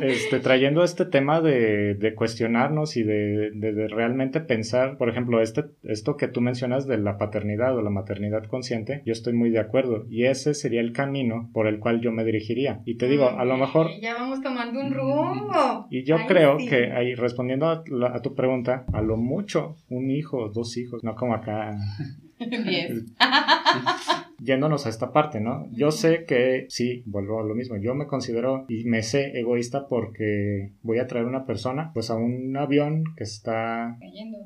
este, 0.00 0.40
trayendo 0.40 0.84
este 0.84 1.04
tema 1.04 1.40
de, 1.40 1.94
de 1.94 2.14
cuestionarnos 2.14 2.96
y 2.96 3.02
de, 3.02 3.50
de, 3.52 3.88
realmente 3.88 4.40
pensar, 4.40 4.96
por 4.96 5.08
ejemplo, 5.08 5.40
este, 5.40 5.64
esto 5.82 6.16
que 6.16 6.28
tú 6.28 6.40
mencionas 6.40 6.86
de 6.86 6.98
la 6.98 7.18
paternidad 7.18 7.76
o 7.76 7.82
la 7.82 7.90
maternidad 7.90 8.44
consciente, 8.44 9.02
yo 9.04 9.12
estoy 9.12 9.32
muy 9.32 9.50
de 9.50 9.60
acuerdo 9.60 10.06
y 10.08 10.26
ese 10.26 10.54
sería 10.54 10.80
el 10.80 10.92
camino 10.92 11.50
por 11.52 11.66
el 11.66 11.78
cual 11.78 12.00
yo 12.00 12.12
me 12.12 12.24
dirigiría. 12.24 12.82
Y 12.84 12.96
te 12.96 13.08
digo, 13.08 13.28
a 13.30 13.44
lo 13.44 13.56
mejor... 13.56 13.88
Ya 14.00 14.14
vamos 14.14 14.40
tomando 14.42 14.75
un 14.76 14.92
rumbo. 14.92 15.86
Y 15.90 16.04
yo 16.04 16.16
creo 16.26 16.56
que 16.58 16.92
ahí, 16.92 17.14
respondiendo 17.14 17.66
a, 17.66 17.82
a, 18.14 18.22
tu 18.22 18.34
pregunta, 18.34 18.84
a 18.92 19.00
lo 19.00 19.16
mucho 19.16 19.76
un 19.88 20.10
hijo, 20.10 20.48
dos 20.48 20.76
hijos, 20.76 21.04
no 21.04 21.14
como 21.14 21.34
acá 21.34 21.76
Yéndonos 24.38 24.86
a 24.86 24.88
esta 24.88 25.12
parte, 25.12 25.40
¿no? 25.40 25.66
Yo 25.72 25.90
sé 25.90 26.24
que, 26.26 26.66
sí, 26.68 27.02
vuelvo 27.06 27.40
a 27.40 27.44
lo 27.44 27.54
mismo, 27.54 27.76
yo 27.76 27.94
me 27.94 28.06
considero 28.06 28.64
y 28.68 28.84
me 28.84 29.02
sé 29.02 29.38
egoísta 29.38 29.88
porque 29.88 30.72
voy 30.82 30.98
a 30.98 31.06
traer 31.06 31.26
una 31.26 31.46
persona, 31.46 31.90
pues 31.94 32.10
a 32.10 32.16
un 32.16 32.56
avión 32.56 33.04
que 33.16 33.24
está 33.24 33.96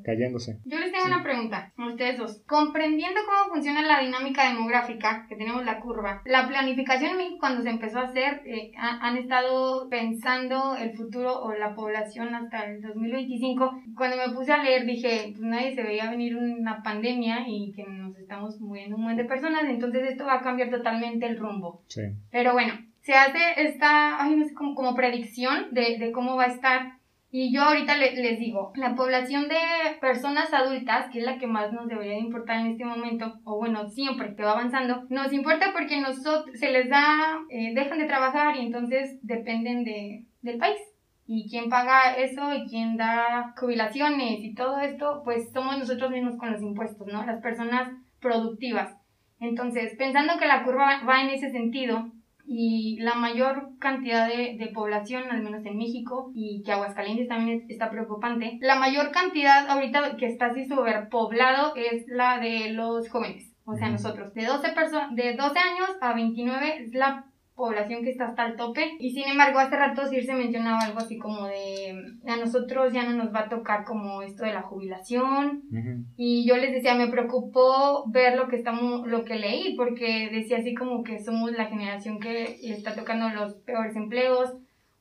cayéndose. 0.05 0.59
Yo 0.65 0.79
les 0.79 0.93
tengo 0.93 1.07
una 1.07 1.23
pregunta 1.23 1.73
a 1.77 1.89
ustedes 1.89 2.19
dos. 2.19 2.43
Comprendiendo 2.47 3.21
cómo 3.27 3.55
funciona 3.55 3.83
la 3.83 4.01
dinámica 4.01 4.49
demográfica, 4.49 5.27
que 5.29 5.37
tenemos 5.37 5.65
la 5.65 5.81
curva, 5.81 6.23
la 6.25 6.47
planificación 6.49 7.13
en 7.13 7.17
México 7.17 7.37
cuando 7.41 7.63
se 7.63 7.71
empezó 7.71 7.99
a 7.99 8.05
hacer, 8.05 8.43
eh, 8.45 8.73
han 8.77 9.17
estado 9.17 9.89
pensando 9.89 10.77
el 10.77 10.93
futuro 10.97 11.41
o 11.43 11.53
la 11.53 11.75
población 11.75 12.35
hasta 12.35 12.65
el 12.65 12.83
2025. 12.83 13.83
Cuando 13.97 14.17
me 14.17 14.33
puse 14.35 14.53
a 14.53 14.63
leer 14.63 14.87
dije, 14.87 15.33
pues 15.33 15.43
nadie 15.43 15.75
se 15.75 15.83
veía 15.83 16.11
venir 16.11 16.37
una 16.37 16.83
pandemia 16.83 17.45
y 17.47 17.73
que 17.73 17.85
nos 17.85 18.17
estamos 18.19 18.61
muriendo 18.61 18.97
un 18.97 19.03
montón 19.03 19.19
de 19.19 19.25
personas, 19.25 19.65
entonces 19.87 20.11
esto 20.11 20.27
va 20.27 20.35
a 20.35 20.43
cambiar 20.43 20.71
totalmente 20.71 21.27
el 21.27 21.39
rumbo. 21.39 21.83
Sí. 21.89 22.03
Pero 22.31 22.53
bueno, 22.53 22.75
se 23.03 23.15
hace 23.15 23.39
esta, 23.57 24.23
ay, 24.23 24.37
no 24.37 24.45
sé, 24.45 24.55
como, 24.55 24.75
como 24.75 24.95
predicción 24.95 25.69
de, 25.73 25.99
de, 25.99 26.13
cómo 26.13 26.37
va 26.37 26.45
a 26.45 26.55
estar. 26.55 26.93
Y 27.33 27.55
yo 27.55 27.63
ahorita 27.63 27.97
les 27.97 28.41
digo, 28.41 28.73
la 28.75 28.97
población 28.97 29.49
de 29.49 29.57
personas 30.01 30.53
adultas, 30.53 31.09
que 31.13 31.21
es 31.21 31.25
la 31.25 31.39
que 31.39 31.47
más 31.47 31.73
nos 31.73 31.87
debería 31.87 32.19
importar 32.19 32.59
en 32.59 32.73
este 32.73 32.85
momento, 32.85 33.41
o 33.45 33.57
bueno, 33.57 33.89
siempre 33.89 34.35
que 34.35 34.43
va 34.43 34.53
avanzando, 34.53 35.07
nos 35.11 35.33
importa 35.33 35.73
porque 35.73 36.01
nosotros 36.01 36.47
se 36.55 36.73
les 36.73 36.91
da, 36.91 37.39
eh, 37.49 37.73
dejan 37.73 38.01
de 38.01 38.07
trabajar 38.07 38.57
y 38.57 38.67
entonces 38.67 39.21
dependen 39.23 39.85
de, 39.85 40.25
del 40.43 40.59
país 40.59 40.81
y 41.33 41.49
quién 41.49 41.71
paga 41.71 42.15
eso 42.15 42.53
y 42.53 42.67
quién 42.67 42.97
da 42.97 43.55
jubilaciones 43.57 44.43
y 44.43 44.53
todo 44.53 44.81
esto, 44.81 45.23
pues 45.25 45.53
somos 45.53 45.79
nosotros 45.79 46.11
mismos 46.11 46.37
con 46.37 46.51
los 46.51 46.61
impuestos, 46.61 47.07
¿no? 47.07 47.25
Las 47.25 47.41
personas 47.41 47.93
productivas. 48.21 49.00
Entonces, 49.41 49.95
pensando 49.97 50.39
que 50.39 50.47
la 50.47 50.65
curva 50.65 51.03
va 51.09 51.23
en 51.23 51.31
ese 51.31 51.51
sentido 51.51 52.13
y 52.47 52.99
la 53.01 53.15
mayor 53.15 53.71
cantidad 53.79 54.29
de, 54.29 54.71
población, 54.75 55.31
al 55.31 55.43
menos 55.43 55.65
en 55.65 55.79
México, 55.79 56.31
y 56.35 56.63
que 56.65 56.73
Aguascalientes 56.73 57.29
también 57.29 57.65
está 57.69 57.91
preocupante, 57.91 58.59
la 58.61 58.75
mayor 58.77 59.13
cantidad 59.13 59.69
ahorita 59.69 60.17
que 60.17 60.27
está 60.27 60.47
así 60.47 60.67
poblado 61.11 61.75
es 61.77 62.07
la 62.09 62.39
de 62.39 62.73
los 62.73 63.09
jóvenes. 63.09 63.55
O 63.65 63.77
sea, 63.77 63.89
nosotros, 63.89 64.35
de 64.35 64.47
12, 64.47 64.75
de 65.13 65.37
12 65.37 65.59
años 65.59 65.91
a 66.01 66.13
29 66.13 66.83
es 66.83 66.93
la 66.93 67.30
población 67.61 68.03
que 68.03 68.11
está 68.11 68.27
hasta 68.27 68.47
el 68.47 68.57
tope. 68.57 68.97
Y 68.99 69.11
sin 69.11 69.29
embargo, 69.29 69.59
hace 69.59 69.77
rato 69.77 70.07
sí 70.09 70.21
se 70.23 70.35
mencionaba 70.35 70.81
algo 70.81 70.99
así 70.99 71.19
como 71.19 71.47
de 71.47 72.17
a 72.27 72.37
nosotros 72.37 72.93
ya 72.93 73.05
no 73.05 73.23
nos 73.23 73.35
va 73.35 73.41
a 73.41 73.49
tocar 73.49 73.85
como 73.85 74.23
esto 74.23 74.45
de 74.45 74.53
la 74.53 74.63
jubilación. 74.63 75.63
Y 76.17 76.47
yo 76.49 76.57
les 76.57 76.73
decía, 76.73 76.95
me 76.95 77.09
preocupó 77.09 78.05
ver 78.09 78.37
lo 78.37 78.49
que 78.49 78.57
estamos, 78.57 79.07
lo 79.07 79.25
que 79.25 79.37
leí, 79.37 79.77
porque 79.77 80.31
decía 80.33 80.59
así 80.59 80.75
como 80.75 81.05
que 81.05 81.23
somos 81.23 81.53
la 81.53 81.67
generación 81.67 82.19
que 82.19 82.59
le 82.63 82.75
está 82.75 82.95
tocando 82.95 83.29
los 83.29 83.55
peores 83.55 83.95
empleos, 83.95 84.51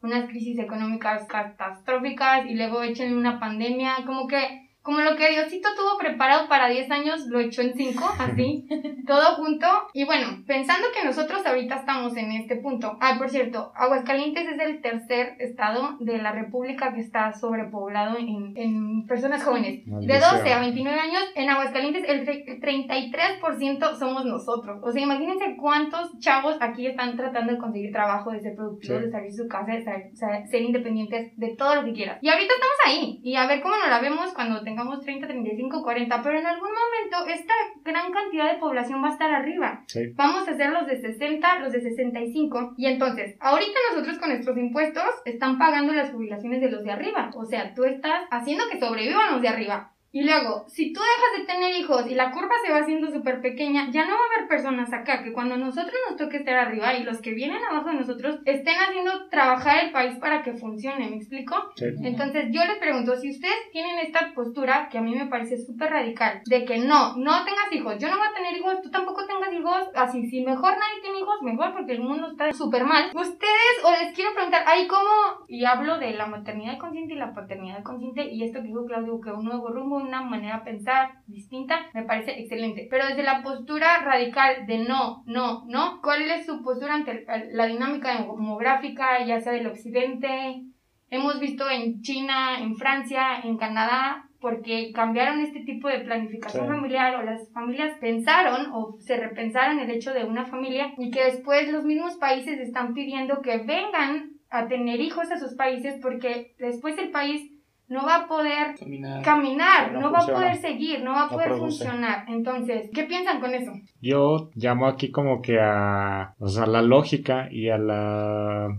unas 0.02 0.30
crisis 0.30 0.60
económicas 0.60 1.26
catastróficas 1.28 2.46
y 2.46 2.56
luego 2.56 2.84
echen 2.84 3.18
una 3.18 3.40
pandemia, 3.40 3.98
como 4.06 4.28
que 4.28 4.69
como 4.82 5.02
lo 5.02 5.16
que 5.16 5.30
Diosito 5.30 5.70
tuvo 5.76 5.98
preparado 5.98 6.48
para 6.48 6.70
10 6.70 6.90
años, 6.92 7.28
lo 7.28 7.40
echó 7.40 7.62
en 7.62 7.76
5, 7.76 8.16
así, 8.20 8.68
todo 9.06 9.36
junto. 9.36 9.68
Y 9.94 10.06
bueno, 10.06 10.44
pensando 10.48 10.88
que 10.94 11.06
nosotros 11.06 11.46
ahorita 11.46 11.76
estamos 11.76 12.16
en 12.16 12.32
este 12.32 12.56
punto. 12.56 12.98
Ah, 13.02 13.16
por 13.18 13.30
cierto, 13.30 13.72
Aguascalientes 13.76 14.48
es 14.48 14.60
el 14.60 14.82
tercer 14.82 15.36
estado 15.40 15.98
de 16.00 16.18
la 16.18 16.32
República 16.32 16.94
que 16.94 17.02
está 17.02 17.34
sobrepoblado 17.34 18.18
en, 18.18 18.54
en 18.56 19.06
personas 19.06 19.44
jóvenes. 19.44 19.84
De 19.86 20.20
12 20.20 20.54
a 20.54 20.60
29 20.60 21.00
años, 21.00 21.24
en 21.36 21.50
Aguascalientes 21.50 22.04
el, 22.08 22.26
33% 22.26 23.96
somos 23.98 24.26
nosotros. 24.26 24.80
O 24.84 24.92
sea, 24.92 25.02
imagínense 25.02 25.58
cuántos 25.58 26.18
chavos 26.20 26.58
aquí 26.60 26.88
están 26.88 27.16
tratando 27.18 27.54
de 27.54 27.60
conseguir 27.60 27.92
trabajo, 27.92 28.32
de 28.32 28.40
ser 28.40 28.56
productivos, 28.56 29.02
de 29.02 29.12
salir 29.12 29.32
de 29.32 29.38
su 29.38 29.48
casa, 29.48 29.74
de 29.74 29.82
ser, 29.84 30.48
ser 30.48 30.62
independientes, 30.62 31.38
de 31.38 31.56
todo 31.56 31.76
lo 31.76 31.86
que 31.86 31.94
quieran. 31.94 32.18
Y 32.22 32.30
ahorita 32.30 32.54
estamos 32.54 32.76
ahí. 32.86 33.20
Y 33.24 33.36
a 33.36 33.48
ver 33.48 33.62
cómo 33.62 33.76
nos 33.78 33.90
la 33.90 34.00
vemos 34.00 34.34
cuando 34.34 34.64
tengamos 34.70 35.02
30, 35.02 35.28
35, 35.28 35.82
40, 35.82 36.22
pero 36.22 36.38
en 36.38 36.46
algún 36.46 36.70
momento 36.70 37.34
esta 37.34 37.54
gran 37.84 38.12
cantidad 38.12 38.54
de 38.54 38.60
población 38.60 39.04
va 39.04 39.08
a 39.08 39.14
estar 39.14 39.32
arriba. 39.32 39.84
Vamos 40.14 40.48
a 40.48 40.56
ser 40.56 40.72
los 40.72 40.86
de 40.86 41.02
60, 41.02 41.60
los 41.60 41.74
de 41.74 41.82
65, 41.82 42.76
y 42.78 42.86
entonces, 42.86 43.36
ahorita 43.40 43.80
nosotros 43.92 44.20
con 44.20 44.30
nuestros 44.30 44.58
impuestos 44.58 45.10
están 45.26 45.58
pagando 45.58 45.94
las 45.94 46.12
jubilaciones 46.12 46.62
de 46.62 46.70
los 46.70 46.84
de 46.84 46.92
arriba, 46.92 47.32
o 47.36 47.46
sea, 47.46 47.74
tú 47.74 47.84
estás 47.84 48.28
haciendo 48.30 48.66
que 48.72 48.80
sobrevivan 48.80 49.34
los 49.34 49.42
de 49.42 49.48
arriba. 49.48 49.92
Y 50.12 50.24
luego, 50.24 50.66
si 50.68 50.92
tú 50.92 51.00
dejas 51.00 51.40
de 51.40 51.54
tener 51.54 51.76
hijos 51.76 52.10
y 52.10 52.16
la 52.16 52.32
curva 52.32 52.56
se 52.66 52.72
va 52.72 52.80
haciendo 52.80 53.12
súper 53.12 53.42
pequeña, 53.42 53.92
ya 53.92 54.06
no 54.06 54.16
va 54.16 54.20
a 54.20 54.36
haber 54.36 54.48
personas 54.50 54.92
acá 54.92 55.24
que 55.24 55.34
cuando 55.34 55.56
nosotros 55.58 55.94
nos 56.10 56.18
toque 56.18 56.38
estar 56.38 56.56
arriba 56.56 56.96
y 56.96 57.04
los 57.04 57.22
que 57.22 57.34
vienen 57.34 57.64
abajo 57.64 57.90
de 57.90 57.96
nosotros 57.96 58.40
estén 58.46 58.76
haciendo 58.76 59.30
trabajar 59.30 59.86
el 59.86 59.92
país 59.92 60.18
para 60.18 60.42
que 60.42 60.54
funcione, 60.54 61.10
¿me 61.10 61.18
explico? 61.18 61.56
Entonces 61.78 62.48
yo 62.52 62.66
les 62.66 62.78
pregunto, 62.80 63.16
si 63.18 63.30
ustedes 63.30 63.70
tienen 63.72 64.00
esta 64.00 64.34
postura 64.34 64.90
que 64.90 64.98
a 64.98 65.02
mí 65.02 65.16
me 65.16 65.28
parece 65.28 65.58
súper 65.58 65.92
radical, 65.92 66.42
de 66.46 66.66
que 66.66 66.80
no, 66.80 67.16
no 67.18 67.46
tengas 67.46 67.72
hijos, 67.72 68.00
yo 68.00 68.10
no 68.10 68.18
voy 68.18 68.28
a 68.28 68.34
tener 68.34 68.58
hijos, 68.58 68.82
tú 68.82 68.90
tampoco 68.90 69.28
tengas 69.28 69.54
hijos, 69.54 69.90
así, 69.94 70.28
si 70.28 70.42
mejor 70.42 70.72
nadie 70.72 71.02
tiene 71.04 71.20
hijos, 71.20 71.42
mejor 71.44 71.74
porque 71.74 71.94
el 71.94 72.02
mundo 72.02 72.32
está 72.32 72.52
súper 72.54 72.84
mal. 72.84 73.12
Ustedes, 73.14 73.84
o 73.84 73.92
les 73.92 74.14
quiero 74.16 74.34
preguntar, 74.34 74.64
ahí 74.66 74.88
cómo, 74.88 75.46
y 75.48 75.66
hablo 75.66 76.00
de 76.00 76.14
la 76.14 76.26
maternidad 76.26 76.80
consciente 76.80 77.14
y 77.14 77.18
la 77.18 77.34
paternidad 77.34 77.84
consciente, 77.84 78.26
y 78.32 78.44
esto 78.44 78.60
que 78.60 78.68
dijo 78.68 78.86
Claudio, 78.86 79.22
que 79.22 79.32
un 79.32 79.46
nuevo 79.46 79.70
rumbo 79.70 79.99
una 80.02 80.22
manera 80.22 80.60
de 80.60 80.72
pensar 80.72 81.12
distinta, 81.28 81.88
me 81.94 82.04
parece 82.04 82.40
excelente. 82.40 82.88
Pero 82.90 83.08
desde 83.08 83.24
la 83.24 83.42
postura 83.42 84.02
radical 84.04 84.66
de 84.66 84.80
no, 84.80 85.24
no, 85.26 85.66
no, 85.68 86.02
¿cuál 86.02 86.30
es 86.30 86.46
su 86.46 86.62
postura 86.64 86.96
ante 86.96 87.26
la 87.52 87.66
dinámica 87.66 88.22
demográfica, 88.22 89.26
ya 89.26 89.40
sea 89.40 89.54
del 89.54 89.68
occidente? 89.68 90.64
Hemos 91.10 91.40
visto 91.40 91.70
en 91.70 92.02
China, 92.02 92.60
en 92.60 92.76
Francia, 92.76 93.42
en 93.44 93.58
Canadá, 93.58 94.30
porque 94.40 94.92
cambiaron 94.94 95.42
este 95.42 95.62
tipo 95.62 95.90
de 95.90 96.00
planificación 96.00 96.68
familiar 96.68 97.16
o 97.16 97.24
las 97.24 97.52
familias 97.52 97.98
pensaron 98.00 98.72
o 98.74 98.96
se 99.00 99.18
repensaron 99.18 99.80
el 99.80 99.90
hecho 99.90 100.14
de 100.14 100.24
una 100.24 100.46
familia 100.46 100.94
y 100.98 101.12
que 101.12 101.26
después 101.26 101.70
los 101.72 101.84
mismos 101.84 102.16
países 102.16 102.60
están 102.60 102.94
pidiendo 102.94 103.42
que 103.42 103.58
vengan 103.58 104.32
a 104.50 104.68
tener 104.68 105.00
hijos 105.02 105.30
a 105.32 105.40
sus 105.40 105.56
países 105.56 106.00
porque 106.02 106.56
después 106.58 106.98
el 106.98 107.12
país 107.12 107.52
no 107.90 108.06
va 108.06 108.16
a 108.16 108.28
poder 108.28 108.76
caminar, 109.24 109.92
no, 109.92 110.12
va 110.12 110.20
a 110.20 110.28
poder 110.28 110.56
seguir, 110.58 111.04
no 111.04 111.12
va 111.12 111.24
a 111.24 111.30
poder 111.30 111.50
funcionar. 111.58 112.26
Entonces, 112.28 112.90
¿qué 112.94 113.04
piensan 113.04 113.42
con 113.42 113.54
eso? 113.54 113.74
Yo 114.02 114.52
llamo 114.56 114.88
aquí 114.88 115.12
como 115.12 115.42
que 115.42 115.60
a, 115.60 116.36
o 116.40 116.48
sea, 116.48 116.66
la 116.66 116.82
lógica 116.82 117.50
y 117.52 117.70
a 117.70 117.78
la 117.78 118.70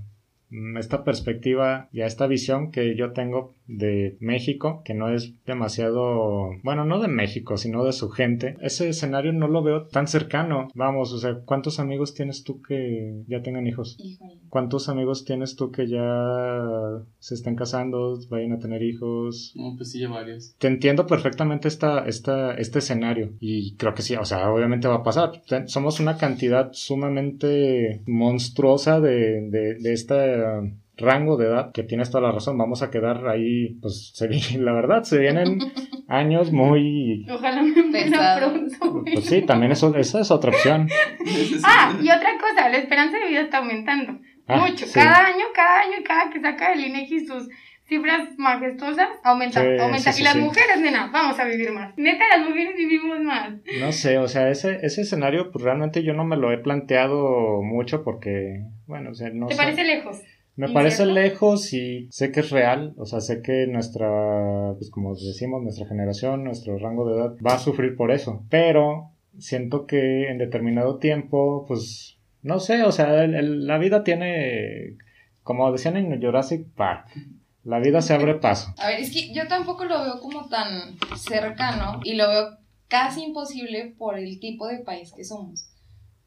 Mm, 0.50 0.76
esta 0.78 1.04
perspectiva 1.04 1.88
y 1.92 2.00
a 2.00 2.06
esta 2.06 2.26
visión 2.26 2.72
que 2.72 2.96
yo 2.96 3.12
tengo 3.12 3.54
de 3.70 4.16
México, 4.20 4.82
que 4.84 4.94
no 4.94 5.12
es 5.12 5.34
demasiado, 5.44 6.50
bueno, 6.62 6.84
no 6.84 7.00
de 7.00 7.08
México, 7.08 7.56
sino 7.56 7.84
de 7.84 7.92
su 7.92 8.10
gente, 8.10 8.56
ese 8.60 8.88
escenario 8.88 9.32
no 9.32 9.48
lo 9.48 9.62
veo 9.62 9.86
tan 9.86 10.08
cercano. 10.08 10.68
Vamos, 10.74 11.12
o 11.12 11.18
sea, 11.18 11.40
¿cuántos 11.44 11.78
amigos 11.78 12.14
tienes 12.14 12.42
tú 12.44 12.60
que 12.60 13.22
ya 13.28 13.42
tengan 13.42 13.66
hijos? 13.66 13.96
¿Cuántos 14.48 14.88
amigos 14.88 15.24
tienes 15.24 15.56
tú 15.56 15.70
que 15.70 15.88
ya 15.88 17.02
se 17.18 17.34
estén 17.34 17.54
casando, 17.54 18.18
vayan 18.28 18.52
a 18.52 18.58
tener 18.58 18.82
hijos? 18.82 19.52
No, 19.54 19.74
pues 19.76 19.92
sí, 19.92 20.00
ya 20.00 20.08
varios. 20.08 20.56
Te 20.58 20.66
entiendo 20.66 21.06
perfectamente 21.06 21.68
esta, 21.68 22.06
esta, 22.06 22.54
este 22.54 22.80
escenario 22.80 23.34
y 23.40 23.76
creo 23.76 23.94
que 23.94 24.02
sí, 24.02 24.16
o 24.16 24.24
sea, 24.24 24.50
obviamente 24.50 24.88
va 24.88 24.96
a 24.96 25.02
pasar. 25.02 25.42
Somos 25.66 26.00
una 26.00 26.16
cantidad 26.16 26.70
sumamente 26.72 28.02
monstruosa 28.06 29.00
de, 29.00 29.48
de, 29.50 29.74
de 29.74 29.92
esta 29.92 30.62
rango 31.00 31.36
de 31.36 31.46
edad, 31.46 31.72
que 31.72 31.82
tienes 31.82 32.10
toda 32.10 32.28
la 32.28 32.32
razón, 32.32 32.56
vamos 32.58 32.82
a 32.82 32.90
quedar 32.90 33.26
ahí, 33.26 33.74
pues 33.80 34.10
se 34.14 34.28
viene, 34.28 34.58
la 34.58 34.72
verdad, 34.72 35.02
se 35.02 35.18
vienen 35.18 35.58
años 36.08 36.52
muy... 36.52 37.26
Ojalá 37.30 37.62
me 37.62 37.72
pronto. 37.72 39.04
Pues 39.12 39.24
sí, 39.26 39.42
también 39.42 39.72
eso, 39.72 39.94
esa 39.96 40.20
es 40.20 40.30
otra 40.30 40.50
opción. 40.50 40.88
ah, 41.64 41.98
y 42.00 42.10
otra 42.10 42.30
cosa, 42.38 42.68
la 42.68 42.78
esperanza 42.78 43.18
de 43.18 43.28
vida 43.28 43.40
está 43.42 43.58
aumentando. 43.58 44.18
Ah, 44.46 44.66
mucho, 44.66 44.86
cada 44.92 45.26
año, 45.26 45.44
cada 45.54 45.80
año, 45.82 45.96
cada 46.04 46.30
que 46.30 46.40
saca 46.40 46.72
el 46.72 46.84
INEGI 46.84 47.26
sus 47.26 47.48
cifras 47.90 48.38
majestuosas, 48.38 49.08
aumenta, 49.24 49.60
aumenta. 49.60 50.12
y 50.16 50.22
las 50.22 50.36
mujeres, 50.36 50.80
nena, 50.80 51.10
vamos 51.12 51.38
a 51.38 51.44
vivir 51.44 51.72
más. 51.72 51.92
Neta, 51.96 52.24
las 52.36 52.48
mujeres 52.48 52.76
vivimos 52.76 53.18
más. 53.20 53.50
No 53.80 53.90
sé, 53.90 54.16
o 54.18 54.28
sea, 54.28 54.48
ese, 54.48 54.78
ese 54.82 55.02
escenario, 55.02 55.50
pues 55.50 55.64
realmente 55.64 56.04
yo 56.04 56.14
no 56.14 56.24
me 56.24 56.36
lo 56.36 56.52
he 56.52 56.58
planteado 56.58 57.62
mucho 57.62 58.04
porque, 58.04 58.62
bueno, 58.86 59.10
o 59.10 59.14
sea, 59.14 59.30
no 59.30 59.48
¿Te 59.48 59.56
parece 59.56 59.82
lejos? 59.82 60.22
Me 60.56 60.68
parece 60.68 61.06
lejos 61.06 61.72
y 61.72 62.08
sé 62.10 62.32
que 62.32 62.40
es 62.40 62.50
real, 62.50 62.92
o 62.98 63.06
sea, 63.06 63.20
sé 63.20 63.40
que 63.40 63.66
nuestra, 63.66 64.74
pues 64.76 64.90
como 64.90 65.14
decimos, 65.14 65.62
nuestra 65.62 65.86
generación, 65.86 66.44
nuestro 66.44 66.78
rango 66.78 67.08
de 67.08 67.16
edad 67.16 67.36
va 67.46 67.54
a 67.54 67.58
sufrir 67.58 67.96
por 67.96 68.10
eso, 68.10 68.44
pero 68.50 69.12
siento 69.38 69.86
que 69.86 70.28
en 70.28 70.38
determinado 70.38 70.98
tiempo, 70.98 71.64
pues, 71.66 72.18
no 72.42 72.60
sé, 72.60 72.82
o 72.82 72.92
sea, 72.92 73.26
la 73.26 73.78
vida 73.78 74.04
tiene, 74.04 74.96
como 75.42 75.70
decían 75.72 75.96
en 75.96 76.20
Jurassic 76.20 76.66
Park, 76.74 77.06
la 77.64 77.78
vida 77.78 78.02
se 78.02 78.14
abre 78.14 78.34
paso. 78.34 78.74
A 78.78 78.88
ver, 78.88 79.00
es 79.00 79.10
que 79.10 79.32
yo 79.32 79.46
tampoco 79.48 79.84
lo 79.84 80.02
veo 80.02 80.20
como 80.20 80.48
tan 80.48 80.98
cercano 81.16 82.00
y 82.04 82.14
lo 82.14 82.28
veo 82.28 82.58
casi 82.88 83.22
imposible 83.22 83.94
por 83.96 84.18
el 84.18 84.40
tipo 84.40 84.66
de 84.66 84.78
país 84.78 85.12
que 85.14 85.24
somos. 85.24 85.69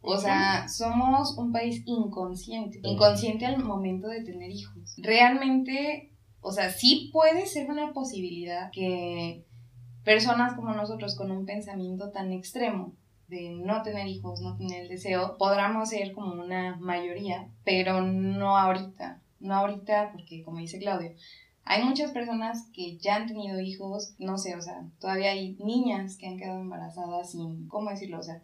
O 0.05 0.17
sea, 0.17 0.67
somos 0.67 1.37
un 1.37 1.53
país 1.53 1.81
inconsciente, 1.85 2.81
inconsciente 2.83 3.45
al 3.45 3.63
momento 3.63 4.09
de 4.09 4.21
tener 4.21 4.51
hijos. 4.51 4.95
Realmente, 4.97 6.11
o 6.41 6.51
sea, 6.51 6.69
sí 6.71 7.09
puede 7.13 7.45
ser 7.45 7.71
una 7.71 7.93
posibilidad 7.93 8.69
que 8.71 9.45
personas 10.03 10.55
como 10.55 10.73
nosotros 10.73 11.15
con 11.15 11.31
un 11.31 11.45
pensamiento 11.45 12.11
tan 12.11 12.33
extremo 12.33 12.91
de 13.29 13.51
no 13.51 13.81
tener 13.81 14.07
hijos, 14.07 14.41
no 14.41 14.57
tener 14.57 14.81
el 14.81 14.89
deseo, 14.89 15.37
podamos 15.37 15.87
ser 15.87 16.11
como 16.11 16.33
una 16.33 16.75
mayoría, 16.75 17.47
pero 17.63 18.01
no 18.01 18.57
ahorita, 18.57 19.21
no 19.39 19.55
ahorita 19.55 20.11
porque 20.11 20.43
como 20.43 20.57
dice 20.57 20.79
Claudio, 20.79 21.13
hay 21.63 21.81
muchas 21.85 22.11
personas 22.11 22.67
que 22.73 22.97
ya 22.97 23.15
han 23.15 23.27
tenido 23.27 23.61
hijos, 23.61 24.15
no 24.19 24.37
sé, 24.37 24.57
o 24.57 24.61
sea, 24.61 24.83
todavía 24.99 25.31
hay 25.31 25.55
niñas 25.63 26.17
que 26.17 26.27
han 26.27 26.37
quedado 26.37 26.59
embarazadas 26.59 27.31
sin, 27.31 27.69
¿cómo 27.69 27.89
decirlo? 27.89 28.19
O 28.19 28.23
sea, 28.23 28.41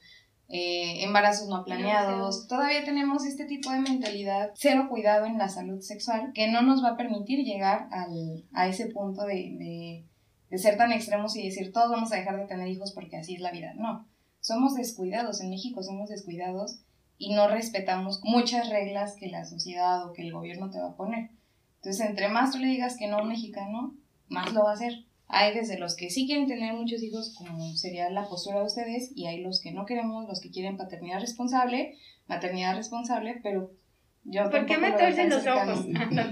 eh, 0.51 1.03
embarazos 1.03 1.47
no 1.47 1.63
planeados. 1.63 2.47
Todavía 2.47 2.83
tenemos 2.83 3.23
este 3.25 3.45
tipo 3.45 3.71
de 3.71 3.81
mentalidad, 3.81 4.51
cero 4.55 4.87
cuidado 4.89 5.25
en 5.25 5.37
la 5.37 5.47
salud 5.47 5.79
sexual, 5.79 6.31
que 6.33 6.47
no 6.47 6.63
nos 6.63 6.83
va 6.83 6.89
a 6.89 6.97
permitir 6.97 7.45
llegar 7.45 7.87
al, 7.91 8.45
a 8.53 8.67
ese 8.67 8.87
punto 8.87 9.25
de, 9.25 10.05
de, 10.49 10.57
ser 10.57 10.77
tan 10.77 10.91
extremos 10.91 11.35
y 11.35 11.43
decir 11.43 11.71
todos 11.71 11.91
vamos 11.91 12.11
a 12.11 12.15
dejar 12.15 12.37
de 12.37 12.47
tener 12.47 12.67
hijos 12.67 12.93
porque 12.93 13.17
así 13.17 13.35
es 13.35 13.41
la 13.41 13.51
vida. 13.51 13.73
No, 13.75 14.07
somos 14.39 14.73
descuidados, 14.73 15.39
en 15.39 15.51
México 15.51 15.83
somos 15.83 16.09
descuidados 16.09 16.79
y 17.19 17.35
no 17.35 17.47
respetamos 17.47 18.21
muchas 18.23 18.69
reglas 18.69 19.15
que 19.19 19.27
la 19.27 19.45
sociedad 19.45 20.03
o 20.07 20.13
que 20.13 20.23
el 20.23 20.33
gobierno 20.33 20.71
te 20.71 20.79
va 20.79 20.89
a 20.89 20.95
poner. 20.95 21.29
Entonces, 21.75 22.07
entre 22.07 22.27
más 22.27 22.51
tú 22.51 22.57
le 22.57 22.67
digas 22.67 22.97
que 22.97 23.07
no 23.07 23.17
a 23.17 23.21
un 23.21 23.29
mexicano, 23.29 23.93
más 24.27 24.51
lo 24.51 24.63
va 24.63 24.71
a 24.71 24.73
hacer. 24.73 25.05
Hay 25.29 25.53
desde 25.53 25.77
los 25.77 25.95
que 25.95 26.09
sí 26.09 26.25
quieren 26.25 26.47
tener 26.47 26.73
muchos 26.73 27.03
hijos, 27.03 27.35
como 27.37 27.75
sería 27.75 28.09
la 28.09 28.27
postura 28.27 28.59
de 28.59 28.65
ustedes, 28.65 29.11
y 29.15 29.27
hay 29.27 29.41
los 29.41 29.61
que 29.61 29.71
no 29.71 29.85
queremos, 29.85 30.27
los 30.27 30.41
que 30.41 30.49
quieren 30.49 30.75
paternidad 30.75 31.21
responsable, 31.21 31.95
maternidad 32.27 32.75
responsable, 32.75 33.39
pero 33.43 33.71
yo 34.23 34.49
¿Por 34.49 34.65
qué 34.65 34.77
me 34.77 34.89
en 34.89 35.29
los 35.29 35.45
ojos? 35.47 35.85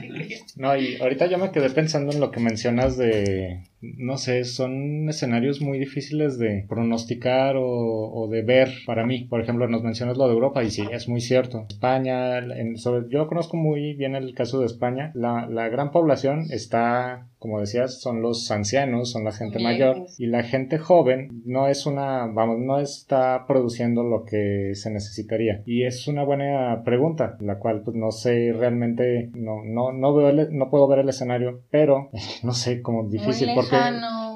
no, 0.55 0.77
y 0.77 0.97
ahorita 0.97 1.27
yo 1.27 1.37
me 1.37 1.51
quedé 1.51 1.69
pensando 1.69 2.11
en 2.11 2.19
lo 2.19 2.31
que 2.31 2.39
mencionas 2.39 2.97
de 2.97 3.63
no 3.79 4.17
sé, 4.17 4.43
son 4.43 5.07
escenarios 5.07 5.61
muy 5.61 5.77
difíciles 5.77 6.39
de 6.39 6.65
pronosticar 6.67 7.55
o, 7.57 8.27
de 8.29 8.41
ver 8.41 8.69
para 8.85 9.05
mí. 9.05 9.25
Por 9.25 9.41
ejemplo, 9.41 9.67
nos 9.67 9.83
mencionas 9.83 10.17
lo 10.17 10.27
de 10.27 10.33
Europa 10.33 10.63
y 10.63 10.71
sí, 10.71 10.83
es 10.91 11.07
muy 11.07 11.21
cierto. 11.21 11.65
España, 11.69 12.41
sobre, 12.75 13.07
yo 13.09 13.27
conozco 13.27 13.55
muy 13.55 13.93
bien 13.93 14.15
el 14.15 14.33
caso 14.33 14.59
de 14.59 14.65
España. 14.65 15.11
La, 15.13 15.47
la 15.47 15.69
gran 15.69 15.91
población 15.91 16.47
está, 16.49 17.27
como 17.39 17.59
decías, 17.59 18.01
son 18.01 18.21
los 18.21 18.49
ancianos, 18.51 19.11
son 19.11 19.23
la 19.23 19.31
gente 19.31 19.59
mayor. 19.59 20.05
Y 20.17 20.27
la 20.27 20.43
gente 20.43 20.77
joven 20.77 21.43
no 21.45 21.67
es 21.67 21.85
una, 21.85 22.25
vamos, 22.27 22.59
no 22.59 22.79
está 22.79 23.45
produciendo 23.47 24.03
lo 24.03 24.23
que 24.25 24.71
se 24.73 24.89
necesitaría. 24.89 25.61
Y 25.65 25.83
es 25.83 26.07
una 26.07 26.23
buena 26.23 26.81
pregunta, 26.83 27.37
la 27.39 27.59
cual 27.59 27.81
pues 27.83 27.95
no 27.95 28.11
sé 28.11 28.53
realmente, 28.57 29.29
no, 29.33 29.63
no, 29.63 29.91
no 29.91 30.13
veo, 30.15 30.47
no 30.51 30.69
puedo 30.69 30.87
ver 30.87 30.99
el 30.99 31.09
escenario, 31.09 31.61
pero 31.69 32.09
no 32.43 32.53
sé, 32.53 32.81
como 32.81 33.07
difícil 33.07 33.53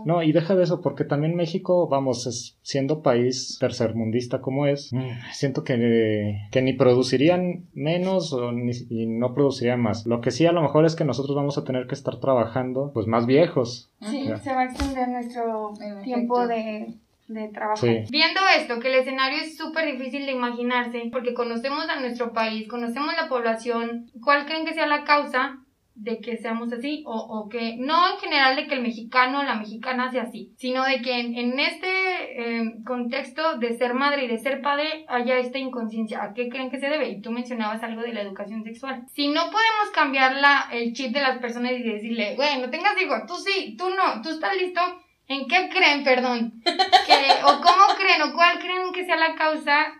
no, 0.06 0.24
y 0.24 0.32
deja 0.32 0.56
de 0.56 0.64
eso, 0.64 0.82
porque 0.82 1.04
también 1.04 1.36
México, 1.36 1.88
vamos, 1.88 2.58
siendo 2.62 3.02
país 3.02 3.58
tercermundista 3.60 4.42
como 4.42 4.68
es, 4.68 4.92
mm. 4.94 5.10
siento 5.34 5.64
que, 5.64 6.40
que 6.52 6.62
ni 6.62 6.74
producirían 6.74 7.66
menos 7.74 8.34
o 8.34 8.52
ni, 8.52 8.72
y 8.90 9.06
no 9.06 9.34
producirían 9.34 9.82
más. 9.82 10.06
Lo 10.06 10.22
que 10.22 10.32
sí 10.32 10.46
a 10.46 10.52
lo 10.52 10.62
mejor 10.62 10.86
es 10.86 10.96
que 10.96 11.06
nosotros 11.06 11.36
vamos 11.36 11.58
a 11.58 11.64
tener 11.64 11.88
que 11.88 11.96
estar 11.96 12.20
trabajando 12.20 12.92
pues 12.94 13.08
más 13.08 13.26
viejos. 13.26 13.90
Sí, 14.02 14.30
se 14.42 14.54
va 14.54 14.62
a 14.62 14.66
extender 14.66 15.08
nuestro 15.10 15.74
tiempo 16.04 16.48
de 16.48 16.96
de 17.34 17.48
trabajo. 17.48 17.86
Viendo 17.86 18.42
esto, 18.58 18.80
que 18.80 18.90
el 18.90 18.96
escenario 18.96 19.40
es 19.42 19.58
súper 19.58 19.86
difícil 19.86 20.26
de 20.26 20.34
imaginarse, 20.34 21.10
porque 21.12 21.34
conocemos 21.34 21.88
a 21.90 22.00
nuestro 22.00 22.34
país, 22.34 22.68
conocemos 22.68 23.14
la 23.16 23.30
población, 23.30 24.12
¿cuál 24.24 24.46
creen 24.46 24.66
que 24.66 24.74
sea 24.74 24.88
la 24.88 25.04
causa? 25.04 25.60
De 26.02 26.20
que 26.20 26.38
seamos 26.38 26.74
así 26.74 27.04
o, 27.06 27.16
o, 27.16 27.48
que 27.48 27.76
no 27.78 28.12
en 28.12 28.18
general 28.18 28.56
de 28.56 28.66
que 28.66 28.74
el 28.74 28.82
mexicano 28.82 29.40
o 29.40 29.44
la 29.44 29.56
mexicana 29.56 30.10
sea 30.10 30.24
así, 30.24 30.52
sino 30.58 30.84
de 30.84 31.02
que 31.02 31.20
en, 31.20 31.60
este 31.60 32.58
em, 32.58 32.84
contexto 32.84 33.60
de 33.60 33.78
ser 33.78 33.94
madre 33.94 34.26
y 34.26 34.28
de 34.28 34.40
ser 34.40 34.62
padre 34.62 35.06
haya 35.08 35.38
esta 35.38 35.60
inconsciencia. 35.60 36.24
¿A 36.24 36.34
qué 36.34 36.50
creen 36.50 36.72
que 36.72 36.80
se 36.80 36.90
debe? 36.90 37.10
Y 37.10 37.22
tú 37.22 37.32
mencionabas 37.32 37.84
algo 37.84 38.02
de 38.02 38.14
la 38.14 38.22
educación 38.22 38.64
sexual. 38.64 39.04
Si 39.14 39.28
no 39.28 39.42
podemos 39.42 39.90
cambiar 39.94 40.36
la, 40.38 40.70
el 40.72 40.94
chip 40.94 41.14
de 41.14 41.22
las 41.22 41.38
personas 41.38 41.74
y 41.74 41.84
decirle, 41.84 42.36
güey, 42.36 42.60
no 42.60 42.72
tengas 42.72 43.00
hijos, 43.00 43.20
tú 43.28 43.36
sí, 43.36 43.76
tú 43.78 43.90
no, 43.90 44.22
tú 44.24 44.30
estás 44.30 44.58
listo. 44.58 44.82
¿En 45.28 45.48
qué 45.48 45.70
creen, 45.70 46.04
perdón? 46.04 46.62
Que, 47.06 47.44
¿O 47.44 47.62
cómo 47.62 47.86
creen? 47.98 48.22
¿O 48.24 48.34
cuál 48.34 48.60
creen 48.60 48.92
que 48.94 49.06
sea 49.06 49.18
la 49.18 49.36
causa? 49.36 49.94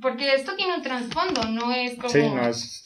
Porque 0.00 0.34
esto 0.34 0.56
tiene 0.56 0.74
un 0.74 0.82
trasfondo, 0.82 1.42
no 1.48 1.72
es 1.72 1.94
como... 1.96 2.08
Sí, 2.08 2.22
no 2.22 2.46
es... 2.46 2.84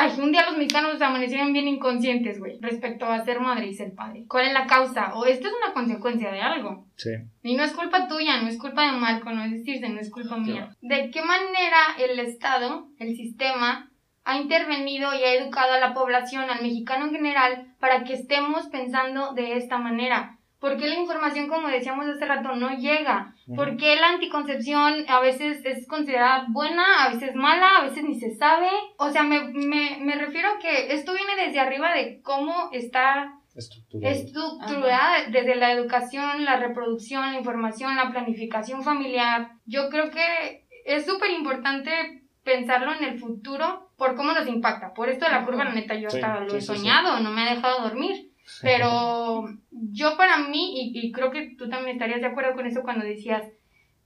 Ay, 0.00 0.18
un 0.18 0.32
día 0.32 0.46
los 0.46 0.56
mexicanos 0.56 1.02
amanecieron 1.02 1.52
bien 1.52 1.68
inconscientes, 1.68 2.38
güey, 2.38 2.58
respecto 2.62 3.04
a 3.04 3.22
ser 3.22 3.38
madre 3.38 3.66
y 3.66 3.74
ser 3.74 3.94
padre. 3.94 4.24
¿Cuál 4.26 4.46
es 4.46 4.54
la 4.54 4.66
causa? 4.66 5.12
O 5.14 5.26
esto 5.26 5.48
es 5.48 5.54
una 5.62 5.74
consecuencia 5.74 6.32
de 6.32 6.40
algo. 6.40 6.86
Sí. 6.96 7.10
Y 7.42 7.54
no 7.54 7.64
es 7.64 7.72
culpa 7.72 8.08
tuya, 8.08 8.40
no 8.40 8.48
es 8.48 8.56
culpa 8.56 8.86
de 8.86 8.98
Marco, 8.98 9.30
no 9.30 9.44
es 9.44 9.50
decirse, 9.50 9.90
no 9.90 10.00
es 10.00 10.10
culpa 10.10 10.38
mía. 10.38 10.74
¿De 10.80 11.10
qué 11.10 11.20
manera 11.20 11.96
el 11.98 12.18
Estado, 12.18 12.88
el 12.98 13.14
sistema, 13.14 13.90
ha 14.24 14.38
intervenido 14.38 15.12
y 15.12 15.22
ha 15.22 15.34
educado 15.34 15.74
a 15.74 15.80
la 15.80 15.92
población, 15.92 16.48
al 16.48 16.62
mexicano 16.62 17.04
en 17.04 17.12
general, 17.12 17.74
para 17.78 18.02
que 18.04 18.14
estemos 18.14 18.68
pensando 18.68 19.34
de 19.34 19.58
esta 19.58 19.76
manera? 19.76 20.38
¿Por 20.60 20.76
qué 20.76 20.88
la 20.88 20.96
información, 20.96 21.48
como 21.48 21.68
decíamos 21.68 22.06
hace 22.06 22.26
rato, 22.26 22.54
no 22.54 22.70
llega? 22.76 23.34
¿Por 23.56 23.76
qué 23.78 23.96
la 23.96 24.10
anticoncepción 24.10 25.04
a 25.08 25.20
veces 25.20 25.64
es 25.64 25.86
considerada 25.88 26.46
buena, 26.48 27.04
a 27.04 27.08
veces 27.12 27.34
mala, 27.34 27.78
a 27.78 27.84
veces 27.84 28.04
ni 28.04 28.20
se 28.20 28.34
sabe? 28.36 28.68
O 28.98 29.10
sea, 29.10 29.22
me, 29.22 29.40
me, 29.40 29.96
me 30.00 30.14
refiero 30.16 30.48
a 30.50 30.58
que 30.58 30.92
esto 30.92 31.14
viene 31.14 31.34
desde 31.46 31.60
arriba 31.60 31.94
de 31.94 32.20
cómo 32.22 32.68
está 32.72 33.34
estructurada, 34.02 35.24
desde 35.30 35.54
la 35.56 35.72
educación, 35.72 36.44
la 36.44 36.56
reproducción, 36.56 37.32
la 37.32 37.38
información, 37.38 37.96
la 37.96 38.10
planificación 38.10 38.82
familiar. 38.82 39.52
Yo 39.66 39.88
creo 39.88 40.10
que 40.10 40.66
es 40.84 41.06
súper 41.06 41.30
importante 41.30 42.22
pensarlo 42.44 42.92
en 42.94 43.04
el 43.04 43.18
futuro 43.18 43.90
por 43.96 44.14
cómo 44.14 44.32
nos 44.32 44.46
impacta. 44.46 44.94
Por 44.94 45.08
esto 45.08 45.24
de 45.24 45.32
la 45.32 45.44
curva, 45.44 45.64
la 45.64 45.72
neta, 45.72 45.94
yo 45.94 46.08
hasta 46.08 46.40
lo 46.40 46.54
he 46.54 46.60
soñado, 46.60 47.20
no 47.20 47.30
me 47.30 47.42
ha 47.42 47.54
dejado 47.54 47.82
dormir. 47.82 48.29
Pero 48.62 49.44
yo 49.70 50.16
para 50.16 50.38
mí, 50.48 50.92
y, 50.92 51.12
creo 51.12 51.30
que 51.30 51.54
tú 51.56 51.68
también 51.68 51.96
estarías 51.96 52.20
de 52.20 52.26
acuerdo 52.26 52.54
con 52.54 52.66
eso 52.66 52.82
cuando 52.82 53.04
decías, 53.04 53.44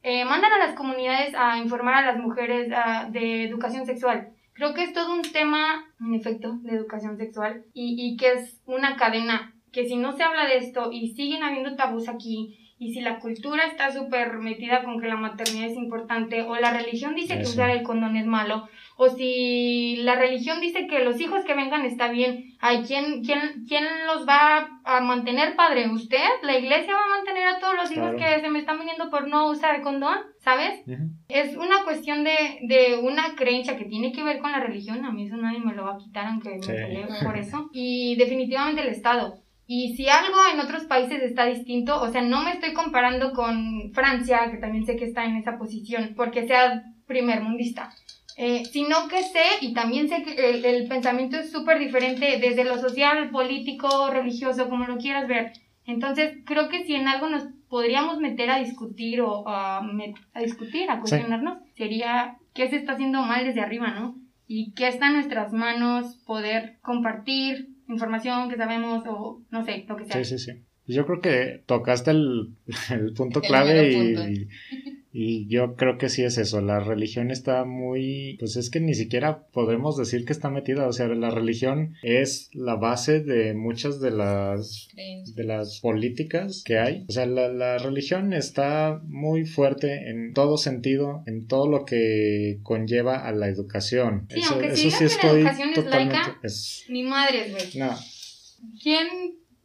eh, 0.02 0.24
mandan 0.24 0.52
a 0.52 0.58
las 0.58 0.74
comunidades 0.74 1.34
a 1.34 1.58
informar 1.58 1.94
a 1.94 2.06
las 2.12 2.18
mujeres 2.18 2.70
de 3.10 3.44
educación 3.44 3.86
sexual. 3.86 4.30
Creo 4.52 4.74
que 4.74 4.84
es 4.84 4.92
todo 4.92 5.12
un 5.12 5.22
tema, 5.22 5.84
en 6.00 6.14
efecto, 6.14 6.58
de 6.62 6.76
educación 6.76 7.16
sexual 7.16 7.64
y, 7.72 7.96
y 7.98 8.16
que 8.16 8.32
es 8.32 8.62
una 8.66 8.96
cadena, 8.96 9.54
que 9.72 9.86
si 9.86 9.96
no 9.96 10.16
se 10.16 10.22
habla 10.22 10.46
de 10.46 10.58
esto 10.58 10.92
y 10.92 11.14
siguen 11.14 11.42
habiendo 11.42 11.74
tabús 11.74 12.08
aquí, 12.08 12.64
y 12.78 12.92
si 12.92 13.00
la 13.00 13.18
cultura 13.18 13.66
está 13.66 13.92
súper 13.92 14.34
metida 14.38 14.84
con 14.84 15.00
que 15.00 15.06
la 15.06 15.16
maternidad 15.16 15.70
es 15.70 15.76
importante, 15.76 16.42
o 16.42 16.56
la 16.56 16.72
religión 16.72 17.14
dice 17.14 17.38
que 17.38 17.44
usar 17.44 17.70
el 17.70 17.82
condón 17.82 18.16
es 18.16 18.26
malo, 18.26 18.68
o 18.96 19.08
si 19.08 19.96
la 19.96 20.14
religión 20.14 20.60
dice 20.60 20.86
que 20.86 21.04
los 21.04 21.20
hijos 21.20 21.44
que 21.44 21.54
vengan 21.54 21.84
está 21.84 22.08
bien, 22.08 22.56
ay, 22.60 22.84
¿quién, 22.86 23.24
quién, 23.24 23.64
quién 23.66 23.84
los 24.06 24.26
va 24.26 24.80
a 24.84 25.00
mantener 25.00 25.56
padre? 25.56 25.88
¿Usted? 25.88 26.24
¿La 26.42 26.56
iglesia 26.56 26.94
va 26.94 27.04
a 27.04 27.16
mantener 27.16 27.48
a 27.48 27.58
todos 27.58 27.74
los 27.74 27.90
hijos 27.90 28.14
que 28.14 28.40
se 28.40 28.50
me 28.50 28.60
están 28.60 28.78
viniendo 28.78 29.10
por 29.10 29.26
no 29.26 29.50
usar 29.50 29.82
condón? 29.82 30.18
¿Sabes? 30.38 30.80
Es 31.28 31.56
una 31.56 31.82
cuestión 31.84 32.22
de, 32.22 32.60
de, 32.62 32.98
una 33.02 33.34
creencia 33.34 33.76
que 33.76 33.86
tiene 33.86 34.12
que 34.12 34.22
ver 34.22 34.38
con 34.38 34.52
la 34.52 34.60
religión, 34.60 35.04
a 35.04 35.10
mí 35.10 35.26
eso 35.26 35.36
nadie 35.36 35.58
me 35.58 35.74
lo 35.74 35.84
va 35.84 35.94
a 35.94 35.98
quitar 35.98 36.26
aunque 36.26 36.50
me 36.50 36.58
pelee 36.58 37.06
por 37.24 37.36
eso, 37.36 37.70
y 37.72 38.14
definitivamente 38.16 38.82
el 38.82 38.88
Estado. 38.88 39.40
Y 39.66 39.96
si 39.96 40.08
algo 40.08 40.36
en 40.52 40.60
otros 40.60 40.84
países 40.84 41.22
está 41.22 41.46
distinto, 41.46 42.00
o 42.00 42.10
sea, 42.10 42.20
no 42.20 42.42
me 42.42 42.52
estoy 42.52 42.74
comparando 42.74 43.32
con 43.32 43.92
Francia, 43.94 44.50
que 44.50 44.58
también 44.58 44.84
sé 44.84 44.96
que 44.96 45.06
está 45.06 45.24
en 45.24 45.36
esa 45.36 45.56
posición, 45.56 46.12
porque 46.14 46.46
sea 46.46 46.84
primer 47.06 47.40
mundista, 47.40 47.90
eh, 48.36 48.64
sino 48.64 49.08
que 49.08 49.22
sé, 49.22 49.44
y 49.60 49.74
también 49.74 50.08
sé 50.08 50.22
que 50.22 50.50
el, 50.50 50.88
pensamiento 50.88 51.36
es 51.36 51.52
súper 51.52 51.78
diferente 51.78 52.38
desde 52.40 52.64
lo 52.64 52.78
social, 52.78 53.30
político, 53.30 54.10
religioso, 54.10 54.68
como 54.68 54.86
lo 54.86 54.98
quieras 54.98 55.28
ver. 55.28 55.52
Entonces, 55.86 56.38
creo 56.44 56.68
que 56.68 56.84
si 56.84 56.94
en 56.94 57.06
algo 57.06 57.28
nos 57.28 57.44
podríamos 57.68 58.18
meter 58.18 58.50
a 58.50 58.58
discutir 58.58 59.20
o 59.20 59.48
a, 59.48 59.78
a 60.34 60.40
discutir, 60.40 60.90
a 60.90 61.00
cuestionarnos, 61.00 61.58
sería 61.76 62.38
qué 62.54 62.68
se 62.68 62.76
está 62.76 62.92
haciendo 62.92 63.22
mal 63.22 63.44
desde 63.44 63.60
arriba, 63.60 63.90
¿no? 63.90 64.16
Y 64.46 64.72
qué 64.72 64.88
está 64.88 65.08
en 65.08 65.14
nuestras 65.14 65.52
manos 65.52 66.16
poder 66.26 66.78
compartir 66.82 67.68
información 67.88 68.48
que 68.48 68.56
sabemos 68.56 69.04
o 69.06 69.42
no 69.50 69.64
sé, 69.64 69.84
lo 69.88 69.96
que 69.96 70.06
sea. 70.06 70.24
Sí, 70.24 70.38
sí, 70.38 70.38
sí. 70.38 70.62
Yo 70.86 71.06
creo 71.06 71.20
que 71.20 71.62
tocaste 71.66 72.10
el, 72.10 72.54
punto 73.16 73.40
clave 73.40 73.92
y, 73.92 73.96
Y 73.96 74.48
yo 75.14 75.76
creo 75.76 75.96
que 75.96 76.08
sí 76.08 76.24
es 76.24 76.38
eso, 76.38 76.60
la 76.60 76.80
religión 76.80 77.30
está 77.30 77.64
muy, 77.64 78.36
pues 78.40 78.56
es 78.56 78.68
que 78.68 78.80
ni 78.80 78.94
siquiera 78.94 79.46
podemos 79.52 79.96
decir 79.96 80.24
que 80.24 80.32
está 80.32 80.50
metida, 80.50 80.88
o 80.88 80.92
sea, 80.92 81.06
la 81.06 81.30
religión 81.30 81.94
es 82.02 82.50
la 82.52 82.74
base 82.74 83.20
de 83.20 83.54
muchas 83.54 84.00
de 84.00 84.10
las, 84.10 84.88
de 84.96 85.44
las 85.44 85.78
políticas 85.80 86.64
que 86.64 86.78
hay. 86.78 87.04
O 87.08 87.12
sea, 87.12 87.26
la, 87.26 87.78
religión 87.78 88.32
está 88.32 89.00
muy 89.04 89.44
fuerte 89.44 90.10
en 90.10 90.32
todo 90.32 90.56
sentido, 90.56 91.22
en 91.26 91.46
todo 91.46 91.68
lo 91.68 91.84
que 91.84 92.58
conlleva 92.62 93.24
a 93.24 93.32
la 93.32 93.48
educación. 93.48 94.26
Sí, 94.30 94.40
aunque 94.50 94.72
eso 94.72 94.90
sí 94.90 95.04
estoy 95.04 95.44
la 95.44 95.50
educación 95.50 95.70
es 95.76 95.84
laica, 95.84 96.40
ni 96.88 97.02
madres, 97.04 97.52
güey. 97.52 97.64
No. 97.76 97.96
¿Quién 98.82 99.06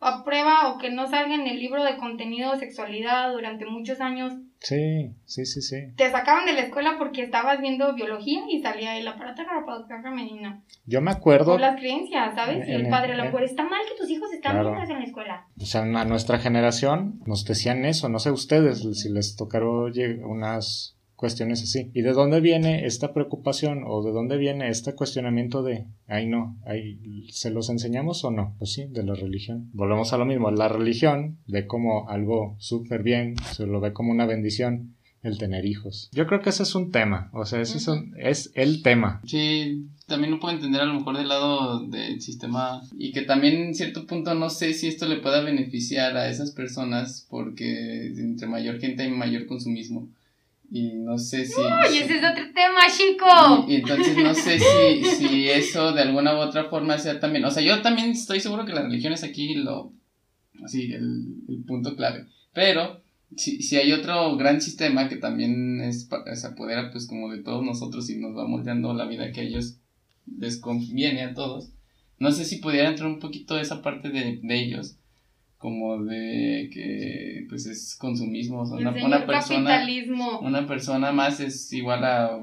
aprueba 0.01 0.69
o 0.69 0.77
que 0.77 0.89
no 0.89 1.07
salga 1.07 1.35
en 1.35 1.47
el 1.47 1.59
libro 1.59 1.83
de 1.83 1.97
contenido 1.97 2.51
de 2.51 2.59
sexualidad 2.59 3.31
durante 3.33 3.65
muchos 3.65 3.99
años. 3.99 4.33
Sí, 4.59 5.13
sí, 5.25 5.45
sí, 5.45 5.61
sí. 5.61 5.77
Te 5.95 6.11
sacaban 6.11 6.45
de 6.45 6.53
la 6.53 6.61
escuela 6.61 6.95
porque 6.97 7.23
estabas 7.23 7.61
viendo 7.61 7.93
biología 7.93 8.41
y 8.49 8.61
salía 8.61 8.97
el 8.97 9.07
aparato 9.07 9.43
reproductor 9.43 10.01
femenino. 10.01 10.61
Yo 10.85 11.01
me 11.01 11.11
acuerdo. 11.11 11.53
Por 11.53 11.61
las 11.61 11.79
creencias, 11.79 12.35
¿sabes? 12.35 12.67
y 12.67 12.71
el 12.71 12.89
padre, 12.89 13.13
a 13.13 13.17
lo 13.17 13.25
mejor 13.25 13.43
está 13.43 13.63
mal 13.63 13.81
que 13.87 13.97
tus 13.97 14.09
hijos 14.09 14.31
están 14.33 14.53
claro. 14.53 14.73
en 14.81 14.99
la 14.99 15.05
escuela. 15.05 15.47
O 15.61 15.65
sea, 15.65 15.81
a 15.81 16.05
nuestra 16.05 16.39
generación 16.39 17.21
nos 17.25 17.45
decían 17.45 17.85
eso, 17.85 18.09
no 18.09 18.19
sé 18.19 18.31
ustedes 18.31 18.85
si 18.99 19.09
les 19.09 19.35
tocaron 19.35 19.93
unas 20.23 20.98
cuestiones 21.19 21.61
así. 21.61 21.91
¿Y 21.93 22.01
de 22.01 22.13
dónde 22.13 22.39
viene 22.39 22.85
esta 22.85 23.13
preocupación 23.13 23.83
o 23.85 24.01
de 24.01 24.13
dónde 24.13 24.37
viene 24.37 24.69
este 24.69 24.95
cuestionamiento 24.95 25.63
de, 25.63 25.85
ay 26.07 26.27
no, 26.27 26.57
ay, 26.65 27.27
¿se 27.29 27.51
los 27.51 27.69
enseñamos 27.69 28.23
o 28.23 28.31
no? 28.31 28.55
Pues 28.57 28.71
sí, 28.71 28.85
de 28.85 29.03
la 29.03 29.15
religión. 29.15 29.69
Volvemos 29.73 30.13
a 30.13 30.17
lo 30.17 30.25
mismo, 30.25 30.49
la 30.49 30.69
religión 30.69 31.39
ve 31.45 31.67
como 31.67 32.07
algo 32.07 32.55
súper 32.57 33.03
bien, 33.03 33.35
se 33.51 33.67
lo 33.67 33.81
ve 33.81 33.91
como 33.91 34.11
una 34.11 34.25
bendición 34.25 34.95
el 35.21 35.37
tener 35.37 35.65
hijos. 35.65 36.09
Yo 36.13 36.25
creo 36.25 36.41
que 36.41 36.51
ese 36.51 36.63
es 36.63 36.73
un 36.73 36.89
tema, 36.89 37.29
o 37.33 37.45
sea, 37.45 37.59
ese 37.59 37.79
es, 37.79 37.89
es 38.17 38.51
el 38.55 38.81
tema. 38.81 39.21
Sí, 39.25 39.89
también 40.07 40.31
lo 40.31 40.39
puedo 40.39 40.55
entender 40.55 40.79
a 40.79 40.85
lo 40.85 40.93
mejor 40.93 41.17
del 41.17 41.27
lado 41.27 41.85
del 41.85 42.21
sistema 42.21 42.81
y 42.97 43.11
que 43.11 43.23
también 43.23 43.57
en 43.57 43.75
cierto 43.75 44.07
punto 44.07 44.33
no 44.35 44.49
sé 44.49 44.73
si 44.73 44.87
esto 44.87 45.05
le 45.05 45.17
pueda 45.17 45.41
beneficiar 45.41 46.15
a 46.15 46.29
esas 46.29 46.51
personas 46.51 47.27
porque 47.29 48.07
entre 48.07 48.47
mayor 48.47 48.79
gente 48.79 49.03
hay 49.03 49.11
mayor 49.11 49.47
consumismo. 49.47 50.07
Y 50.71 50.93
no 50.93 51.17
sé 51.17 51.45
si... 51.45 51.59
¡Uy, 51.59 51.97
ese 51.97 52.17
es 52.17 52.23
otro 52.23 52.43
tema, 52.53 52.81
chico! 52.95 53.65
Y, 53.67 53.75
entonces 53.75 54.15
no 54.15 54.33
sé 54.35 54.59
si, 54.59 55.03
si 55.03 55.49
eso 55.49 55.93
de 55.93 56.01
alguna 56.01 56.35
u 56.35 56.37
otra 56.37 56.65
forma 56.65 56.97
sea 56.97 57.19
también... 57.19 57.43
O 57.45 57.51
sea, 57.51 57.63
yo 57.63 57.81
también 57.81 58.11
estoy 58.11 58.39
seguro 58.39 58.65
que 58.65 58.73
la 58.73 58.83
religión 58.83 59.13
es 59.13 59.23
aquí 59.23 59.55
lo... 59.55 59.93
Así, 60.63 60.93
el, 60.93 61.37
el 61.47 61.63
punto 61.65 61.95
clave. 61.95 62.25
Pero 62.53 63.01
si, 63.35 63.61
si 63.61 63.77
hay 63.77 63.91
otro 63.93 64.35
gran 64.37 64.61
sistema 64.61 65.07
que 65.07 65.15
también 65.15 65.81
es, 65.81 66.09
se 66.33 66.47
apodera 66.47 66.91
pues 66.91 67.07
como 67.07 67.31
de 67.31 67.41
todos 67.41 67.63
nosotros 67.63 68.09
y 68.09 68.17
nos 68.17 68.37
va 68.37 68.47
moldeando 68.47 68.93
la 68.93 69.05
vida 69.05 69.31
que 69.31 69.41
a 69.41 69.43
ellos 69.43 69.77
les 70.37 70.57
conviene 70.57 71.23
a 71.23 71.33
todos. 71.33 71.71
No 72.19 72.31
sé 72.31 72.45
si 72.45 72.57
pudiera 72.57 72.89
entrar 72.89 73.07
un 73.07 73.19
poquito 73.19 73.57
esa 73.59 73.81
parte 73.81 74.09
de, 74.09 74.39
de 74.43 74.55
ellos 74.59 74.97
como 75.59 76.03
de 76.03 76.69
que 76.73 77.45
pues 77.49 77.67
es 77.67 77.95
consumismo, 77.95 78.63
una, 78.63 78.91
una 78.91 79.25
persona 79.27 79.85
una 80.41 80.65
persona 80.65 81.11
más 81.11 81.39
es 81.41 81.71
igual 81.73 82.03
a 82.05 82.39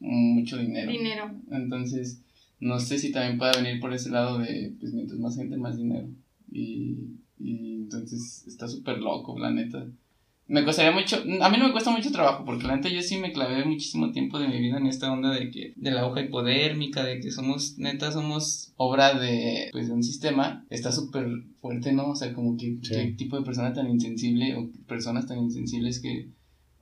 mucho 0.00 0.58
dinero. 0.58 0.90
Dinero. 0.90 1.30
Entonces, 1.50 2.20
no 2.60 2.80
sé 2.80 2.98
si 2.98 3.12
también 3.12 3.38
puede 3.38 3.62
venir 3.62 3.80
por 3.80 3.94
ese 3.94 4.10
lado 4.10 4.38
de 4.38 4.74
pues 4.78 4.92
mientras 4.92 5.18
más 5.20 5.36
gente 5.36 5.56
más 5.56 5.78
dinero. 5.78 6.08
Y, 6.50 6.98
y 7.38 7.76
entonces 7.76 8.44
está 8.46 8.68
súper 8.68 8.98
loco, 8.98 9.38
la 9.38 9.50
neta 9.50 9.86
me 10.46 10.64
costaría 10.64 10.92
mucho, 10.92 11.16
a 11.16 11.48
mí 11.48 11.56
no 11.58 11.66
me 11.66 11.72
cuesta 11.72 11.90
mucho 11.90 12.12
trabajo, 12.12 12.44
porque 12.44 12.66
la 12.66 12.76
neta 12.76 12.88
yo 12.88 13.00
sí 13.00 13.16
me 13.16 13.32
clavé 13.32 13.64
muchísimo 13.64 14.12
tiempo 14.12 14.38
de 14.38 14.48
mi 14.48 14.60
vida 14.60 14.76
en 14.76 14.86
esta 14.86 15.10
onda 15.10 15.30
de 15.30 15.50
que, 15.50 15.72
de 15.76 15.90
la 15.90 16.06
hoja 16.06 16.20
hipodérmica, 16.20 17.02
de 17.02 17.20
que 17.20 17.30
somos, 17.30 17.78
neta, 17.78 18.12
somos 18.12 18.72
obra 18.76 19.18
de, 19.18 19.68
pues, 19.72 19.88
de 19.88 19.94
un 19.94 20.02
sistema, 20.02 20.66
está 20.68 20.92
súper 20.92 21.26
fuerte, 21.60 21.92
¿no? 21.92 22.10
O 22.10 22.14
sea, 22.14 22.34
como 22.34 22.56
que, 22.56 22.78
qué 22.86 23.14
tipo 23.16 23.38
de 23.38 23.44
persona 23.44 23.72
tan 23.72 23.88
insensible, 23.90 24.54
o 24.56 24.70
personas 24.86 25.26
tan 25.26 25.38
insensibles 25.38 26.00
que, 26.00 26.28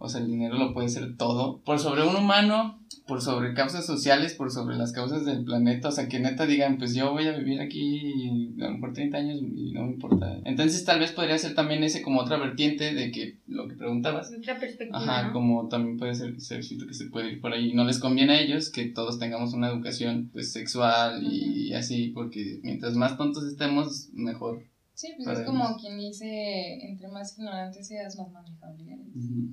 o 0.02 0.08
sea, 0.08 0.20
el 0.20 0.26
dinero 0.26 0.58
lo 0.58 0.74
puede 0.74 0.88
ser 0.88 1.16
todo, 1.16 1.60
por 1.64 1.78
sobre 1.78 2.02
un 2.02 2.16
humano, 2.16 2.82
por 3.06 3.20
sobre 3.20 3.54
causas 3.54 3.86
sociales, 3.86 4.34
por 4.34 4.50
sobre 4.50 4.76
las 4.76 4.92
causas 4.92 5.24
del 5.24 5.44
planeta, 5.44 5.88
o 5.88 5.92
sea, 5.92 6.08
que 6.08 6.18
neta 6.18 6.44
digan, 6.44 6.76
pues 6.76 6.94
yo 6.94 7.12
voy 7.12 7.28
a 7.28 7.38
vivir 7.38 7.60
aquí 7.60 8.52
a 8.60 8.64
lo 8.64 8.72
mejor 8.72 8.92
30 8.94 9.16
años 9.16 9.40
y 9.40 9.72
no 9.72 9.84
me 9.84 9.92
importa. 9.92 10.40
Entonces 10.44 10.84
tal 10.84 10.98
vez 10.98 11.12
podría 11.12 11.38
ser 11.38 11.54
también 11.54 11.84
ese 11.84 12.02
como 12.02 12.20
otra 12.20 12.36
vertiente 12.36 12.94
de 12.94 13.12
que 13.12 13.38
lo 13.46 13.68
que 13.68 13.76
preguntabas. 13.76 14.32
Otra 14.36 14.58
perspectiva. 14.58 14.98
Ajá, 14.98 15.32
como 15.32 15.68
también 15.68 15.98
puede 15.98 16.16
ser, 16.16 16.40
ser 16.40 16.60
que 16.60 16.94
se 16.94 17.06
puede 17.06 17.32
ir 17.32 17.40
por 17.40 17.52
ahí. 17.52 17.72
No 17.72 17.84
les 17.84 18.00
conviene 18.00 18.32
a 18.32 18.40
ellos 18.40 18.70
que 18.70 18.86
todos 18.86 19.20
tengamos 19.20 19.54
una 19.54 19.68
educación 19.68 20.30
pues 20.32 20.52
sexual 20.52 21.22
y 21.22 21.72
así, 21.74 22.08
porque 22.08 22.58
mientras 22.64 22.94
más 22.96 23.16
tontos 23.16 23.44
estemos, 23.44 24.08
mejor. 24.12 24.71
Sí, 24.94 25.14
pues 25.16 25.38
es 25.38 25.44
como 25.46 25.76
quien 25.80 25.98
dice, 25.98 26.78
entre 26.82 27.08
más 27.08 27.36
ignorante 27.38 27.82
seas, 27.82 28.16
más 28.18 28.30
manejable 28.30 28.98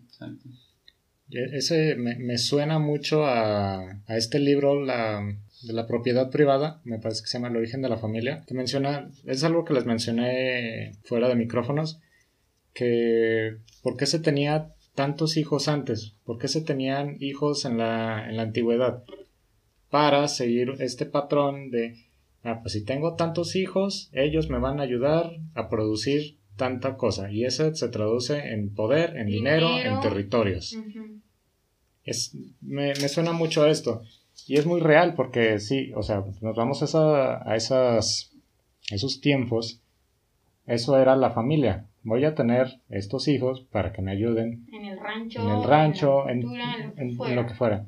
exacto. 0.05 0.49
E, 1.31 1.57
ese 1.57 1.95
me, 1.95 2.37
suena 2.37 2.79
mucho 2.79 3.25
a, 3.25 4.01
este 4.09 4.39
libro, 4.39 4.83
la, 4.83 5.21
de 5.63 5.73
la 5.73 5.87
propiedad 5.87 6.29
privada, 6.29 6.81
me 6.83 6.99
parece 6.99 7.21
que 7.21 7.27
se 7.27 7.37
llama 7.37 7.49
El 7.49 7.57
origen 7.57 7.81
de 7.81 7.89
la 7.89 7.97
familia, 7.97 8.43
que 8.47 8.53
menciona, 8.53 9.09
es 9.25 9.43
algo 9.43 9.63
que 9.63 9.73
les 9.73 9.85
mencioné 9.85 10.93
fuera 11.03 11.29
de 11.29 11.35
micrófonos, 11.35 11.99
que 12.73 13.57
por 13.81 13.95
qué 13.95 14.05
se 14.05 14.19
tenía 14.19 14.73
tantos 14.95 15.37
hijos 15.37 15.67
antes, 15.67 16.15
por 16.25 16.37
qué 16.37 16.47
se 16.47 16.61
tenían 16.61 17.15
hijos 17.19 17.65
en 17.65 17.77
la, 17.77 18.27
en 18.27 18.35
la 18.35 18.43
antigüedad, 18.43 19.03
para 19.89 20.27
seguir 20.27 20.75
este 20.79 21.05
patrón 21.05 21.71
de, 21.71 22.08
ah, 22.43 22.59
pues 22.61 22.73
si 22.73 22.83
tengo 22.83 23.15
tantos 23.15 23.55
hijos, 23.55 24.09
ellos 24.13 24.49
me 24.49 24.59
van 24.59 24.79
a 24.79 24.83
ayudar 24.83 25.31
a 25.55 25.69
producir 25.69 26.37
tanta 26.55 26.97
cosa, 26.97 27.31
y 27.31 27.45
eso 27.45 27.73
se 27.73 27.87
traduce 27.87 28.53
en 28.53 28.73
poder, 28.73 29.15
en 29.15 29.27
dinero, 29.27 29.69
en 29.79 29.99
territorios 30.01 30.75
me, 32.61 32.95
suena 32.95 33.33
mucho 33.33 33.63
a 33.63 33.69
esto. 33.69 34.01
Y 34.47 34.57
es 34.57 34.65
muy 34.65 34.79
real 34.79 35.13
porque 35.15 35.59
sí, 35.59 35.91
o 35.95 36.03
sea, 36.03 36.23
nos 36.41 36.55
vamos 36.55 36.95
a, 36.95 37.49
a 37.49 37.55
esas, 37.55 38.31
esos 38.91 39.21
tiempos. 39.21 39.81
Eso 40.65 40.97
era 40.97 41.15
la 41.15 41.31
familia. 41.31 41.85
Voy 42.03 42.23
a 42.25 42.35
tener 42.35 42.79
estos 42.89 43.27
hijos 43.27 43.61
para 43.71 43.91
que 43.91 44.01
me 44.01 44.11
ayuden. 44.11 44.65
En 44.71 44.85
el 44.85 44.99
rancho. 44.99 45.41
En 45.41 45.49
el 45.49 45.63
rancho, 45.63 46.29
en, 46.29 47.35
lo, 47.35 47.45
que 47.45 47.53
fuera. 47.53 47.85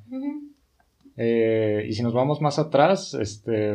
Eh, 1.16 1.86
y 1.88 1.94
si 1.94 2.04
nos 2.04 2.14
vamos 2.14 2.42
más 2.42 2.60
atrás, 2.60 3.14
este, 3.14 3.74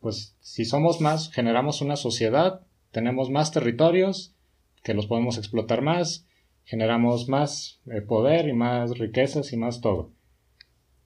pues 0.00 0.36
si 0.40 0.64
somos 0.64 1.00
más, 1.00 1.30
generamos 1.32 1.80
una 1.80 1.96
sociedad, 1.96 2.62
tenemos 2.90 3.30
más 3.30 3.52
territorios 3.52 4.34
que 4.82 4.94
los 4.94 5.06
podemos 5.06 5.38
explotar 5.38 5.82
más, 5.82 6.26
generamos 6.64 7.28
más 7.28 7.80
eh, 7.86 8.00
poder 8.00 8.48
y 8.48 8.52
más 8.52 8.98
riquezas 8.98 9.52
y 9.52 9.56
más 9.56 9.80
todo. 9.80 10.12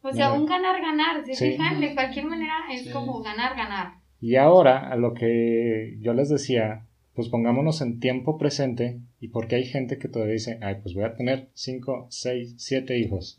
O 0.03 0.13
sea, 0.13 0.33
un 0.33 0.47
ganar-ganar, 0.47 1.25
¿se 1.27 1.53
fijan? 1.53 1.81
De 1.81 1.95
cualquier 1.95 2.25
manera 2.27 2.65
es 2.71 2.91
como 2.91 3.23
ganar-ganar. 3.23 4.01
Y 4.21 4.37
ahora, 4.37 4.91
a 4.91 4.97
lo 4.97 5.15
que 5.15 5.99
yo 6.01 6.15
les 6.15 6.29
decía, 6.29 6.87
pues 7.15 7.29
pongámonos 7.29 7.81
en 7.83 8.01
tiempo 8.01 8.39
presente 8.39 9.01
y 9.19 9.29
porque 9.29 9.57
hay 9.57 9.65
gente 9.65 9.99
que 9.99 10.09
todavía 10.09 10.35
dice, 10.35 10.59
ay, 10.63 10.77
pues 10.83 10.95
voy 10.95 11.05
a 11.05 11.15
tener 11.15 11.51
5, 11.55 12.07
6, 12.09 12.55
7 12.57 12.99
hijos. 12.99 13.37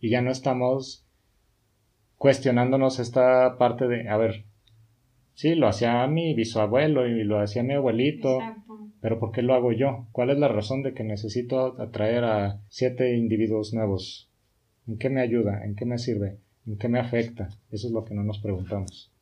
Y 0.00 0.10
ya 0.10 0.20
no 0.20 0.30
estamos 0.30 1.06
cuestionándonos 2.16 2.98
esta 2.98 3.56
parte 3.56 3.86
de, 3.88 4.08
a 4.08 4.16
ver, 4.16 4.44
sí, 5.38 5.54
lo 5.54 5.68
hacía 5.68 6.04
mi 6.08 6.34
bisabuelo 6.34 7.06
y 7.06 7.22
lo 7.22 7.40
hacía 7.40 7.62
mi 7.62 7.74
abuelito. 7.74 8.40
Pero 9.00 9.20
¿por 9.20 9.30
qué 9.30 9.42
lo 9.42 9.54
hago 9.54 9.70
yo? 9.70 10.08
¿Cuál 10.10 10.30
es 10.30 10.38
la 10.38 10.48
razón 10.48 10.82
de 10.82 10.94
que 10.94 11.04
necesito 11.04 11.80
atraer 11.80 12.24
a 12.24 12.60
siete 12.68 13.16
individuos 13.16 13.72
nuevos? 13.72 14.28
¿En 14.88 14.98
qué 14.98 15.10
me 15.10 15.20
ayuda? 15.20 15.64
¿En 15.64 15.76
qué 15.76 15.84
me 15.84 15.98
sirve? 15.98 16.40
¿En 16.66 16.76
qué 16.76 16.88
me 16.88 16.98
afecta? 16.98 17.50
Eso 17.70 17.86
es 17.86 17.92
lo 17.92 18.04
que 18.04 18.14
no 18.14 18.24
nos 18.24 18.40
preguntamos. 18.40 19.12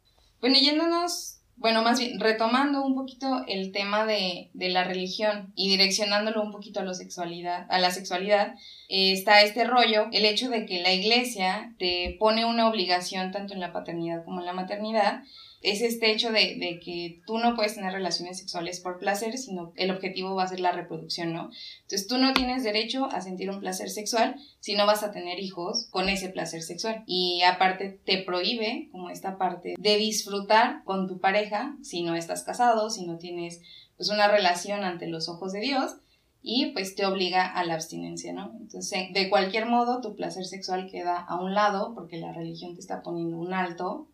Bueno, 0.40 0.56
yéndonos, 0.58 1.42
bueno, 1.56 1.82
más 1.82 1.98
bien 1.98 2.18
retomando 2.18 2.82
un 2.82 2.94
poquito 2.94 3.44
el 3.46 3.70
tema 3.72 4.06
de, 4.06 4.48
de 4.54 4.70
la 4.70 4.84
religión 4.84 5.52
y 5.54 5.68
direccionándolo 5.68 6.42
un 6.42 6.52
poquito 6.52 6.80
a, 6.80 6.84
la 6.84 6.94
sexualidad, 6.94 7.66
a 7.68 7.78
la 7.78 7.90
sexualidad, 7.90 8.54
eh, 8.88 9.12
está 9.12 9.42
este 9.42 9.64
rollo, 9.64 10.06
el 10.12 10.24
hecho 10.24 10.48
de 10.48 10.64
que 10.64 10.80
la 10.80 10.94
iglesia 10.94 11.74
te 11.78 12.16
pone 12.18 12.46
una 12.46 12.70
obligación 12.70 13.32
tanto 13.32 13.52
en 13.52 13.60
la 13.60 13.74
paternidad 13.74 14.24
como 14.24 14.40
en 14.40 14.46
la 14.46 14.54
maternidad 14.54 15.22
es 15.62 15.82
este 15.82 16.12
hecho 16.12 16.30
de, 16.30 16.56
de, 16.56 16.80
que 16.84 17.20
tú 17.26 17.38
no 17.38 17.54
puedes 17.54 17.74
tener 17.74 17.92
relaciones 17.92 18.38
sexuales 18.38 18.80
por 18.80 18.98
placer, 18.98 19.38
sino 19.38 19.72
el 19.76 19.90
objetivo 19.90 20.34
va 20.34 20.44
a 20.44 20.48
ser 20.48 20.60
la 20.60 20.72
reproducción, 20.72 21.32
¿no? 21.32 21.50
Entonces 21.82 22.06
tú 22.06 22.18
no 22.18 22.32
tienes 22.32 22.64
derecho 22.64 23.06
a 23.06 23.20
sentir 23.20 23.50
un 23.50 23.60
placer 23.60 23.90
sexual 23.90 24.36
si 24.60 24.74
no 24.74 24.86
vas 24.86 25.02
a 25.02 25.12
tener 25.12 25.40
hijos 25.40 25.88
con 25.90 26.08
ese 26.08 26.28
placer 26.28 26.62
sexual. 26.62 27.02
Y 27.06 27.42
aparte 27.42 28.00
te 28.04 28.18
prohíbe 28.18 28.88
como 28.92 29.10
esta 29.10 29.38
parte 29.38 29.74
de 29.78 29.96
disfrutar 29.96 30.84
con 30.84 31.08
tu 31.08 31.20
pareja 31.20 31.76
si 31.82 32.02
no 32.02 32.14
estás 32.14 32.42
casado, 32.42 32.90
si 32.90 33.06
no 33.06 33.18
tienes 33.18 33.60
pues 33.96 34.10
una 34.10 34.28
relación 34.28 34.84
ante 34.84 35.06
los 35.06 35.28
ojos 35.28 35.52
de 35.52 35.60
Dios 35.60 35.96
y 36.48 36.66
pues 36.66 36.94
te 36.94 37.04
obliga 37.04 37.44
a 37.44 37.64
la 37.64 37.74
abstinencia, 37.74 38.32
¿no? 38.32 38.52
Entonces, 38.60 39.12
de 39.12 39.28
cualquier 39.28 39.66
modo, 39.66 40.00
tu 40.00 40.14
placer 40.14 40.44
sexual 40.44 40.88
queda 40.88 41.18
a 41.18 41.40
un 41.40 41.54
lado 41.54 41.92
porque 41.92 42.18
la 42.18 42.32
religión 42.32 42.74
te 42.74 42.80
está 42.80 43.02
poniendo 43.02 43.36
un 43.36 43.52
alto 43.52 44.06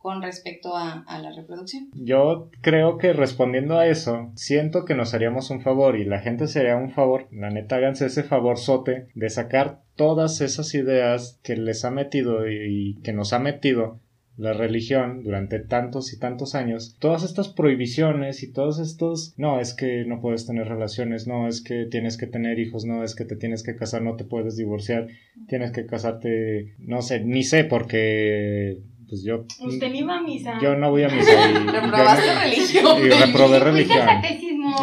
con 0.00 0.22
respecto 0.22 0.76
a, 0.76 1.04
la 1.20 1.30
reproducción. 1.32 1.90
Yo 1.94 2.50
creo 2.62 2.96
que 2.96 3.12
respondiendo 3.12 3.78
a 3.78 3.86
eso, 3.86 4.32
siento 4.34 4.86
que 4.86 4.94
nos 4.94 5.12
haríamos 5.12 5.50
un 5.50 5.60
favor 5.60 5.98
y 5.98 6.04
la 6.04 6.20
gente 6.20 6.46
sería 6.46 6.76
un 6.76 6.90
favor, 6.90 7.28
la 7.30 7.50
neta 7.50 7.76
háganse 7.76 8.06
ese 8.06 8.22
favor 8.22 8.56
sote 8.56 9.08
de 9.14 9.28
sacar 9.28 9.82
todas 9.96 10.40
esas 10.40 10.74
ideas 10.74 11.38
que 11.42 11.54
les 11.56 11.84
ha 11.84 11.90
metido 11.90 12.48
y 12.50 12.98
que 13.02 13.12
nos 13.12 13.34
ha 13.34 13.40
metido 13.40 14.00
la 14.38 14.54
religión 14.54 15.22
durante 15.22 15.58
tantos 15.58 16.14
y 16.14 16.18
tantos 16.18 16.54
años, 16.54 16.96
todas 16.98 17.22
estas 17.22 17.48
prohibiciones 17.48 18.42
y 18.42 18.50
todos 18.50 18.78
estos, 18.78 19.34
no, 19.36 19.60
es 19.60 19.74
que 19.74 20.06
no 20.06 20.22
puedes 20.22 20.46
tener 20.46 20.66
relaciones, 20.66 21.26
no, 21.26 21.46
es 21.46 21.60
que 21.60 21.84
tienes 21.84 22.16
que 22.16 22.26
tener 22.26 22.58
hijos, 22.58 22.86
no, 22.86 23.04
es 23.04 23.14
que 23.14 23.26
te 23.26 23.36
tienes 23.36 23.62
que 23.62 23.76
casar, 23.76 24.00
no 24.00 24.16
te 24.16 24.24
puedes 24.24 24.56
divorciar, 24.56 25.08
tienes 25.46 25.72
que 25.72 25.84
casarte, 25.84 26.74
no 26.78 27.02
sé, 27.02 27.20
ni 27.20 27.42
sé 27.42 27.64
porque 27.64 28.78
pues 29.10 29.24
yo... 29.24 29.44
Usted 29.58 29.90
ni 29.90 30.02
va 30.02 30.18
a 30.18 30.22
misa. 30.22 30.58
Yo 30.62 30.76
no 30.76 30.90
voy 30.90 31.02
a 31.02 31.08
misa. 31.08 31.50
Y, 31.50 31.54
Reprobaste 31.66 32.40
religión. 32.40 33.04
Y 33.04 33.10
reprobé 33.10 33.58
religión. 33.70 34.08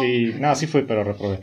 Y 0.04 0.38
no, 0.38 0.54
sí 0.54 0.66
fui, 0.66 0.82
pero 0.82 1.02
reprobé. 1.02 1.40